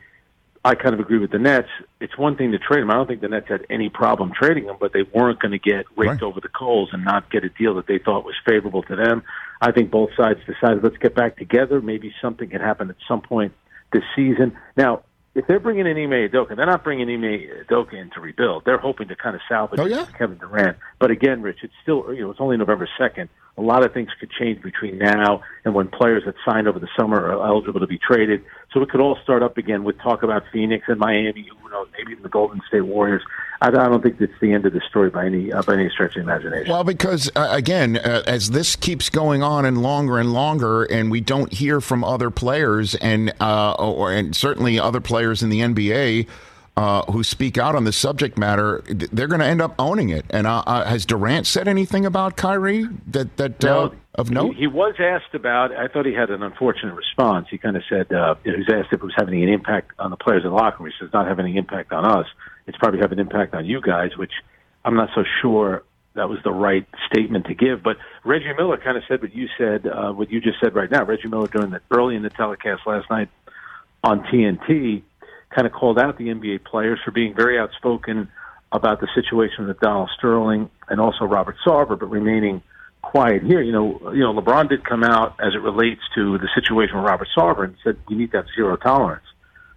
I 0.64 0.76
kind 0.76 0.93
of 0.93 0.99
agree 0.99 1.18
with 1.18 1.32
the 1.32 1.39
Nets. 1.39 1.70
It's 1.99 2.16
one 2.20 2.36
thing 2.38 2.52
to 2.52 2.60
trade 2.60 2.82
him. 2.84 2.91
I 2.91 2.93
don't 2.93 3.08
think 3.08 3.22
the 3.22 3.30
Nets 3.30 3.47
had 3.49 3.66
any 3.72 3.89
problem 3.89 4.32
trading 4.32 4.66
him, 4.66 4.76
but 4.80 4.93
they 4.93 5.02
weren't 5.02 5.39
going 5.39 5.54
to 5.54 5.58
get 5.58 5.86
raked 5.97 6.12
Right. 6.12 6.22
over 6.22 6.39
the 6.39 6.49
coals 6.49 6.89
and 6.93 7.04
not 7.04 7.32
get 7.32 7.43
a 7.43 7.49
deal 7.49 7.74
that 7.76 7.88
they 7.88 7.97
thought 7.97 8.24
was 8.26 8.36
favorable 8.45 8.84
to 8.84 8.95
them. 8.95 9.24
I 9.60 9.72
think 9.72 9.89
both 9.89 10.12
sides 10.16 10.39
decided 10.45 10.84
let's 10.84 10.97
get 10.97 11.16
back 11.16 11.38
together. 11.38 11.82
Maybe 11.82 12.14
something 12.22 12.47
can 12.47 12.62
happen 12.62 12.91
at 12.91 12.95
some 13.08 13.22
point 13.22 13.54
this 13.91 14.04
season. 14.16 14.56
Now, 14.78 15.02
if 15.34 15.47
they're 15.47 15.59
bringing 15.59 15.88
in 15.88 15.97
Ime 15.97 16.29
Udoka, 16.29 16.55
they're 16.55 16.65
not 16.65 16.84
bringing 16.84 17.09
Ime 17.09 17.65
Udoka 17.65 17.93
in 17.93 18.09
to 18.11 18.19
rebuild. 18.19 18.63
They're 18.65 18.77
hoping 18.77 19.07
to 19.07 19.15
kind 19.15 19.36
of 19.36 19.41
salvage 19.47 19.79
Oh, 19.79 19.86
yeah? 19.86 20.05
Kevin 20.17 20.38
Durant. 20.38 20.77
But 20.99 21.11
again, 21.11 21.41
Rich, 21.41 21.59
it's 21.63 21.73
still 21.82 22.13
you 22.13 22.21
know 22.21 22.32
it's 22.32 22.41
only 22.41 22.57
November 22.57 22.88
second. 22.97 23.29
A 23.57 23.61
lot 23.61 23.86
of 23.86 23.93
things 23.93 24.09
could 24.19 24.32
change 24.32 24.61
between 24.61 24.97
now 24.97 25.41
and 25.65 25.73
when 25.75 25.88
players 25.88 26.23
that 26.25 26.36
signed 26.45 26.67
over 26.67 26.79
the 26.79 26.88
summer 26.97 27.17
are 27.17 27.45
eligible 27.45 27.79
to 27.82 27.88
be 27.88 27.97
traded. 27.97 28.43
So 28.74 28.82
it 28.82 28.89
could 28.89 29.01
all 29.01 29.17
start 29.22 29.43
up 29.43 29.57
again 29.57 29.84
with 29.84 29.99
talk 29.99 30.24
about 30.24 30.43
Phoenix 30.51 30.86
and 30.88 30.97
Miami. 30.97 31.49
Who 31.61 31.69
knows? 31.69 31.88
Maybe 31.97 32.13
even 32.13 32.24
the 32.24 32.30
Golden 32.30 32.61
State 32.67 32.82
Warriors. 32.82 33.22
I, 33.63 33.69
don't 33.69 34.01
think 34.01 34.17
that's 34.17 34.32
the 34.41 34.53
end 34.53 34.65
of 34.65 34.74
the 34.74 34.82
story 34.89 35.09
by 35.09 35.26
any 35.26 35.51
uh, 35.51 35.61
by 35.61 35.74
any 35.74 35.89
stretch 35.89 36.15
of 36.15 36.24
imagination. 36.24 36.72
Well, 36.72 36.84
because 36.84 37.30
uh, 37.36 37.49
again, 37.51 37.97
uh, 37.97 38.24
as 38.26 38.51
this 38.51 38.76
keeps 38.76 39.09
going 39.09 39.43
on 39.43 39.65
and 39.65 39.84
longer 39.84 40.17
and 40.17 40.34
longer, 40.34 40.84
and 40.86 41.11
we 41.11 41.22
don't 41.22 41.53
hear 41.53 41.80
from 41.80 42.03
other 42.03 42.32
players, 42.32 42.95
and 42.95 43.34
uh, 43.39 43.74
or 43.74 44.11
and 44.11 44.36
certainly 44.36 44.80
other 44.80 45.01
players 45.01 45.43
in 45.43 45.49
the 45.49 45.59
NBA 45.59 46.28
uh, 46.78 47.03
who 47.11 47.24
speak 47.24 47.57
out 47.57 47.76
on 47.76 47.84
the 47.84 47.91
subject 47.91 48.38
matter, 48.38 48.82
they're 48.88 49.28
going 49.28 49.41
to 49.41 49.45
end 49.45 49.61
up 49.61 49.76
owning 49.78 50.09
it. 50.09 50.26
And 50.30 50.47
uh, 50.47 50.63
uh, 50.65 50.86
has 50.86 51.05
Durant 51.05 51.45
said 51.45 51.67
anything 51.67 52.05
about 52.05 52.38
Kyrie 52.38 52.88
that 53.07 53.38
that 53.38 53.63
uh, 53.63 53.67
No, 53.67 53.95
of 54.15 54.32
note? 54.32 54.55
He, 54.55 54.61
he 54.61 54.67
was 54.67 54.95
asked 54.99 55.34
about. 55.34 55.76
I 55.76 55.88
thought 55.88 56.05
he 56.05 56.13
had 56.13 56.30
an 56.30 56.43
unfortunate 56.43 56.95
response. 56.95 57.47
He 57.49 57.57
kind 57.57 57.76
of 57.76 57.84
said 57.89 58.11
uh, 58.13 58.36
he 58.43 58.51
was 58.51 58.69
asked 58.72 58.88
if 58.91 58.99
it 58.99 59.03
was 59.03 59.13
having 59.17 59.41
an 59.43 59.49
impact 59.49 59.91
on 59.99 60.11
the 60.11 60.17
players 60.17 60.43
in 60.43 60.49
the 60.49 60.55
locker 60.55 60.84
room. 60.84 60.91
He 60.91 61.03
says 61.03 61.13
not 61.13 61.28
having 61.28 61.45
any 61.45 61.57
impact 61.57 61.91
on 61.91 62.05
us. 62.05 62.28
It's 62.67 62.78
probably 62.78 62.99
having 62.99 63.19
an 63.19 63.26
impact 63.26 63.53
on 63.53 63.65
you 63.65 63.82
guys, 63.82 64.15
which 64.15 64.32
I'm 64.86 64.95
not 64.95 65.09
so 65.13 65.24
sure 65.41 65.84
that 66.13 66.30
was 66.30 66.39
the 66.43 66.51
right 66.51 66.86
statement 67.09 67.45
to 67.45 67.53
give. 67.53 67.84
But 67.84 67.97
Reggie 68.24 68.53
Miller 68.53 68.78
kind 68.78 68.97
of 68.97 69.03
said 69.07 69.22
what 69.22 69.34
you 69.34 69.47
said, 69.57 69.88
uh, 69.88 70.11
what 70.11 70.30
you 70.32 70.41
just 70.41 70.59
said 70.61 70.76
right 70.76 70.89
now. 70.89 71.03
Reggie 71.05 71.28
Miller 71.28 71.47
during 71.47 71.72
the 71.72 71.82
early 71.91 72.15
in 72.15 72.24
the 72.24 72.30
telecast 72.30 72.82
last 72.86 73.09
night 73.09 73.30
on 74.03 74.22
TNT 74.24 75.03
kind 75.54 75.68
of 75.68 75.74
called 75.74 75.99
out 75.99 76.18
the 76.18 76.28
NBA 76.30 76.64
players 76.64 76.99
for 77.04 77.12
being 77.12 77.36
very 77.36 77.60
outspoken 77.60 78.30
about 78.72 79.02
the 79.02 79.08
situation 79.14 79.68
with 79.68 79.80
Donald 79.80 80.10
Sterling 80.18 80.70
and 80.88 81.02
also 81.02 81.26
Robert 81.26 81.58
Sarver, 81.66 81.99
but 81.99 82.10
remaining 82.10 82.62
quiet 83.02 83.43
here. 83.43 83.62
You 83.62 83.72
know, 83.72 84.14
you 84.14 84.22
know, 84.22 84.34
LeBron 84.34 84.70
did 84.70 84.86
come 84.86 85.04
out 85.04 85.36
as 85.39 85.54
it 85.54 85.62
relates 85.62 86.02
to 86.16 86.38
the 86.38 86.47
situation 86.56 86.95
with 86.95 87.06
Robert 87.06 87.28
Sarver 87.36 87.66
and 87.66 87.76
said 87.84 87.97
we 88.08 88.16
need 88.16 88.32
to 88.32 88.38
have 88.38 88.45
zero 88.56 88.78
tolerance. 88.78 89.26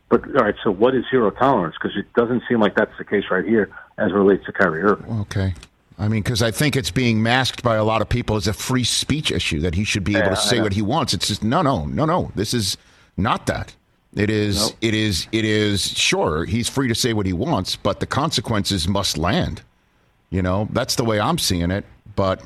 But 0.08 0.26
all 0.36 0.44
right, 0.44 0.54
so 0.62 0.70
what 0.70 0.94
is 0.94 1.04
zero 1.10 1.30
tolerance? 1.30 1.74
Because 1.80 1.96
it 1.96 2.12
doesn't 2.14 2.42
seem 2.48 2.60
like 2.60 2.76
that's 2.76 2.96
the 2.98 3.04
case 3.04 3.24
right 3.30 3.44
here 3.44 3.70
as 3.98 4.10
it 4.10 4.14
relates 4.14 4.44
to 4.46 4.52
Kyrie 4.52 4.82
Irving. 4.82 5.20
Okay. 5.20 5.54
I 5.98 6.08
mean, 6.08 6.22
because 6.22 6.42
I 6.42 6.50
think 6.50 6.76
it's 6.76 6.90
being 6.90 7.22
masked 7.22 7.62
by 7.62 7.76
a 7.76 7.84
lot 7.84 8.02
of 8.02 8.08
people 8.08 8.36
as 8.36 8.46
a 8.48 8.52
free 8.52 8.84
speech 8.84 9.30
issue 9.30 9.60
that 9.60 9.74
he 9.74 9.84
should 9.84 10.04
be 10.04 10.16
able 10.16 10.26
Yeah, 10.26 10.34
to 10.34 10.36
say 10.36 10.60
what 10.60 10.72
he 10.72 10.82
wants. 10.82 11.14
It's 11.14 11.28
just 11.28 11.42
no, 11.42 11.62
no, 11.62 11.84
no, 11.84 12.04
no. 12.04 12.32
This 12.34 12.52
is 12.52 12.76
not 13.16 13.46
that. 13.46 13.74
It 14.16 14.30
is. 14.30 14.68
Nope. 14.68 14.78
It 14.80 14.94
is. 14.94 15.26
It 15.32 15.44
is. 15.44 15.96
Sure, 15.96 16.44
he's 16.44 16.68
free 16.68 16.88
to 16.88 16.94
say 16.94 17.12
what 17.12 17.26
he 17.26 17.32
wants, 17.32 17.76
but 17.76 18.00
the 18.00 18.06
consequences 18.06 18.86
must 18.86 19.18
land. 19.18 19.62
You 20.30 20.42
know, 20.42 20.68
that's 20.72 20.96
the 20.96 21.04
way 21.04 21.20
I'm 21.20 21.38
seeing 21.38 21.70
it. 21.70 21.84
But 22.16 22.42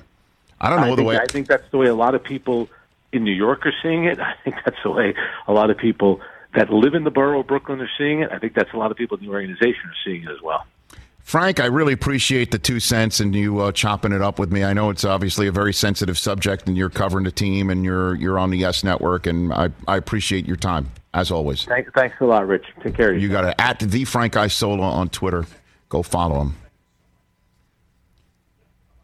I 0.61 0.71
don't 0.71 0.81
know 0.81 0.87
I 0.87 0.91
the 0.91 0.97
think, 0.97 1.09
way. 1.09 1.19
I 1.19 1.27
think 1.27 1.47
that's 1.47 1.71
the 1.71 1.79
way 1.79 1.87
a 1.87 1.95
lot 1.95 2.15
of 2.15 2.25
people 2.25 2.69
in 3.13 3.25
New 3.25 3.35
York 3.35 3.67
are 3.67 3.75
seeing 3.83 4.05
it. 4.05 4.19
I 4.21 4.35
think 4.45 4.57
that's 4.65 4.83
the 4.83 4.91
way 4.91 5.15
a 5.47 5.53
lot 5.53 5.71
of 5.71 5.77
people 5.77 6.21
that 6.55 6.71
live 6.71 6.95
in 6.95 7.05
the 7.05 7.11
borough 7.11 7.41
of 7.41 7.47
Brooklyn 7.47 7.81
are 7.81 7.91
seeing 7.99 8.21
it. 8.21 8.31
I 8.33 8.39
think 8.39 8.55
that's 8.55 8.73
a 8.73 8.77
lot 8.77 8.91
of 8.91 8.97
people 8.97 9.19
in 9.19 9.25
the 9.25 9.31
organization 9.31 9.83
are 9.87 9.97
seeing 10.05 10.23
it 10.23 10.31
as 10.31 10.41
well. 10.43 10.65
Frank, 11.21 11.61
I 11.61 11.67
really 11.67 11.93
appreciate 11.93 12.53
the 12.53 12.59
two 12.59 12.81
cents 12.81 13.21
and 13.21 13.35
you 13.35 13.59
uh, 13.59 13.71
chopping 13.71 14.13
it 14.13 14.23
up 14.23 14.39
with 14.39 14.51
me. 14.51 14.65
I 14.65 14.73
know 14.73 14.89
it's 14.89 15.05
obviously 15.05 15.47
a 15.47 15.53
very 15.53 15.75
sensitive 15.75 16.17
subject, 16.17 16.67
and 16.67 16.75
you're 16.75 16.89
covering 16.89 17.25
the 17.25 17.31
team, 17.31 17.69
and 17.69 17.85
you're 17.85 18.15
you're 18.15 18.39
on 18.39 18.49
the 18.49 18.57
YES 18.57 18.83
Network, 18.83 19.27
and 19.27 19.53
I, 19.53 19.69
I 19.87 19.99
appreciate 19.99 20.47
your 20.47 20.57
time 20.57 20.91
as 21.19 21.31
always. 21.31 21.65
Thanks, 21.65 21.91
thanks 21.95 22.17
a 22.21 22.25
lot, 22.25 22.47
Rich. 22.47 22.65
Take 22.83 22.95
care 22.95 23.11
of 23.11 23.17
you. 23.17 23.23
You 23.23 23.29
got 23.29 23.43
to 23.43 23.61
at 23.61 23.81
the 23.81 24.05
Frank 24.05 24.37
Isola 24.37 24.83
on 24.83 25.09
Twitter. 25.09 25.47
Go 25.89 26.03
follow 26.03 26.41
him. 26.41 26.57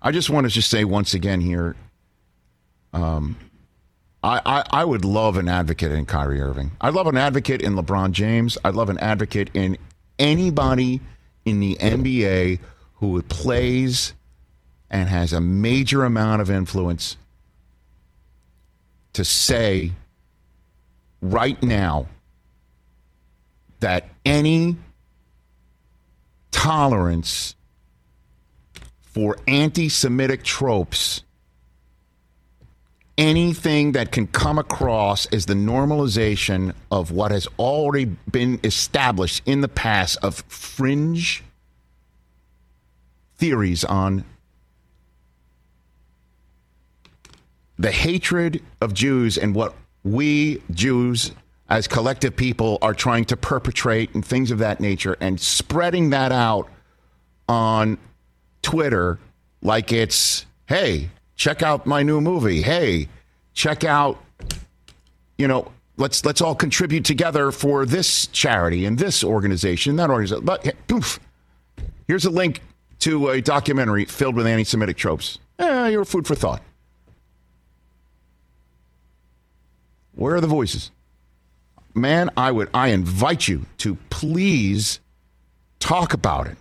I 0.01 0.13
just 0.13 0.31
want 0.31 0.47
to 0.47 0.51
just 0.51 0.71
say 0.71 0.85
once 0.85 1.15
again 1.15 1.41
here, 1.41 1.75
um, 2.93 3.37
I, 4.23 4.41
I 4.45 4.65
I 4.71 4.85
would 4.85 5.05
love 5.05 5.37
an 5.37 5.49
advocate 5.49 5.93
in 5.93 6.07
Kyrie 6.07 6.41
Irving. 6.41 6.73
I 6.81 6.91
love 6.91 7.07
an 7.07 7.17
advocate 7.17 7.63
in 7.63 7.75
LeBron 7.75 8.13
James. 8.13 8.57
I 8.65 8.71
love 8.71 8.91
an 8.91 8.99
advocate 8.99 9.51
in 9.55 9.77
anybody 10.19 11.01
in 11.45 11.61
the 11.61 11.77
NBA 11.77 12.61
who 12.97 13.21
plays 13.23 14.15
and 14.91 15.09
has 15.09 15.33
a 15.33 15.41
major 15.41 16.05
amount 16.05 16.43
of 16.43 16.51
influence 16.51 17.17
to 19.15 19.25
say 19.25 19.93
right 21.25 21.61
now 21.63 22.07
that 23.81 24.09
any 24.27 24.77
tolerance 26.51 27.55
for 29.03 29.37
anti 29.49 29.89
Semitic 29.89 30.43
tropes, 30.43 31.23
anything 33.17 33.93
that 33.93 34.13
can 34.13 34.27
come 34.27 34.59
across 34.59 35.25
as 35.27 35.47
the 35.47 35.55
normalization 35.55 36.75
of 36.91 37.11
what 37.11 37.31
has 37.31 37.49
already 37.59 38.05
been 38.31 38.61
established 38.63 39.43
in 39.47 39.63
the 39.63 39.69
past 39.69 40.19
of 40.23 40.45
fringe 40.49 41.43
theories 43.37 43.85
on 43.85 44.25
the 47.79 47.93
hatred 47.93 48.63
of 48.81 48.93
Jews 48.93 49.39
and 49.39 49.55
what 49.55 49.75
we 50.05 50.63
Jews 50.71 51.33
as 51.69 51.89
collective 51.89 52.37
people 52.37 52.79
are 52.83 52.95
trying 52.95 53.25
to 53.25 53.37
perpetrate 53.37 54.15
and 54.15 54.25
things 54.25 54.51
of 54.51 54.59
that 54.59 54.81
nature 54.81 55.17
and 55.21 55.41
spreading 55.41 56.11
that 56.11 56.31
out 56.31 56.69
on 57.49 57.99
Twitter 58.63 59.19
like 59.63 59.93
it's, 59.93 60.45
hey, 60.67 61.09
check 61.37 61.63
out 61.63 61.87
my 61.87 62.03
new 62.03 62.21
movie. 62.21 62.63
Hey, 62.63 63.09
check 63.55 63.83
out, 63.83 64.23
you 65.39 65.49
know, 65.49 65.73
let's 65.97 66.25
let's 66.25 66.41
all 66.41 66.55
contribute 66.55 67.05
together 67.05 67.51
for 67.51 67.87
this 67.87 68.27
charity 68.29 68.85
and 68.85 68.99
this 68.99 69.25
organization, 69.25 69.97
that 69.97 70.11
organization. 70.11 70.45
But 70.45 70.75
poof, 70.87 71.19
here's 72.07 72.25
a 72.27 72.31
link 72.31 72.61
to 73.01 73.31
a 73.31 73.41
documentary 73.41 74.05
filled 74.05 74.37
with 74.37 74.47
anti-Semitic 74.47 74.97
tropes. 74.97 75.39
Eh, 75.59 75.89
you're 75.89 76.05
food 76.05 76.27
for 76.27 76.35
thought. 76.35 76.63
Where 80.17 80.37
are 80.37 80.41
the 80.41 80.47
voices? 80.47 80.91
Man, 81.95 82.31
I 82.37 82.51
would 82.51 82.71
I 82.75 82.89
invite 82.89 83.47
you 83.47 83.67
to 83.79 83.97
please 84.11 85.01
talk 85.79 86.13
about 86.13 86.47
it. 86.47 86.57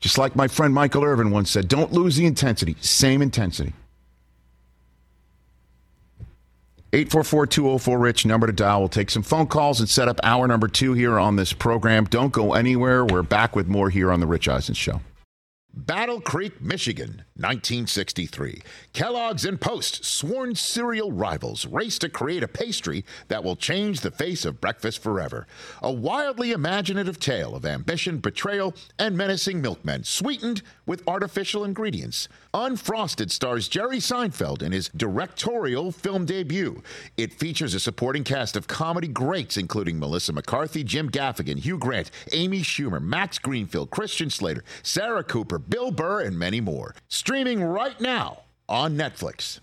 Just 0.00 0.18
like 0.18 0.36
my 0.36 0.46
friend 0.46 0.74
Michael 0.74 1.04
Irvin 1.04 1.30
once 1.30 1.50
said, 1.50 1.68
don't 1.68 1.92
lose 1.92 2.16
the 2.16 2.26
intensity. 2.26 2.76
Same 2.80 3.22
intensity. 3.22 3.72
844-204-RICH, 6.92 8.24
number 8.24 8.46
to 8.46 8.52
dial. 8.52 8.80
We'll 8.80 8.88
take 8.88 9.10
some 9.10 9.22
phone 9.22 9.48
calls 9.48 9.80
and 9.80 9.88
set 9.88 10.08
up 10.08 10.20
hour 10.22 10.46
number 10.46 10.68
two 10.68 10.92
here 10.92 11.18
on 11.18 11.36
this 11.36 11.52
program. 11.52 12.04
Don't 12.04 12.32
go 12.32 12.54
anywhere. 12.54 13.04
We're 13.04 13.22
back 13.22 13.56
with 13.56 13.66
more 13.66 13.90
here 13.90 14.12
on 14.12 14.20
The 14.20 14.26
Rich 14.26 14.48
Eisen 14.48 14.74
Show. 14.74 15.00
Battle 15.76 16.22
Creek, 16.22 16.62
Michigan, 16.62 17.22
1963. 17.34 18.62
Kellogg's 18.94 19.44
and 19.44 19.60
Post, 19.60 20.06
sworn 20.06 20.54
cereal 20.54 21.12
rivals, 21.12 21.66
race 21.66 21.98
to 21.98 22.08
create 22.08 22.42
a 22.42 22.48
pastry 22.48 23.04
that 23.28 23.44
will 23.44 23.56
change 23.56 24.00
the 24.00 24.10
face 24.10 24.46
of 24.46 24.58
breakfast 24.58 25.02
forever. 25.02 25.46
A 25.82 25.92
wildly 25.92 26.52
imaginative 26.52 27.20
tale 27.20 27.54
of 27.54 27.66
ambition, 27.66 28.16
betrayal, 28.20 28.74
and 28.98 29.18
menacing 29.18 29.60
milkmen, 29.60 30.02
sweetened 30.02 30.62
with 30.86 31.06
artificial 31.06 31.62
ingredients. 31.62 32.26
Unfrosted 32.54 33.30
stars 33.30 33.68
Jerry 33.68 33.98
Seinfeld 33.98 34.62
in 34.62 34.72
his 34.72 34.88
directorial 34.96 35.92
film 35.92 36.24
debut. 36.24 36.82
It 37.18 37.34
features 37.34 37.74
a 37.74 37.80
supporting 37.80 38.24
cast 38.24 38.56
of 38.56 38.66
comedy 38.66 39.08
greats, 39.08 39.58
including 39.58 39.98
Melissa 39.98 40.32
McCarthy, 40.32 40.82
Jim 40.82 41.10
Gaffigan, 41.10 41.58
Hugh 41.58 41.76
Grant, 41.76 42.10
Amy 42.32 42.60
Schumer, 42.60 43.02
Max 43.02 43.38
Greenfield, 43.38 43.90
Christian 43.90 44.30
Slater, 44.30 44.64
Sarah 44.82 45.22
Cooper, 45.22 45.65
Bill 45.68 45.90
Burr, 45.90 46.22
and 46.22 46.38
many 46.38 46.60
more. 46.60 46.94
Streaming 47.08 47.62
right 47.62 48.00
now 48.00 48.42
on 48.68 48.96
Netflix. 48.96 49.60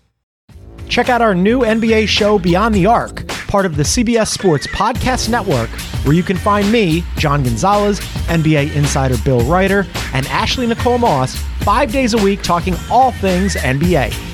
Check 0.88 1.08
out 1.08 1.22
our 1.22 1.34
new 1.34 1.60
NBA 1.60 2.08
show, 2.08 2.38
Beyond 2.38 2.74
the 2.74 2.86
Arc, 2.86 3.26
part 3.48 3.64
of 3.66 3.76
the 3.76 3.82
CBS 3.82 4.28
Sports 4.28 4.66
Podcast 4.68 5.28
Network, 5.28 5.70
where 6.04 6.14
you 6.14 6.22
can 6.22 6.36
find 6.36 6.70
me, 6.70 7.02
John 7.16 7.42
Gonzalez, 7.42 8.00
NBA 8.28 8.74
insider 8.74 9.16
Bill 9.24 9.40
Reiter, 9.44 9.86
and 10.12 10.26
Ashley 10.26 10.66
Nicole 10.66 10.98
Moss 10.98 11.36
five 11.60 11.90
days 11.90 12.14
a 12.14 12.22
week 12.22 12.42
talking 12.42 12.74
all 12.90 13.12
things 13.12 13.54
NBA. 13.56 14.33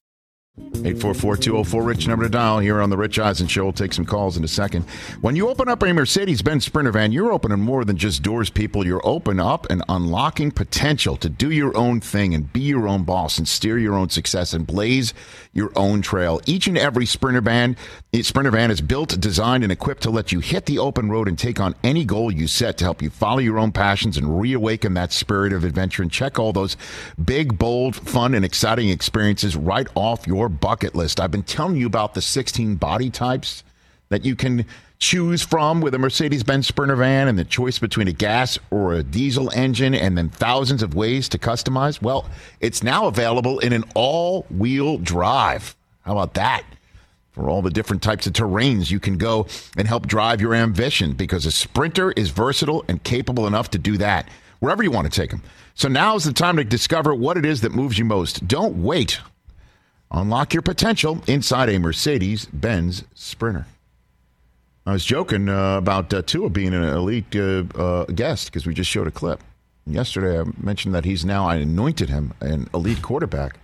844-204-RICH 0.59 2.07
number 2.07 2.25
to 2.25 2.29
dial 2.29 2.59
here 2.59 2.81
on 2.81 2.89
the 2.89 2.97
Rich 2.97 3.19
Eisen 3.19 3.47
Show. 3.47 3.63
We'll 3.63 3.73
take 3.73 3.93
some 3.93 4.05
calls 4.05 4.35
in 4.35 4.43
a 4.43 4.47
second. 4.47 4.83
When 5.21 5.35
you 5.35 5.47
open 5.47 5.69
up 5.69 5.81
a 5.81 5.93
Mercedes-Benz 5.93 6.65
Sprinter 6.65 6.91
van, 6.91 7.11
you're 7.11 7.31
opening 7.31 7.61
more 7.61 7.85
than 7.85 7.95
just 7.97 8.21
doors, 8.21 8.49
people. 8.49 8.85
You're 8.85 9.05
open 9.05 9.39
up 9.39 9.69
and 9.69 9.83
unlocking 9.87 10.51
potential 10.51 11.15
to 11.17 11.29
do 11.29 11.51
your 11.51 11.77
own 11.77 12.01
thing 12.01 12.33
and 12.33 12.51
be 12.51 12.61
your 12.61 12.87
own 12.87 13.03
boss 13.03 13.37
and 13.37 13.47
steer 13.47 13.77
your 13.77 13.93
own 13.93 14.09
success 14.09 14.53
and 14.53 14.67
blaze 14.67 15.13
your 15.53 15.71
own 15.75 16.01
trail. 16.01 16.41
Each 16.45 16.67
and 16.67 16.77
every 16.77 17.05
Sprinter 17.05 17.41
van, 17.41 17.77
Sprinter 18.21 18.51
van 18.51 18.71
is 18.71 18.81
built, 18.81 19.19
designed, 19.21 19.63
and 19.63 19.71
equipped 19.71 20.03
to 20.03 20.09
let 20.09 20.31
you 20.31 20.41
hit 20.41 20.65
the 20.65 20.79
open 20.79 21.09
road 21.09 21.27
and 21.27 21.37
take 21.39 21.59
on 21.59 21.75
any 21.83 22.03
goal 22.03 22.31
you 22.31 22.47
set 22.47 22.77
to 22.79 22.83
help 22.83 23.01
you 23.01 23.09
follow 23.09 23.39
your 23.39 23.59
own 23.59 23.71
passions 23.71 24.17
and 24.17 24.41
reawaken 24.41 24.95
that 24.95 25.13
spirit 25.13 25.53
of 25.53 25.63
adventure 25.63 26.01
and 26.01 26.11
check 26.11 26.39
all 26.39 26.51
those 26.51 26.75
big, 27.23 27.57
bold, 27.57 27.95
fun, 27.95 28.33
and 28.33 28.43
exciting 28.43 28.89
experiences 28.89 29.55
right 29.55 29.87
off 29.95 30.27
your 30.27 30.40
bucket 30.49 30.95
list. 30.95 31.19
I've 31.19 31.31
been 31.31 31.43
telling 31.43 31.77
you 31.77 31.87
about 31.87 32.13
the 32.13 32.21
16 32.21 32.75
body 32.75 33.09
types 33.09 33.63
that 34.09 34.25
you 34.25 34.35
can 34.35 34.65
choose 34.99 35.41
from 35.41 35.81
with 35.81 35.95
a 35.95 35.97
Mercedes 35.97 36.43
Benz 36.43 36.67
Sprinter 36.67 36.95
van 36.95 37.27
and 37.27 37.37
the 37.37 37.43
choice 37.43 37.79
between 37.79 38.07
a 38.07 38.13
gas 38.13 38.59
or 38.69 38.93
a 38.93 39.03
diesel 39.03 39.49
engine 39.51 39.95
and 39.95 40.15
then 40.15 40.29
thousands 40.29 40.83
of 40.83 40.93
ways 40.93 41.27
to 41.29 41.39
customize. 41.39 42.01
Well, 42.01 42.29
it's 42.59 42.83
now 42.83 43.07
available 43.07 43.57
in 43.59 43.73
an 43.73 43.83
all 43.95 44.43
wheel 44.51 44.99
drive. 44.99 45.75
How 46.01 46.11
about 46.11 46.35
that? 46.35 46.63
For 47.31 47.49
all 47.49 47.61
the 47.61 47.71
different 47.71 48.03
types 48.03 48.27
of 48.27 48.33
terrains 48.33 48.91
you 48.91 48.99
can 48.99 49.17
go 49.17 49.47
and 49.75 49.87
help 49.87 50.05
drive 50.05 50.39
your 50.39 50.53
ambition 50.53 51.13
because 51.13 51.45
a 51.45 51.51
Sprinter 51.51 52.11
is 52.11 52.29
versatile 52.29 52.85
and 52.87 53.03
capable 53.03 53.47
enough 53.47 53.71
to 53.71 53.79
do 53.79 53.97
that 53.97 54.27
wherever 54.59 54.83
you 54.83 54.91
want 54.91 55.11
to 55.11 55.21
take 55.21 55.31
them. 55.31 55.41
So 55.73 55.87
now's 55.87 56.25
the 56.25 56.33
time 56.33 56.57
to 56.57 56.63
discover 56.63 57.15
what 57.15 57.37
it 57.37 57.45
is 57.45 57.61
that 57.61 57.71
moves 57.71 57.97
you 57.97 58.05
most. 58.05 58.47
Don't 58.47 58.83
wait. 58.83 59.19
Unlock 60.11 60.53
your 60.53 60.61
potential 60.61 61.23
inside 61.25 61.69
a 61.69 61.79
Mercedes 61.79 62.45
Benz 62.45 63.05
Sprinter. 63.15 63.65
I 64.85 64.93
was 64.93 65.05
joking 65.05 65.47
uh, 65.47 65.77
about 65.77 66.13
uh, 66.13 66.21
Tua 66.21 66.49
being 66.49 66.73
an 66.73 66.83
elite 66.83 67.35
uh, 67.35 67.63
uh 67.75 68.05
guest 68.05 68.47
because 68.47 68.65
we 68.65 68.73
just 68.73 68.89
showed 68.89 69.07
a 69.07 69.11
clip. 69.11 69.41
Yesterday, 69.85 70.39
I 70.39 70.43
mentioned 70.61 70.93
that 70.95 71.05
he's 71.05 71.23
now, 71.23 71.47
I 71.47 71.55
anointed 71.55 72.09
him 72.09 72.33
an 72.41 72.69
elite 72.73 73.01
quarterback. 73.01 73.57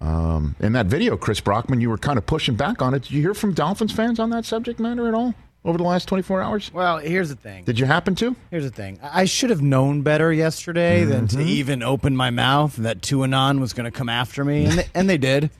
Um, 0.00 0.56
in 0.60 0.72
that 0.72 0.86
video, 0.86 1.16
Chris 1.16 1.40
Brockman, 1.40 1.80
you 1.80 1.88
were 1.90 1.98
kind 1.98 2.18
of 2.18 2.26
pushing 2.26 2.54
back 2.54 2.80
on 2.80 2.94
it. 2.94 3.02
Did 3.02 3.12
you 3.12 3.20
hear 3.20 3.34
from 3.34 3.54
Dolphins 3.54 3.92
fans 3.92 4.18
on 4.18 4.30
that 4.30 4.44
subject 4.44 4.80
matter 4.80 5.08
at 5.08 5.14
all 5.14 5.34
over 5.64 5.78
the 5.78 5.84
last 5.84 6.06
24 6.08 6.42
hours? 6.42 6.72
Well, 6.72 6.98
here's 6.98 7.28
the 7.28 7.36
thing. 7.36 7.64
Did 7.64 7.78
you 7.78 7.86
happen 7.86 8.14
to? 8.16 8.34
Here's 8.50 8.64
the 8.64 8.70
thing. 8.70 8.98
I 9.02 9.24
should 9.24 9.50
have 9.50 9.62
known 9.62 10.02
better 10.02 10.32
yesterday 10.32 11.02
mm-hmm. 11.02 11.10
than 11.10 11.28
to 11.28 11.36
mm-hmm. 11.36 11.48
even 11.48 11.82
open 11.82 12.16
my 12.16 12.30
mouth 12.30 12.76
that 12.76 13.02
Tuanon 13.02 13.60
was 13.60 13.72
going 13.72 13.90
to 13.90 13.96
come 13.96 14.08
after 14.08 14.44
me, 14.44 14.64
and 14.64 14.72
they, 14.78 14.86
and 14.94 15.08
they 15.08 15.18
did. 15.18 15.50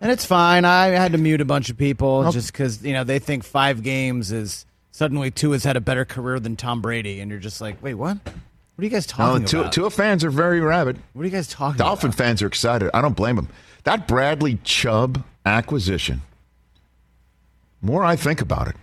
And 0.00 0.12
it's 0.12 0.24
fine. 0.24 0.64
I 0.64 0.86
had 0.88 1.12
to 1.12 1.18
mute 1.18 1.40
a 1.40 1.44
bunch 1.44 1.70
of 1.70 1.76
people 1.76 2.30
just 2.30 2.52
because 2.52 2.84
you 2.84 2.92
know 2.92 3.04
they 3.04 3.18
think 3.18 3.44
five 3.44 3.82
games 3.82 4.30
is 4.30 4.64
suddenly 4.92 5.30
Tua 5.30 5.54
has 5.54 5.64
had 5.64 5.76
a 5.76 5.80
better 5.80 6.04
career 6.04 6.38
than 6.38 6.56
Tom 6.56 6.80
Brady, 6.80 7.20
and 7.20 7.30
you're 7.30 7.40
just 7.40 7.60
like, 7.60 7.82
wait, 7.82 7.94
what? 7.94 8.18
What 8.24 8.82
are 8.82 8.84
you 8.84 8.90
guys 8.90 9.06
talking 9.06 9.42
no, 9.42 9.48
Tua, 9.48 9.60
about? 9.62 9.72
Tua 9.72 9.90
fans 9.90 10.22
are 10.24 10.30
very 10.30 10.60
rabid. 10.60 10.98
What 11.12 11.22
are 11.22 11.24
you 11.24 11.32
guys 11.32 11.48
talking 11.48 11.78
Dolphin 11.78 11.80
about? 11.80 11.88
Dolphin 11.88 12.12
fans 12.12 12.42
are 12.42 12.46
excited. 12.46 12.90
I 12.94 13.00
don't 13.00 13.16
blame 13.16 13.34
them. 13.34 13.48
That 13.82 14.06
Bradley 14.06 14.58
Chubb 14.62 15.24
acquisition. 15.44 16.22
More 17.80 18.04
I 18.04 18.14
think 18.14 18.40
about 18.40 18.68
it. 18.68 18.76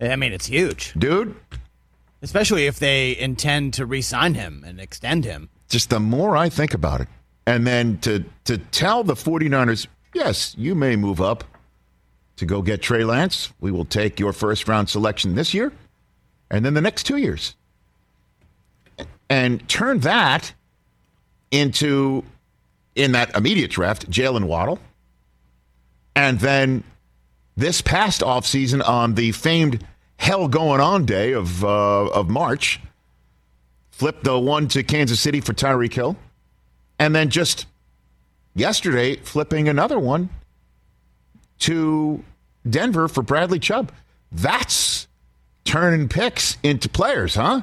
I 0.00 0.14
mean, 0.16 0.32
it's 0.32 0.46
huge, 0.46 0.92
dude. 0.96 1.34
Especially 2.22 2.66
if 2.66 2.78
they 2.78 3.16
intend 3.16 3.74
to 3.74 3.86
re-sign 3.86 4.34
him 4.34 4.64
and 4.66 4.80
extend 4.80 5.24
him. 5.24 5.48
Just 5.68 5.90
the 5.90 6.00
more 6.00 6.36
I 6.36 6.48
think 6.48 6.74
about 6.74 7.00
it, 7.00 7.08
and 7.46 7.66
then 7.66 7.98
to 8.00 8.24
to 8.44 8.58
tell 8.58 9.02
the 9.04 9.14
49ers, 9.14 9.86
yes, 10.16 10.54
you 10.58 10.74
may 10.74 10.96
move 10.96 11.20
up 11.20 11.44
to 12.36 12.46
go 12.46 12.62
get 12.62 12.82
Trey 12.82 13.04
Lance. 13.04 13.52
We 13.60 13.70
will 13.70 13.84
take 13.84 14.18
your 14.18 14.32
first 14.32 14.66
round 14.66 14.88
selection 14.88 15.34
this 15.34 15.54
year 15.54 15.72
and 16.50 16.64
then 16.64 16.74
the 16.74 16.80
next 16.80 17.04
two 17.04 17.18
years. 17.18 17.54
And 19.28 19.66
turn 19.68 20.00
that 20.00 20.52
into, 21.50 22.24
in 22.94 23.12
that 23.12 23.36
immediate 23.36 23.70
draft, 23.70 24.10
Jaylen 24.10 24.44
Waddle. 24.44 24.78
And 26.14 26.40
then 26.40 26.82
this 27.56 27.82
past 27.82 28.22
offseason 28.22 28.86
on 28.86 29.14
the 29.14 29.32
famed 29.32 29.84
hell 30.18 30.48
going 30.48 30.80
on 30.80 31.04
day 31.04 31.32
of, 31.32 31.62
uh, 31.64 32.06
of 32.06 32.30
March, 32.30 32.80
flip 33.90 34.22
the 34.22 34.38
one 34.38 34.68
to 34.68 34.82
Kansas 34.82 35.20
City 35.20 35.40
for 35.40 35.52
Tyreek 35.52 35.92
Hill. 35.92 36.16
And 36.98 37.14
then 37.14 37.28
just 37.28 37.66
yesterday 38.56 39.16
flipping 39.16 39.68
another 39.68 40.00
one 40.00 40.30
to 41.60 42.24
Denver 42.68 43.06
for 43.06 43.22
Bradley 43.22 43.60
Chubb. 43.60 43.92
That's 44.32 45.06
turning 45.64 46.08
picks 46.08 46.56
into 46.62 46.88
players, 46.88 47.36
huh? 47.36 47.62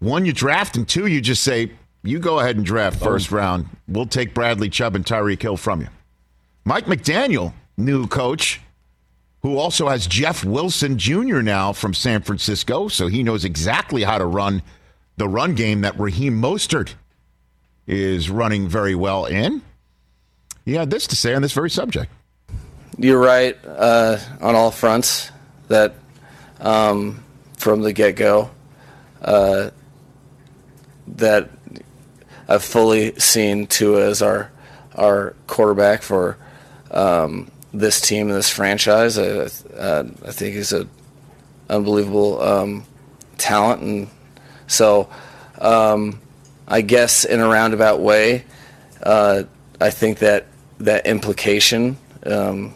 One 0.00 0.26
you 0.26 0.32
draft, 0.32 0.76
and 0.76 0.86
two 0.86 1.06
you 1.06 1.22
just 1.22 1.42
say, 1.42 1.72
you 2.02 2.18
go 2.18 2.38
ahead 2.38 2.56
and 2.56 2.66
draft 2.66 2.98
oh. 3.00 3.04
first 3.04 3.32
round. 3.32 3.68
We'll 3.88 4.06
take 4.06 4.34
Bradley 4.34 4.68
Chubb 4.68 4.94
and 4.94 5.04
Tyreek 5.04 5.40
Hill 5.40 5.56
from 5.56 5.80
you. 5.80 5.88
Mike 6.64 6.86
McDaniel, 6.86 7.54
new 7.76 8.06
coach, 8.06 8.60
who 9.42 9.56
also 9.56 9.88
has 9.88 10.06
Jeff 10.06 10.44
Wilson 10.44 10.98
Jr. 10.98 11.40
now 11.40 11.72
from 11.72 11.94
San 11.94 12.22
Francisco, 12.22 12.88
so 12.88 13.06
he 13.06 13.22
knows 13.22 13.44
exactly 13.44 14.02
how 14.02 14.18
to 14.18 14.26
run 14.26 14.62
the 15.16 15.28
run 15.28 15.54
game 15.54 15.80
that 15.80 15.98
Raheem 15.98 16.40
Mostert 16.40 16.94
is 17.86 18.28
running 18.28 18.68
very 18.68 18.94
well 18.94 19.24
in. 19.24 19.62
He 20.66 20.74
had 20.74 20.90
this 20.90 21.06
to 21.06 21.16
say 21.16 21.32
on 21.32 21.42
this 21.42 21.52
very 21.52 21.70
subject. 21.70 22.12
You're 22.98 23.20
right 23.20 23.56
uh, 23.64 24.18
on 24.40 24.56
all 24.56 24.72
fronts 24.72 25.30
that 25.68 25.94
um, 26.58 27.22
from 27.56 27.82
the 27.82 27.92
get 27.92 28.16
go 28.16 28.50
uh, 29.22 29.70
that 31.06 31.50
I've 32.48 32.64
fully 32.64 33.18
seen 33.20 33.68
Tua 33.68 34.08
as 34.08 34.22
our 34.22 34.50
our 34.96 35.36
quarterback 35.46 36.02
for 36.02 36.36
um, 36.90 37.50
this 37.72 38.00
team 38.00 38.28
and 38.28 38.36
this 38.36 38.50
franchise. 38.50 39.18
I, 39.18 39.48
uh, 39.76 40.04
I 40.26 40.32
think 40.32 40.56
he's 40.56 40.72
an 40.72 40.90
unbelievable 41.70 42.42
um, 42.42 42.84
talent, 43.38 43.82
and 43.82 44.08
so 44.66 45.08
um, 45.60 46.20
I 46.66 46.80
guess 46.80 47.24
in 47.24 47.38
a 47.38 47.46
roundabout 47.46 48.00
way, 48.00 48.44
uh, 49.02 49.44
I 49.80 49.90
think 49.90 50.20
that 50.20 50.46
that 50.78 51.06
implication. 51.06 51.96
Um, 52.24 52.74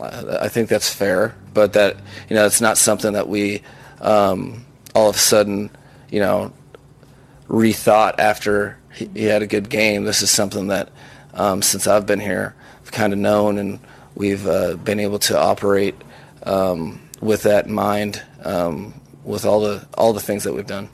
I 0.00 0.48
think 0.48 0.68
that's 0.68 0.92
fair, 0.92 1.34
but 1.54 1.72
that 1.72 1.96
you 2.28 2.36
know 2.36 2.44
it's 2.46 2.60
not 2.60 2.76
something 2.76 3.14
that 3.14 3.28
we 3.28 3.62
um, 4.00 4.64
all 4.94 5.08
of 5.08 5.16
a 5.16 5.18
sudden 5.18 5.70
you 6.10 6.20
know 6.20 6.52
rethought 7.48 8.18
after 8.18 8.78
he, 8.94 9.08
he, 9.14 9.24
had 9.24 9.42
a 9.42 9.46
good 9.46 9.70
game. 9.70 10.04
This 10.04 10.22
is 10.22 10.30
something 10.30 10.68
that 10.68 10.90
um, 11.34 11.62
since 11.62 11.86
I've 11.86 12.06
been 12.06 12.20
here, 12.20 12.54
I've 12.82 12.92
kind 12.92 13.12
of 13.12 13.18
known, 13.18 13.58
and 13.58 13.78
we've 14.14 14.46
uh, 14.46 14.74
been 14.76 15.00
able 15.00 15.18
to 15.20 15.38
operate 15.38 15.94
um, 16.42 17.00
with 17.20 17.44
that 17.44 17.66
in 17.66 17.72
mind, 17.72 18.22
um, 18.44 19.00
with 19.24 19.46
all 19.46 19.60
the 19.60 19.86
all 19.96 20.12
the 20.12 20.20
things 20.20 20.44
that 20.44 20.52
we've 20.52 20.66
done. 20.66 20.90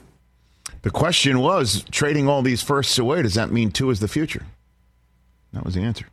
The 0.83 0.91
question 0.91 1.39
was 1.39 1.83
trading 1.91 2.27
all 2.27 2.41
these 2.41 2.61
firsts 2.61 2.97
away. 2.97 3.21
Does 3.21 3.35
that 3.35 3.51
mean 3.51 3.71
Tua 3.71 3.91
is 3.91 3.99
the 3.99 4.07
future? 4.07 4.45
That 5.53 5.63
was 5.63 5.75
the 5.75 5.81
answer. 5.81 6.07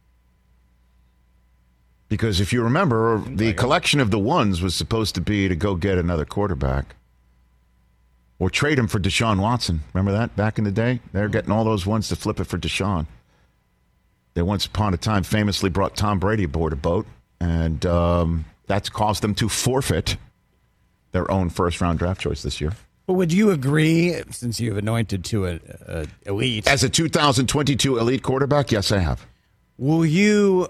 Because 2.10 2.40
if 2.40 2.52
you 2.52 2.62
remember, 2.62 3.22
the 3.24 3.54
collection 3.54 4.00
of 4.00 4.10
the 4.10 4.18
ones 4.18 4.60
was 4.60 4.74
supposed 4.74 5.14
to 5.14 5.20
be 5.20 5.48
to 5.48 5.54
go 5.54 5.76
get 5.76 5.96
another 5.96 6.24
quarterback 6.24 6.96
or 8.40 8.50
trade 8.50 8.80
him 8.80 8.88
for 8.88 8.98
Deshaun 8.98 9.40
Watson. 9.40 9.82
Remember 9.94 10.10
that 10.10 10.34
back 10.34 10.58
in 10.58 10.64
the 10.64 10.72
day? 10.72 11.00
They're 11.12 11.28
getting 11.28 11.52
all 11.52 11.62
those 11.62 11.86
ones 11.86 12.08
to 12.08 12.16
flip 12.16 12.40
it 12.40 12.44
for 12.44 12.58
Deshaun. 12.58 13.06
They 14.34 14.42
once 14.42 14.66
upon 14.66 14.92
a 14.92 14.96
time 14.96 15.22
famously 15.22 15.70
brought 15.70 15.94
Tom 15.96 16.18
Brady 16.18 16.44
aboard 16.44 16.72
a 16.72 16.76
boat, 16.76 17.06
and 17.40 17.86
um, 17.86 18.44
that's 18.66 18.88
caused 18.88 19.22
them 19.22 19.34
to 19.36 19.48
forfeit 19.48 20.16
their 21.12 21.30
own 21.30 21.48
first 21.48 21.80
round 21.80 22.00
draft 22.00 22.20
choice 22.20 22.42
this 22.42 22.60
year. 22.60 22.72
But 23.06 23.14
would 23.14 23.32
you 23.32 23.50
agree, 23.50 24.20
since 24.30 24.58
you've 24.58 24.78
anointed 24.78 25.24
to 25.26 25.46
a, 25.46 25.60
a 25.86 26.06
elite 26.26 26.66
as 26.66 26.82
a 26.82 26.88
2022 26.88 27.98
elite 27.98 28.24
quarterback? 28.24 28.72
Yes, 28.72 28.90
I 28.90 28.98
have. 28.98 29.26
Will 29.78 30.04
you 30.04 30.68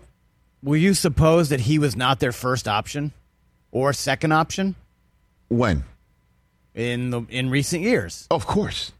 Will 0.62 0.76
you 0.76 0.94
suppose 0.94 1.48
that 1.48 1.60
he 1.60 1.78
was 1.78 1.96
not 1.96 2.20
their 2.20 2.32
first 2.32 2.68
option 2.68 3.12
or 3.72 3.92
second 3.92 4.32
option? 4.32 4.74
When? 5.48 5.84
In 6.74 7.10
the 7.10 7.22
in 7.30 7.50
recent 7.50 7.82
years. 7.82 8.26
Of 8.30 8.46
course. 8.46 8.92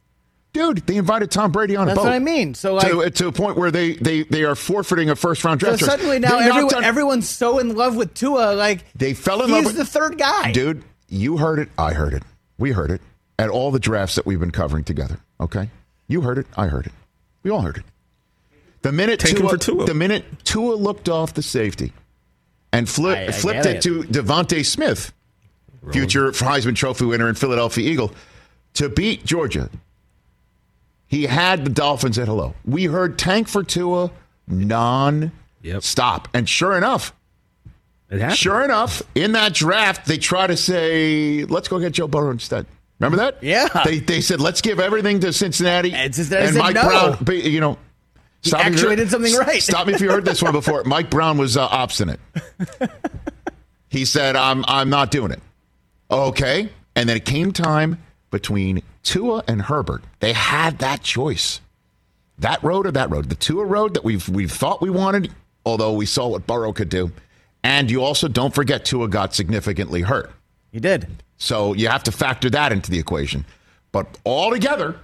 Dude, 0.52 0.78
they 0.78 0.96
invited 0.96 1.30
Tom 1.30 1.52
Brady 1.52 1.76
on 1.76 1.86
That's 1.86 1.96
a 1.96 2.00
boat. 2.00 2.06
what 2.08 2.12
I 2.12 2.18
mean. 2.18 2.54
So, 2.54 2.74
like, 2.74 2.88
to, 2.90 3.08
to 3.08 3.26
a 3.28 3.32
point 3.32 3.56
where 3.56 3.70
they, 3.70 3.92
they, 3.92 4.24
they 4.24 4.42
are 4.42 4.56
forfeiting 4.56 5.08
a 5.08 5.14
first 5.14 5.44
round 5.44 5.60
so 5.60 5.68
draft. 5.68 5.78
choice. 5.80 5.88
suddenly 5.88 6.18
now 6.18 6.38
They 6.40 6.46
knocked 6.48 6.56
everyone, 6.56 6.74
on- 6.74 6.84
everyone's 6.84 7.28
so 7.28 7.58
in 7.60 7.76
love 7.76 7.94
with 7.94 8.14
Tua. 8.14 8.54
Like 8.54 8.84
They 8.96 9.14
fell 9.14 9.42
in 9.42 9.48
he's 9.48 9.56
love 9.56 9.64
with 9.66 9.76
the 9.76 9.84
third 9.84 10.18
guy. 10.18 10.50
Dude, 10.50 10.82
you 11.08 11.36
heard 11.36 11.60
it. 11.60 11.68
I 11.78 11.92
heard 11.92 12.14
it. 12.14 12.24
We 12.58 12.72
heard 12.72 12.90
it 12.90 13.00
at 13.38 13.48
all 13.48 13.70
the 13.70 13.78
drafts 13.78 14.16
that 14.16 14.26
we've 14.26 14.40
been 14.40 14.50
covering 14.50 14.82
together. 14.82 15.20
Okay, 15.40 15.70
you 16.08 16.22
heard 16.22 16.36
it. 16.38 16.46
I 16.56 16.66
heard 16.66 16.86
it. 16.86 16.92
We 17.44 17.50
all 17.52 17.60
heard 17.60 17.76
it. 17.78 17.84
The 18.82 18.92
minute 18.92 19.20
Take 19.20 19.36
Tua, 19.36 19.50
for 19.50 19.56
Tua. 19.58 19.84
the 19.84 19.94
minute 19.94 20.24
Tua 20.44 20.74
looked 20.74 21.08
off 21.08 21.34
the 21.34 21.42
safety 21.42 21.92
and 22.72 22.88
flip, 22.88 23.18
I- 23.18 23.26
I 23.26 23.32
flipped 23.32 23.64
get 23.64 23.76
it, 23.76 23.82
to 23.82 24.02
DeVonta 24.04 24.64
Smith, 24.64 25.12
future 25.92 26.30
Heisman 26.32 26.74
Trophy 26.76 27.04
winner 27.04 27.28
and 27.28 27.36
Philadelphia 27.38 27.88
Eagle, 27.90 28.12
to 28.74 28.88
beat 28.88 29.24
Georgia. 29.26 29.68
He 31.06 31.24
had 31.26 31.64
the 31.64 31.70
Dolphins 31.70 32.18
at 32.18 32.28
hello. 32.28 32.54
We 32.64 32.84
heard 32.84 33.18
tank 33.18 33.48
for 33.48 33.62
Tua 33.64 34.10
non 34.46 35.32
stop, 35.80 36.28
and 36.32 36.48
sure 36.48 36.76
enough, 36.76 37.12
Sure 38.34 38.64
enough, 38.64 39.02
in 39.14 39.32
that 39.32 39.54
draft, 39.54 40.06
they 40.06 40.18
try 40.18 40.48
to 40.48 40.56
say, 40.56 41.44
let's 41.44 41.68
go 41.68 41.78
get 41.78 41.92
Joe 41.92 42.08
Burrow 42.08 42.32
instead. 42.32 42.66
Remember 42.98 43.18
that? 43.18 43.40
Yeah. 43.40 43.68
They, 43.84 44.00
they 44.00 44.20
said, 44.20 44.40
let's 44.40 44.60
give 44.60 44.80
everything 44.80 45.20
to 45.20 45.32
Cincinnati. 45.32 45.92
And, 45.92 46.12
Cincinnati 46.12 46.48
said 46.48 46.58
Mike 46.58 46.74
no. 46.74 47.16
Brown, 47.22 47.40
you 47.40 47.60
know. 47.60 47.78
He 48.42 48.48
stop 48.48 48.60
me 48.60 48.66
if 48.66 48.68
you 48.68 48.72
actually 48.72 48.88
heard- 48.90 48.96
did 48.96 49.10
something 49.10 49.34
right. 49.36 49.62
Stop 49.62 49.86
me 49.86 49.94
if 49.94 50.00
you 50.00 50.10
heard 50.10 50.24
this 50.24 50.42
one 50.42 50.52
before. 50.52 50.84
Mike 50.84 51.10
Brown 51.10 51.36
was 51.38 51.56
uh, 51.56 51.66
obstinate. 51.66 52.20
he 53.88 54.04
said, 54.04 54.36
I'm, 54.36 54.64
I'm 54.66 54.88
not 54.88 55.10
doing 55.10 55.30
it. 55.30 55.40
Okay. 56.10 56.70
And 56.96 57.08
then 57.08 57.16
it 57.16 57.24
came 57.24 57.52
time 57.52 57.98
between 58.30 58.82
Tua 59.02 59.44
and 59.46 59.62
Herbert. 59.62 60.02
They 60.20 60.32
had 60.32 60.78
that 60.78 61.02
choice. 61.02 61.60
That 62.38 62.62
road 62.62 62.86
or 62.86 62.92
that 62.92 63.10
road. 63.10 63.28
The 63.28 63.34
Tua 63.34 63.64
road 63.64 63.94
that 63.94 64.04
we've 64.04 64.26
we've 64.28 64.50
thought 64.50 64.80
we 64.80 64.88
wanted, 64.88 65.32
although 65.66 65.92
we 65.92 66.06
saw 66.06 66.28
what 66.28 66.46
Burrow 66.46 66.72
could 66.72 66.88
do. 66.88 67.12
And 67.62 67.90
you 67.90 68.02
also 68.02 68.28
don't 68.28 68.54
forget 68.54 68.84
Tua 68.86 69.08
got 69.08 69.34
significantly 69.34 70.00
hurt. 70.00 70.32
He 70.72 70.80
did. 70.80 71.06
So 71.36 71.74
you 71.74 71.88
have 71.88 72.02
to 72.04 72.12
factor 72.12 72.48
that 72.50 72.72
into 72.72 72.90
the 72.90 72.98
equation. 72.98 73.44
But 73.92 74.18
altogether, 74.24 74.96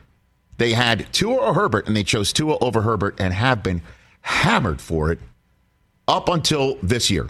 they 0.59 0.73
had 0.73 1.13
Tua 1.13 1.37
or 1.37 1.55
Herbert, 1.55 1.87
and 1.87 1.97
they 1.97 2.05
chose 2.05 2.33
Tua 2.33 2.59
over 2.59 2.83
Herbert 2.83 3.17
and 3.19 3.33
have 3.35 3.63
been 3.63 3.83
hammered 4.23 4.81
for 4.81 5.13
it 5.13 5.19
up 6.09 6.29
until 6.29 6.77
this 6.83 7.11
year. 7.11 7.29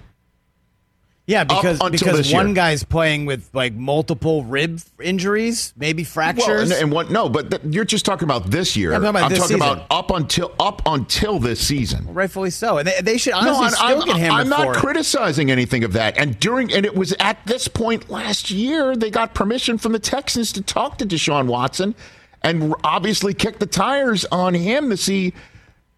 Yeah, 1.27 1.43
because 1.43 1.81
because 1.91 2.33
one 2.33 2.49
year. 2.49 2.55
guy's 2.55 2.85
playing 2.85 3.27
with 3.27 3.51
like 3.53 3.75
multiple 3.75 4.45
rib 4.45 4.81
injuries, 5.03 5.75
maybe 5.77 6.05
fractures. 6.05 6.47
Well, 6.47 6.61
and, 6.61 6.73
and 6.73 6.93
what? 6.93 7.11
No, 7.11 7.29
but 7.29 7.51
th- 7.51 7.63
you're 7.75 7.85
just 7.85 8.05
talking 8.05 8.27
about 8.27 8.49
this 8.49 8.77
year. 8.77 8.91
Yeah, 8.91 8.99
I'm 8.99 9.03
talking 9.03 9.17
about 9.17 9.31
this 9.31 9.39
talking 9.41 9.57
about 9.57 9.87
up 9.91 10.13
until 10.13 10.55
up 10.61 10.83
until 10.87 11.41
this 11.41 11.59
season. 11.59 12.07
Rightfully 12.15 12.51
so, 12.51 12.79
and 12.79 12.87
they, 12.87 13.01
they 13.01 13.19
should 13.19 13.33
honestly 13.33 13.57
no, 13.57 13.63
I'm, 13.65 13.71
still 13.73 14.03
I'm, 14.03 14.07
get 14.07 14.17
hammered 14.19 14.41
I'm 14.43 14.49
not 14.49 14.77
criticizing 14.77 15.51
anything 15.51 15.83
of 15.83 15.95
that. 15.95 16.17
And 16.17 16.39
during 16.39 16.73
and 16.73 16.87
it 16.87 16.95
was 16.95 17.13
at 17.19 17.45
this 17.45 17.67
point 17.67 18.09
last 18.09 18.53
year 18.53 18.95
they 18.95 19.11
got 19.11 19.35
permission 19.35 19.79
from 19.79 19.93
the 19.93 19.99
Texans 19.99 20.53
to 20.53 20.63
talk 20.63 20.99
to 20.99 21.07
Deshaun 21.07 21.49
Watson, 21.49 21.97
and 22.43 22.75
obviously 22.85 23.35
kick 23.35 23.59
the 23.59 23.67
tires 23.67 24.25
on 24.31 24.55
him 24.55 24.91
to 24.91 24.97
see 24.97 25.33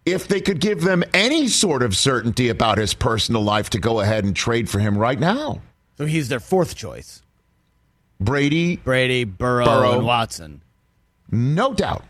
if 0.05 0.27
they 0.27 0.41
could 0.41 0.59
give 0.59 0.81
them 0.81 1.03
any 1.13 1.47
sort 1.47 1.83
of 1.83 1.95
certainty 1.95 2.49
about 2.49 2.77
his 2.77 2.93
personal 2.93 3.41
life 3.43 3.69
to 3.71 3.79
go 3.79 3.99
ahead 3.99 4.23
and 4.23 4.35
trade 4.35 4.69
for 4.69 4.79
him 4.79 4.97
right 4.97 5.19
now. 5.19 5.61
So 5.97 6.05
he's 6.05 6.29
their 6.29 6.39
fourth 6.39 6.75
choice. 6.75 7.21
Brady, 8.19 8.77
Brady, 8.77 9.23
Burrow, 9.23 9.65
Burrow. 9.65 9.91
and 9.97 10.05
Watson. 10.05 10.61
No 11.31 11.73
doubt. 11.73 12.03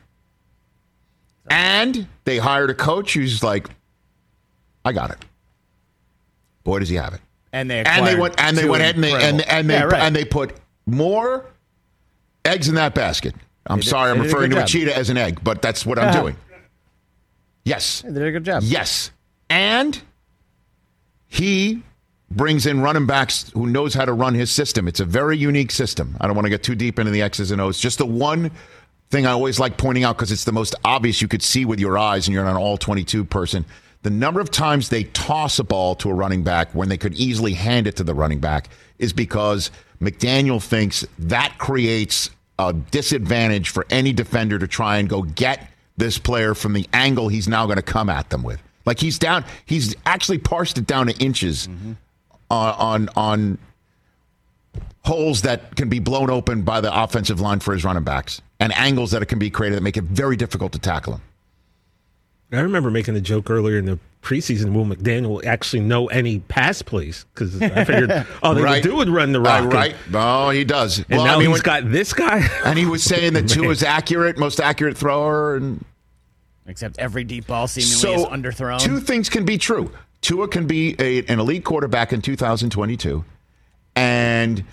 And 1.50 2.08
they 2.26 2.38
hired 2.38 2.70
a 2.70 2.74
coach 2.76 3.14
who's 3.14 3.44
like, 3.44 3.68
I 4.86 4.92
got 4.92 5.12
it. 5.12 5.18
Boy, 6.64 6.80
does 6.80 6.90
he 6.90 6.96
have 6.96 7.14
it. 7.14 7.22
And 7.52 7.70
they 7.70 7.84
And 7.84 8.06
they 8.06 8.16
went 8.16 8.36
and 8.38 8.56
they 8.56 8.70
went 8.70 8.82
ahead 8.84 8.96
and 8.96 9.04
they 9.04 9.14
and, 9.14 9.42
and 9.42 9.70
they 9.70 9.74
Yeah, 9.74 9.84
right. 9.86 10.02
and 10.04 10.16
they 10.16 10.24
put 10.26 10.56
more 10.86 11.46
eggs 12.46 12.70
in 12.70 12.76
that 12.76 12.94
basket. 12.94 13.34
I'm 13.70 13.82
sorry, 13.82 14.12
I'm 14.12 14.20
a 14.20 14.24
referring 14.24 14.50
good 14.50 14.58
to 14.58 14.64
a 14.64 14.68
cheetah 14.68 14.98
as 14.98 15.10
an 15.10 15.18
egg, 15.18 15.40
but 15.44 15.62
that's 15.62 15.86
what 15.86 16.00
I'm 16.00 16.14
Yeah. 16.14 16.22
doing. 16.22 16.36
Yes. 17.66 18.02
They 18.02 18.12
did 18.14 18.24
a 18.24 18.32
good 18.32 18.44
job. 18.46 18.64
Yes. 18.64 19.12
And 19.50 20.02
he 21.28 21.82
brings 22.32 22.66
in 22.66 22.82
running 22.82 23.06
backs 23.06 23.52
who 23.54 23.68
knows 23.68 23.94
how 23.94 24.06
to 24.06 24.14
run 24.14 24.34
his 24.34 24.52
system. 24.52 24.88
It's 24.88 25.00
a 25.00 25.06
very 25.06 25.38
unique 25.38 25.72
system. 25.72 26.16
I 26.22 26.28
don't 26.28 26.36
want 26.36 26.46
to 26.46 26.50
get 26.50 26.64
too 26.64 26.76
deep 26.76 27.00
into 27.00 27.12
the 27.12 27.22
X's 27.22 27.52
and 27.52 27.60
O's. 27.62 27.80
Just 27.80 27.98
the 27.98 28.06
one 28.06 28.52
thing 29.10 29.26
I 29.26 29.32
always 29.32 29.60
like 29.60 29.78
pointing 29.78 30.04
out 30.04 30.16
because 30.18 30.32
it's 30.32 30.44
the 30.44 30.52
most 30.52 30.76
obvious 30.86 31.22
you 31.22 31.28
could 31.28 31.42
see 31.42 31.66
with 31.66 31.80
your 31.80 31.98
eyes 31.98 32.28
and 32.28 32.34
you're 32.34 32.46
an 32.46 32.56
all 32.56 32.78
22 32.78 33.26
person. 33.26 33.66
The 34.04 34.10
number 34.12 34.40
of 34.40 34.50
times 34.52 34.90
they 34.90 35.04
toss 35.06 35.60
a 35.60 35.64
ball 35.64 35.96
to 35.96 36.10
a 36.10 36.14
running 36.14 36.44
back 36.44 36.74
when 36.74 36.88
they 36.90 36.98
could 36.98 37.16
easily 37.16 37.54
hand 37.54 37.86
it 37.88 37.96
to 37.98 38.04
the 38.04 38.14
running 38.14 38.40
back 38.40 38.70
is 39.00 39.12
because 39.12 39.72
McDaniel 40.00 40.62
thinks 40.64 41.06
that 41.18 41.56
creates 41.58 42.30
a 42.60 42.74
disadvantage 42.74 43.70
for 43.70 43.88
any 43.90 44.14
defender 44.14 44.60
to 44.60 44.68
try 44.68 44.98
and 44.98 45.10
go 45.10 45.24
get 45.24 45.72
this 45.98 46.18
player 46.18 46.54
from 46.54 46.74
the 46.74 46.88
angle 46.94 47.30
he's 47.30 47.48
now 47.48 47.66
going 47.66 47.78
to 47.78 47.82
come 47.82 48.10
at 48.10 48.30
them 48.30 48.44
with. 48.44 48.62
Like 48.86 49.00
he's 49.00 49.18
down, 49.18 49.46
he's 49.66 49.96
actually 50.06 50.40
parsed 50.40 50.78
it 50.78 50.86
down 50.86 51.08
to 51.08 51.18
inches 51.18 51.68
mm-hmm. 51.68 51.94
on, 52.52 53.08
on 53.08 53.10
on 53.16 53.58
holes 55.06 55.42
that 55.44 55.76
can 55.76 55.90
be 55.90 56.00
blown 56.00 56.30
open 56.30 56.62
by 56.62 56.82
the 56.82 57.04
offensive 57.04 57.40
line 57.40 57.60
for 57.60 57.74
his 57.74 57.84
running 57.84 58.04
backs 58.04 58.42
and 58.60 58.76
angles 58.76 59.12
that 59.12 59.22
it 59.22 59.28
can 59.28 59.40
be 59.40 59.50
created 59.50 59.78
that 59.78 59.82
make 59.82 59.98
it 59.98 60.04
very 60.04 60.36
difficult 60.36 60.74
to 60.74 60.80
tackle 60.80 61.14
him. 61.14 61.22
I 62.52 62.60
remember 62.62 62.90
making 62.90 63.16
a 63.16 63.22
joke 63.22 63.50
earlier 63.50 63.78
in 63.78 63.86
the 63.86 64.00
preseason. 64.24 64.74
Will 64.74 64.86
McDaniel 64.86 65.44
actually 65.46 65.82
know 65.82 66.08
any 66.08 66.40
pass 66.40 66.82
plays? 66.82 67.26
Because 67.34 67.62
I 67.62 67.84
figured 67.86 68.26
all 68.42 68.56
they 68.56 68.62
Right. 68.64 68.84
would 68.84 68.90
do 68.90 68.96
would 68.98 69.10
run 69.10 69.32
the 69.34 69.40
Uh, 69.40 69.44
rock. 69.64 69.74
right? 69.74 69.96
Oh, 70.14 70.50
he 70.50 70.64
does. 70.64 70.98
And 70.98 71.08
Well, 71.10 71.26
now 71.26 71.36
I 71.36 71.40
mean, 71.40 71.50
he's 71.50 71.64
when- 71.64 71.84
got 71.84 71.92
this 71.92 72.12
guy. 72.14 72.48
and 72.66 72.78
he 72.78 72.86
was 72.86 73.04
saying 73.04 73.34
that 73.34 73.42
Man. 73.56 73.64
Tua's 73.66 73.84
accurate, 73.84 74.38
most 74.40 74.60
accurate 74.60 74.98
thrower, 74.98 75.56
and 75.56 75.86
Except 76.68 76.98
every 77.00 77.24
deep 77.24 77.48
ball 77.48 77.68
seemingly 77.68 77.96
so 77.96 78.14
is 78.14 78.26
underthrown. 78.26 78.80
two 78.80 79.00
things 79.00 79.30
can 79.30 79.46
be 79.46 79.58
true. 79.58 79.92
Tua 80.22 80.48
can 80.48 80.68
be 80.68 80.96
a, 81.00 81.20
an 81.28 81.40
elite 81.40 81.64
quarterback 81.64 82.12
in 82.14 82.22
2022, 82.22 83.24
and 83.96 84.64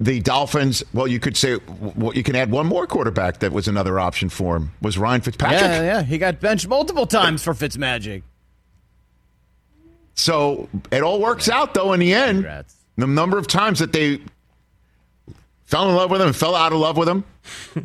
the 0.00 0.20
Dolphins. 0.20 0.84
Well, 0.92 1.08
you 1.08 1.18
could 1.18 1.36
say 1.36 1.58
well, 1.96 2.14
you 2.14 2.22
can 2.22 2.36
add 2.36 2.50
one 2.50 2.66
more 2.66 2.86
quarterback 2.86 3.40
that 3.40 3.52
was 3.52 3.68
another 3.68 3.98
option 3.98 4.28
for 4.28 4.56
him. 4.56 4.72
Was 4.80 4.98
Ryan 4.98 5.20
Fitzpatrick? 5.20 5.60
yeah, 5.60 5.82
yeah, 5.82 6.02
he 6.02 6.18
got 6.18 6.40
benched 6.40 6.68
multiple 6.68 7.06
times 7.06 7.42
for 7.42 7.52
Fitzmagic. 7.52 8.22
So 10.14 10.68
it 10.90 11.02
all 11.02 11.20
works 11.20 11.48
out 11.48 11.74
though 11.74 11.92
in 11.92 12.00
the 12.00 12.14
end. 12.14 12.44
The 12.96 13.06
number 13.06 13.38
of 13.38 13.46
times 13.46 13.78
that 13.78 13.92
they 13.92 14.20
fell 15.66 15.88
in 15.88 15.94
love 15.94 16.10
with 16.10 16.20
him 16.20 16.28
and 16.28 16.36
fell 16.36 16.54
out 16.54 16.72
of 16.72 16.78
love 16.78 16.96
with 16.96 17.08
him. 17.08 17.24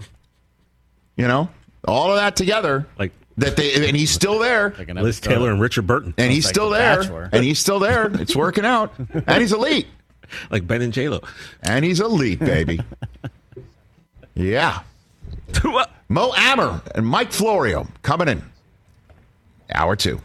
you 1.16 1.28
know, 1.28 1.50
all 1.88 2.12
of 2.12 2.18
that 2.18 2.36
together. 2.36 2.88
Like 2.98 3.12
that 3.38 3.56
they 3.56 3.88
and 3.88 3.96
he's 3.96 4.12
still 4.12 4.40
there. 4.40 4.74
Like 4.78 4.94
Liz 4.94 5.20
Taylor 5.20 5.52
and 5.52 5.60
Richard 5.62 5.88
Burton. 5.88 6.14
And 6.18 6.32
he's 6.32 6.48
still 6.48 6.70
there. 6.70 7.30
And 7.32 7.44
he's 7.44 7.60
still 7.60 7.80
there. 7.80 8.10
It's 8.20 8.36
working 8.36 8.66
out. 8.66 8.94
And 8.98 9.42
he's 9.42 9.54
elite. 9.54 9.88
like 10.52 10.66
Ben 10.68 10.82
and 10.82 10.94
J 10.94 11.10
Lo. 11.10 11.22
And 11.64 11.84
he's 11.86 12.00
elite, 12.00 12.40
baby. 12.40 12.80
yeah. 14.36 14.82
Mo 16.10 16.34
Amer 16.38 16.82
and 16.96 17.06
Mike 17.08 17.32
Florio 17.32 17.88
coming 18.02 18.28
in. 18.28 18.44
Hour 19.74 19.96
two. 19.96 20.20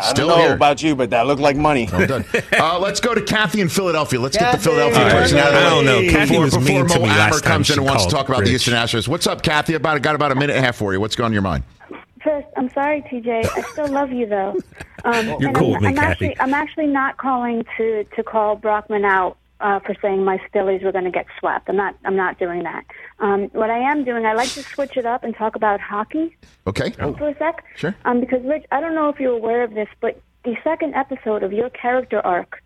I 0.00 0.10
Still 0.10 0.28
don't 0.28 0.38
know 0.38 0.44
here. 0.44 0.54
about 0.54 0.80
you, 0.80 0.94
but 0.94 1.10
that 1.10 1.26
looked 1.26 1.40
like 1.40 1.56
money. 1.56 1.88
Well 1.90 2.06
done. 2.06 2.24
Uh, 2.52 2.78
let's 2.78 3.00
go 3.00 3.14
to 3.14 3.22
Kathy 3.22 3.60
in 3.60 3.68
Philadelphia. 3.68 4.20
Let's 4.20 4.36
get 4.36 4.52
the 4.52 4.58
Philadelphia 4.58 4.98
All 4.98 5.04
right. 5.06 5.12
person 5.12 5.38
out 5.38 5.48
of 5.48 5.54
the 5.54 5.58
I 5.58 5.70
don't 5.70 5.86
way 5.86 6.06
know. 6.06 6.12
Kathy 6.12 6.28
before, 6.30 6.44
was 6.44 6.54
before 6.56 6.68
mean 6.68 6.86
to 6.88 6.98
me 6.98 7.04
Amer 7.06 7.14
last 7.18 7.42
time 7.44 7.52
comes 7.52 7.70
in 7.70 7.78
and 7.78 7.86
wants 7.86 8.04
to 8.04 8.10
talk 8.10 8.26
about 8.28 8.38
the 8.38 8.42
Rich. 8.42 8.50
Houston 8.64 8.74
Astros. 8.74 9.08
What's 9.08 9.26
up, 9.26 9.42
Kathy? 9.42 9.74
About 9.74 9.96
I 9.96 9.98
got 9.98 10.14
about 10.14 10.30
a 10.30 10.34
minute 10.36 10.54
and 10.54 10.62
a 10.62 10.66
half 10.66 10.76
for 10.76 10.92
you. 10.92 11.00
What's 11.00 11.16
going 11.16 11.26
on 11.26 11.32
your 11.32 11.42
mind? 11.42 11.64
First, 12.22 12.46
I'm 12.56 12.68
sorry, 12.70 13.02
TJ. 13.02 13.44
I 13.56 13.60
still 13.72 13.88
love 13.88 14.12
you 14.12 14.26
though. 14.26 14.56
Um, 15.04 15.36
You're 15.40 15.52
cool 15.52 15.68
I'm, 15.68 15.72
with 15.74 15.80
me, 15.82 15.88
I'm 15.88 15.94
Kathy. 15.94 16.10
actually, 16.10 16.40
I'm 16.40 16.54
actually 16.54 16.86
not 16.88 17.16
calling 17.18 17.64
to 17.76 18.04
to 18.04 18.22
call 18.22 18.56
Brockman 18.56 19.04
out 19.04 19.36
uh, 19.60 19.80
for 19.80 19.94
saying 20.00 20.24
my 20.24 20.38
Phillies 20.52 20.82
were 20.82 20.92
going 20.92 21.04
to 21.04 21.10
get 21.10 21.26
swept. 21.38 21.68
I'm 21.68 21.76
not. 21.76 21.96
I'm 22.04 22.16
not 22.16 22.38
doing 22.38 22.62
that. 22.64 22.84
Um, 23.18 23.44
what 23.52 23.70
I 23.70 23.78
am 23.78 24.04
doing, 24.04 24.24
I 24.26 24.34
like 24.34 24.50
to 24.50 24.62
switch 24.62 24.96
it 24.96 25.06
up 25.06 25.24
and 25.24 25.34
talk 25.36 25.56
about 25.56 25.80
hockey 25.80 26.36
Okay. 26.66 26.90
for 26.90 27.28
a 27.28 27.36
sec. 27.38 27.64
Sure. 27.76 27.94
Um, 28.04 28.20
because 28.20 28.42
Rich, 28.44 28.66
I 28.70 28.80
don't 28.80 28.94
know 28.94 29.08
if 29.08 29.18
you're 29.18 29.34
aware 29.34 29.62
of 29.64 29.74
this, 29.74 29.88
but 30.00 30.20
the 30.44 30.56
second 30.62 30.94
episode 30.94 31.42
of 31.42 31.52
your 31.52 31.70
character 31.70 32.20
arc 32.24 32.62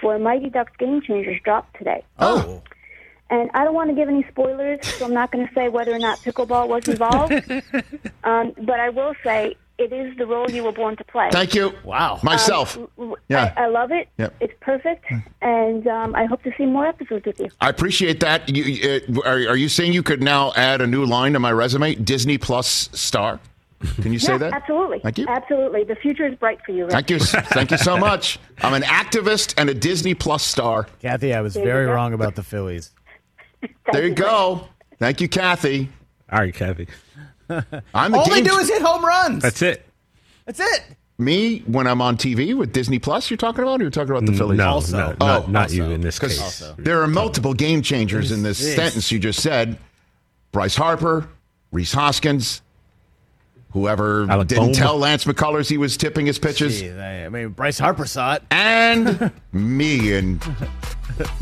for 0.00 0.18
Mighty 0.18 0.50
Ducks 0.50 0.72
Game 0.78 1.00
Changers 1.00 1.40
dropped 1.44 1.76
today. 1.78 2.04
Oh. 2.18 2.62
And 3.30 3.50
I 3.54 3.64
don't 3.64 3.74
want 3.74 3.88
to 3.88 3.96
give 3.96 4.08
any 4.08 4.26
spoilers, 4.30 4.86
so 4.86 5.06
I'm 5.06 5.14
not 5.14 5.30
going 5.30 5.46
to 5.46 5.54
say 5.54 5.68
whether 5.68 5.92
or 5.92 5.98
not 5.98 6.18
pickleball 6.18 6.68
was 6.68 6.86
involved. 6.86 7.32
um, 8.24 8.52
but 8.66 8.78
I 8.78 8.90
will 8.90 9.14
say 9.24 9.56
it 9.78 9.92
is 9.92 10.16
the 10.16 10.26
role 10.26 10.50
you 10.50 10.62
were 10.64 10.72
born 10.72 10.96
to 10.96 11.04
play. 11.04 11.28
Thank 11.32 11.54
you. 11.54 11.72
Wow. 11.84 12.20
Myself. 12.22 12.76
Um, 12.76 12.88
w- 12.96 13.16
w- 13.16 13.16
Yeah. 13.28 13.52
I, 13.56 13.64
I 13.64 13.66
love 13.68 13.90
it. 13.90 14.08
Yep. 14.18 14.34
It's 14.40 14.54
perfect, 14.60 15.06
and 15.40 15.86
um, 15.86 16.14
I 16.14 16.26
hope 16.26 16.42
to 16.44 16.52
see 16.56 16.66
more 16.66 16.86
episodes 16.86 17.24
with 17.26 17.40
you. 17.40 17.48
I 17.60 17.68
appreciate 17.68 18.20
that. 18.20 18.48
You, 18.48 19.00
uh, 19.18 19.20
are, 19.28 19.48
are 19.50 19.56
you 19.56 19.68
saying 19.68 19.92
you 19.92 20.02
could 20.02 20.22
now 20.22 20.52
add 20.56 20.80
a 20.80 20.86
new 20.86 21.04
line 21.04 21.32
to 21.32 21.40
my 21.40 21.52
resume? 21.52 21.94
Disney 21.96 22.38
Plus 22.38 22.88
star. 22.92 23.40
Can 24.00 24.12
you 24.12 24.18
say 24.20 24.32
yeah, 24.32 24.38
that? 24.38 24.52
Absolutely. 24.52 25.00
Thank 25.00 25.18
you. 25.18 25.26
Absolutely. 25.28 25.84
The 25.84 25.96
future 25.96 26.26
is 26.26 26.34
bright 26.36 26.60
for 26.64 26.72
you. 26.72 26.84
Rick. 26.84 26.92
Thank 26.92 27.10
you. 27.10 27.18
Thank 27.20 27.70
you 27.72 27.78
so 27.78 27.96
much. 27.96 28.38
I'm 28.62 28.74
an 28.74 28.82
activist 28.82 29.54
and 29.56 29.68
a 29.70 29.74
Disney 29.74 30.14
Plus 30.14 30.44
star. 30.44 30.86
Kathy, 31.00 31.34
I 31.34 31.40
was 31.40 31.54
There 31.54 31.64
very 31.64 31.86
wrong 31.86 32.12
about 32.12 32.34
the 32.36 32.42
Phillies. 32.42 32.90
There 33.92 34.06
you 34.06 34.14
go. 34.14 34.68
Thank 34.98 35.20
you, 35.20 35.28
Kathy. 35.28 35.88
All 36.30 36.38
right, 36.40 36.54
Kathy. 36.54 36.86
I'm 37.94 38.12
the 38.12 38.18
All 38.18 38.28
they 38.28 38.42
do 38.42 38.56
is 38.58 38.68
hit 38.68 38.82
home 38.82 39.04
runs. 39.04 39.42
That's 39.42 39.62
it. 39.62 39.86
That's 40.46 40.60
it. 40.60 40.82
me 41.18 41.60
when 41.66 41.86
I'm 41.86 42.00
on 42.02 42.16
TV 42.16 42.54
with 42.56 42.72
Disney 42.72 42.98
Plus. 42.98 43.30
You're 43.30 43.36
talking 43.36 43.62
about? 43.62 43.80
Or 43.80 43.84
you're 43.84 43.90
talking 43.90 44.10
about 44.10 44.26
the 44.26 44.32
Phillies? 44.32 44.58
No, 44.58 44.68
Also. 44.68 44.96
no, 44.96 45.16
Oh, 45.20 45.26
not, 45.26 45.50
not 45.50 45.72
you 45.72 45.84
in 45.84 46.00
this 46.00 46.18
case. 46.18 46.62
there 46.78 47.00
are 47.02 47.06
multiple 47.06 47.54
game 47.54 47.82
changers 47.82 48.32
in 48.32 48.42
this 48.42 48.60
Jeez. 48.60 48.74
sentence 48.76 49.12
you 49.12 49.18
just 49.18 49.40
said. 49.40 49.78
Bryce 50.50 50.74
Harper, 50.76 51.28
Rhys 51.70 51.92
Hoskins, 51.92 52.60
whoever 53.70 54.26
Alec 54.30 54.48
didn't 54.48 54.64
Bohm. 54.66 54.72
tell 54.74 54.98
Lance 54.98 55.24
McCullers 55.24 55.68
he 55.68 55.78
was 55.78 55.96
tipping 55.96 56.26
his 56.26 56.38
pitches, 56.38 56.78
Gee, 56.80 56.90
I 56.90 57.24
I 57.24 57.28
mean, 57.30 57.48
Bryce 57.50 57.78
Harper 57.78 58.04
saw 58.04 58.34
it. 58.34 58.42
and 58.50 59.32
me 59.52 60.12
and 60.14 60.42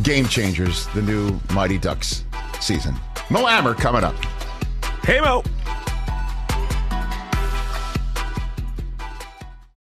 Game 0.03 0.27
Changers, 0.27 0.87
the 0.95 1.03
new 1.03 1.41
Mighty 1.53 1.79
Ducks 1.79 2.25
season. 2.61 2.95
Mo 3.31 3.49
Amer 3.49 3.75
coming 3.75 4.05
up. 4.05 4.15
Hey, 5.03 5.21
Mo. 5.21 5.43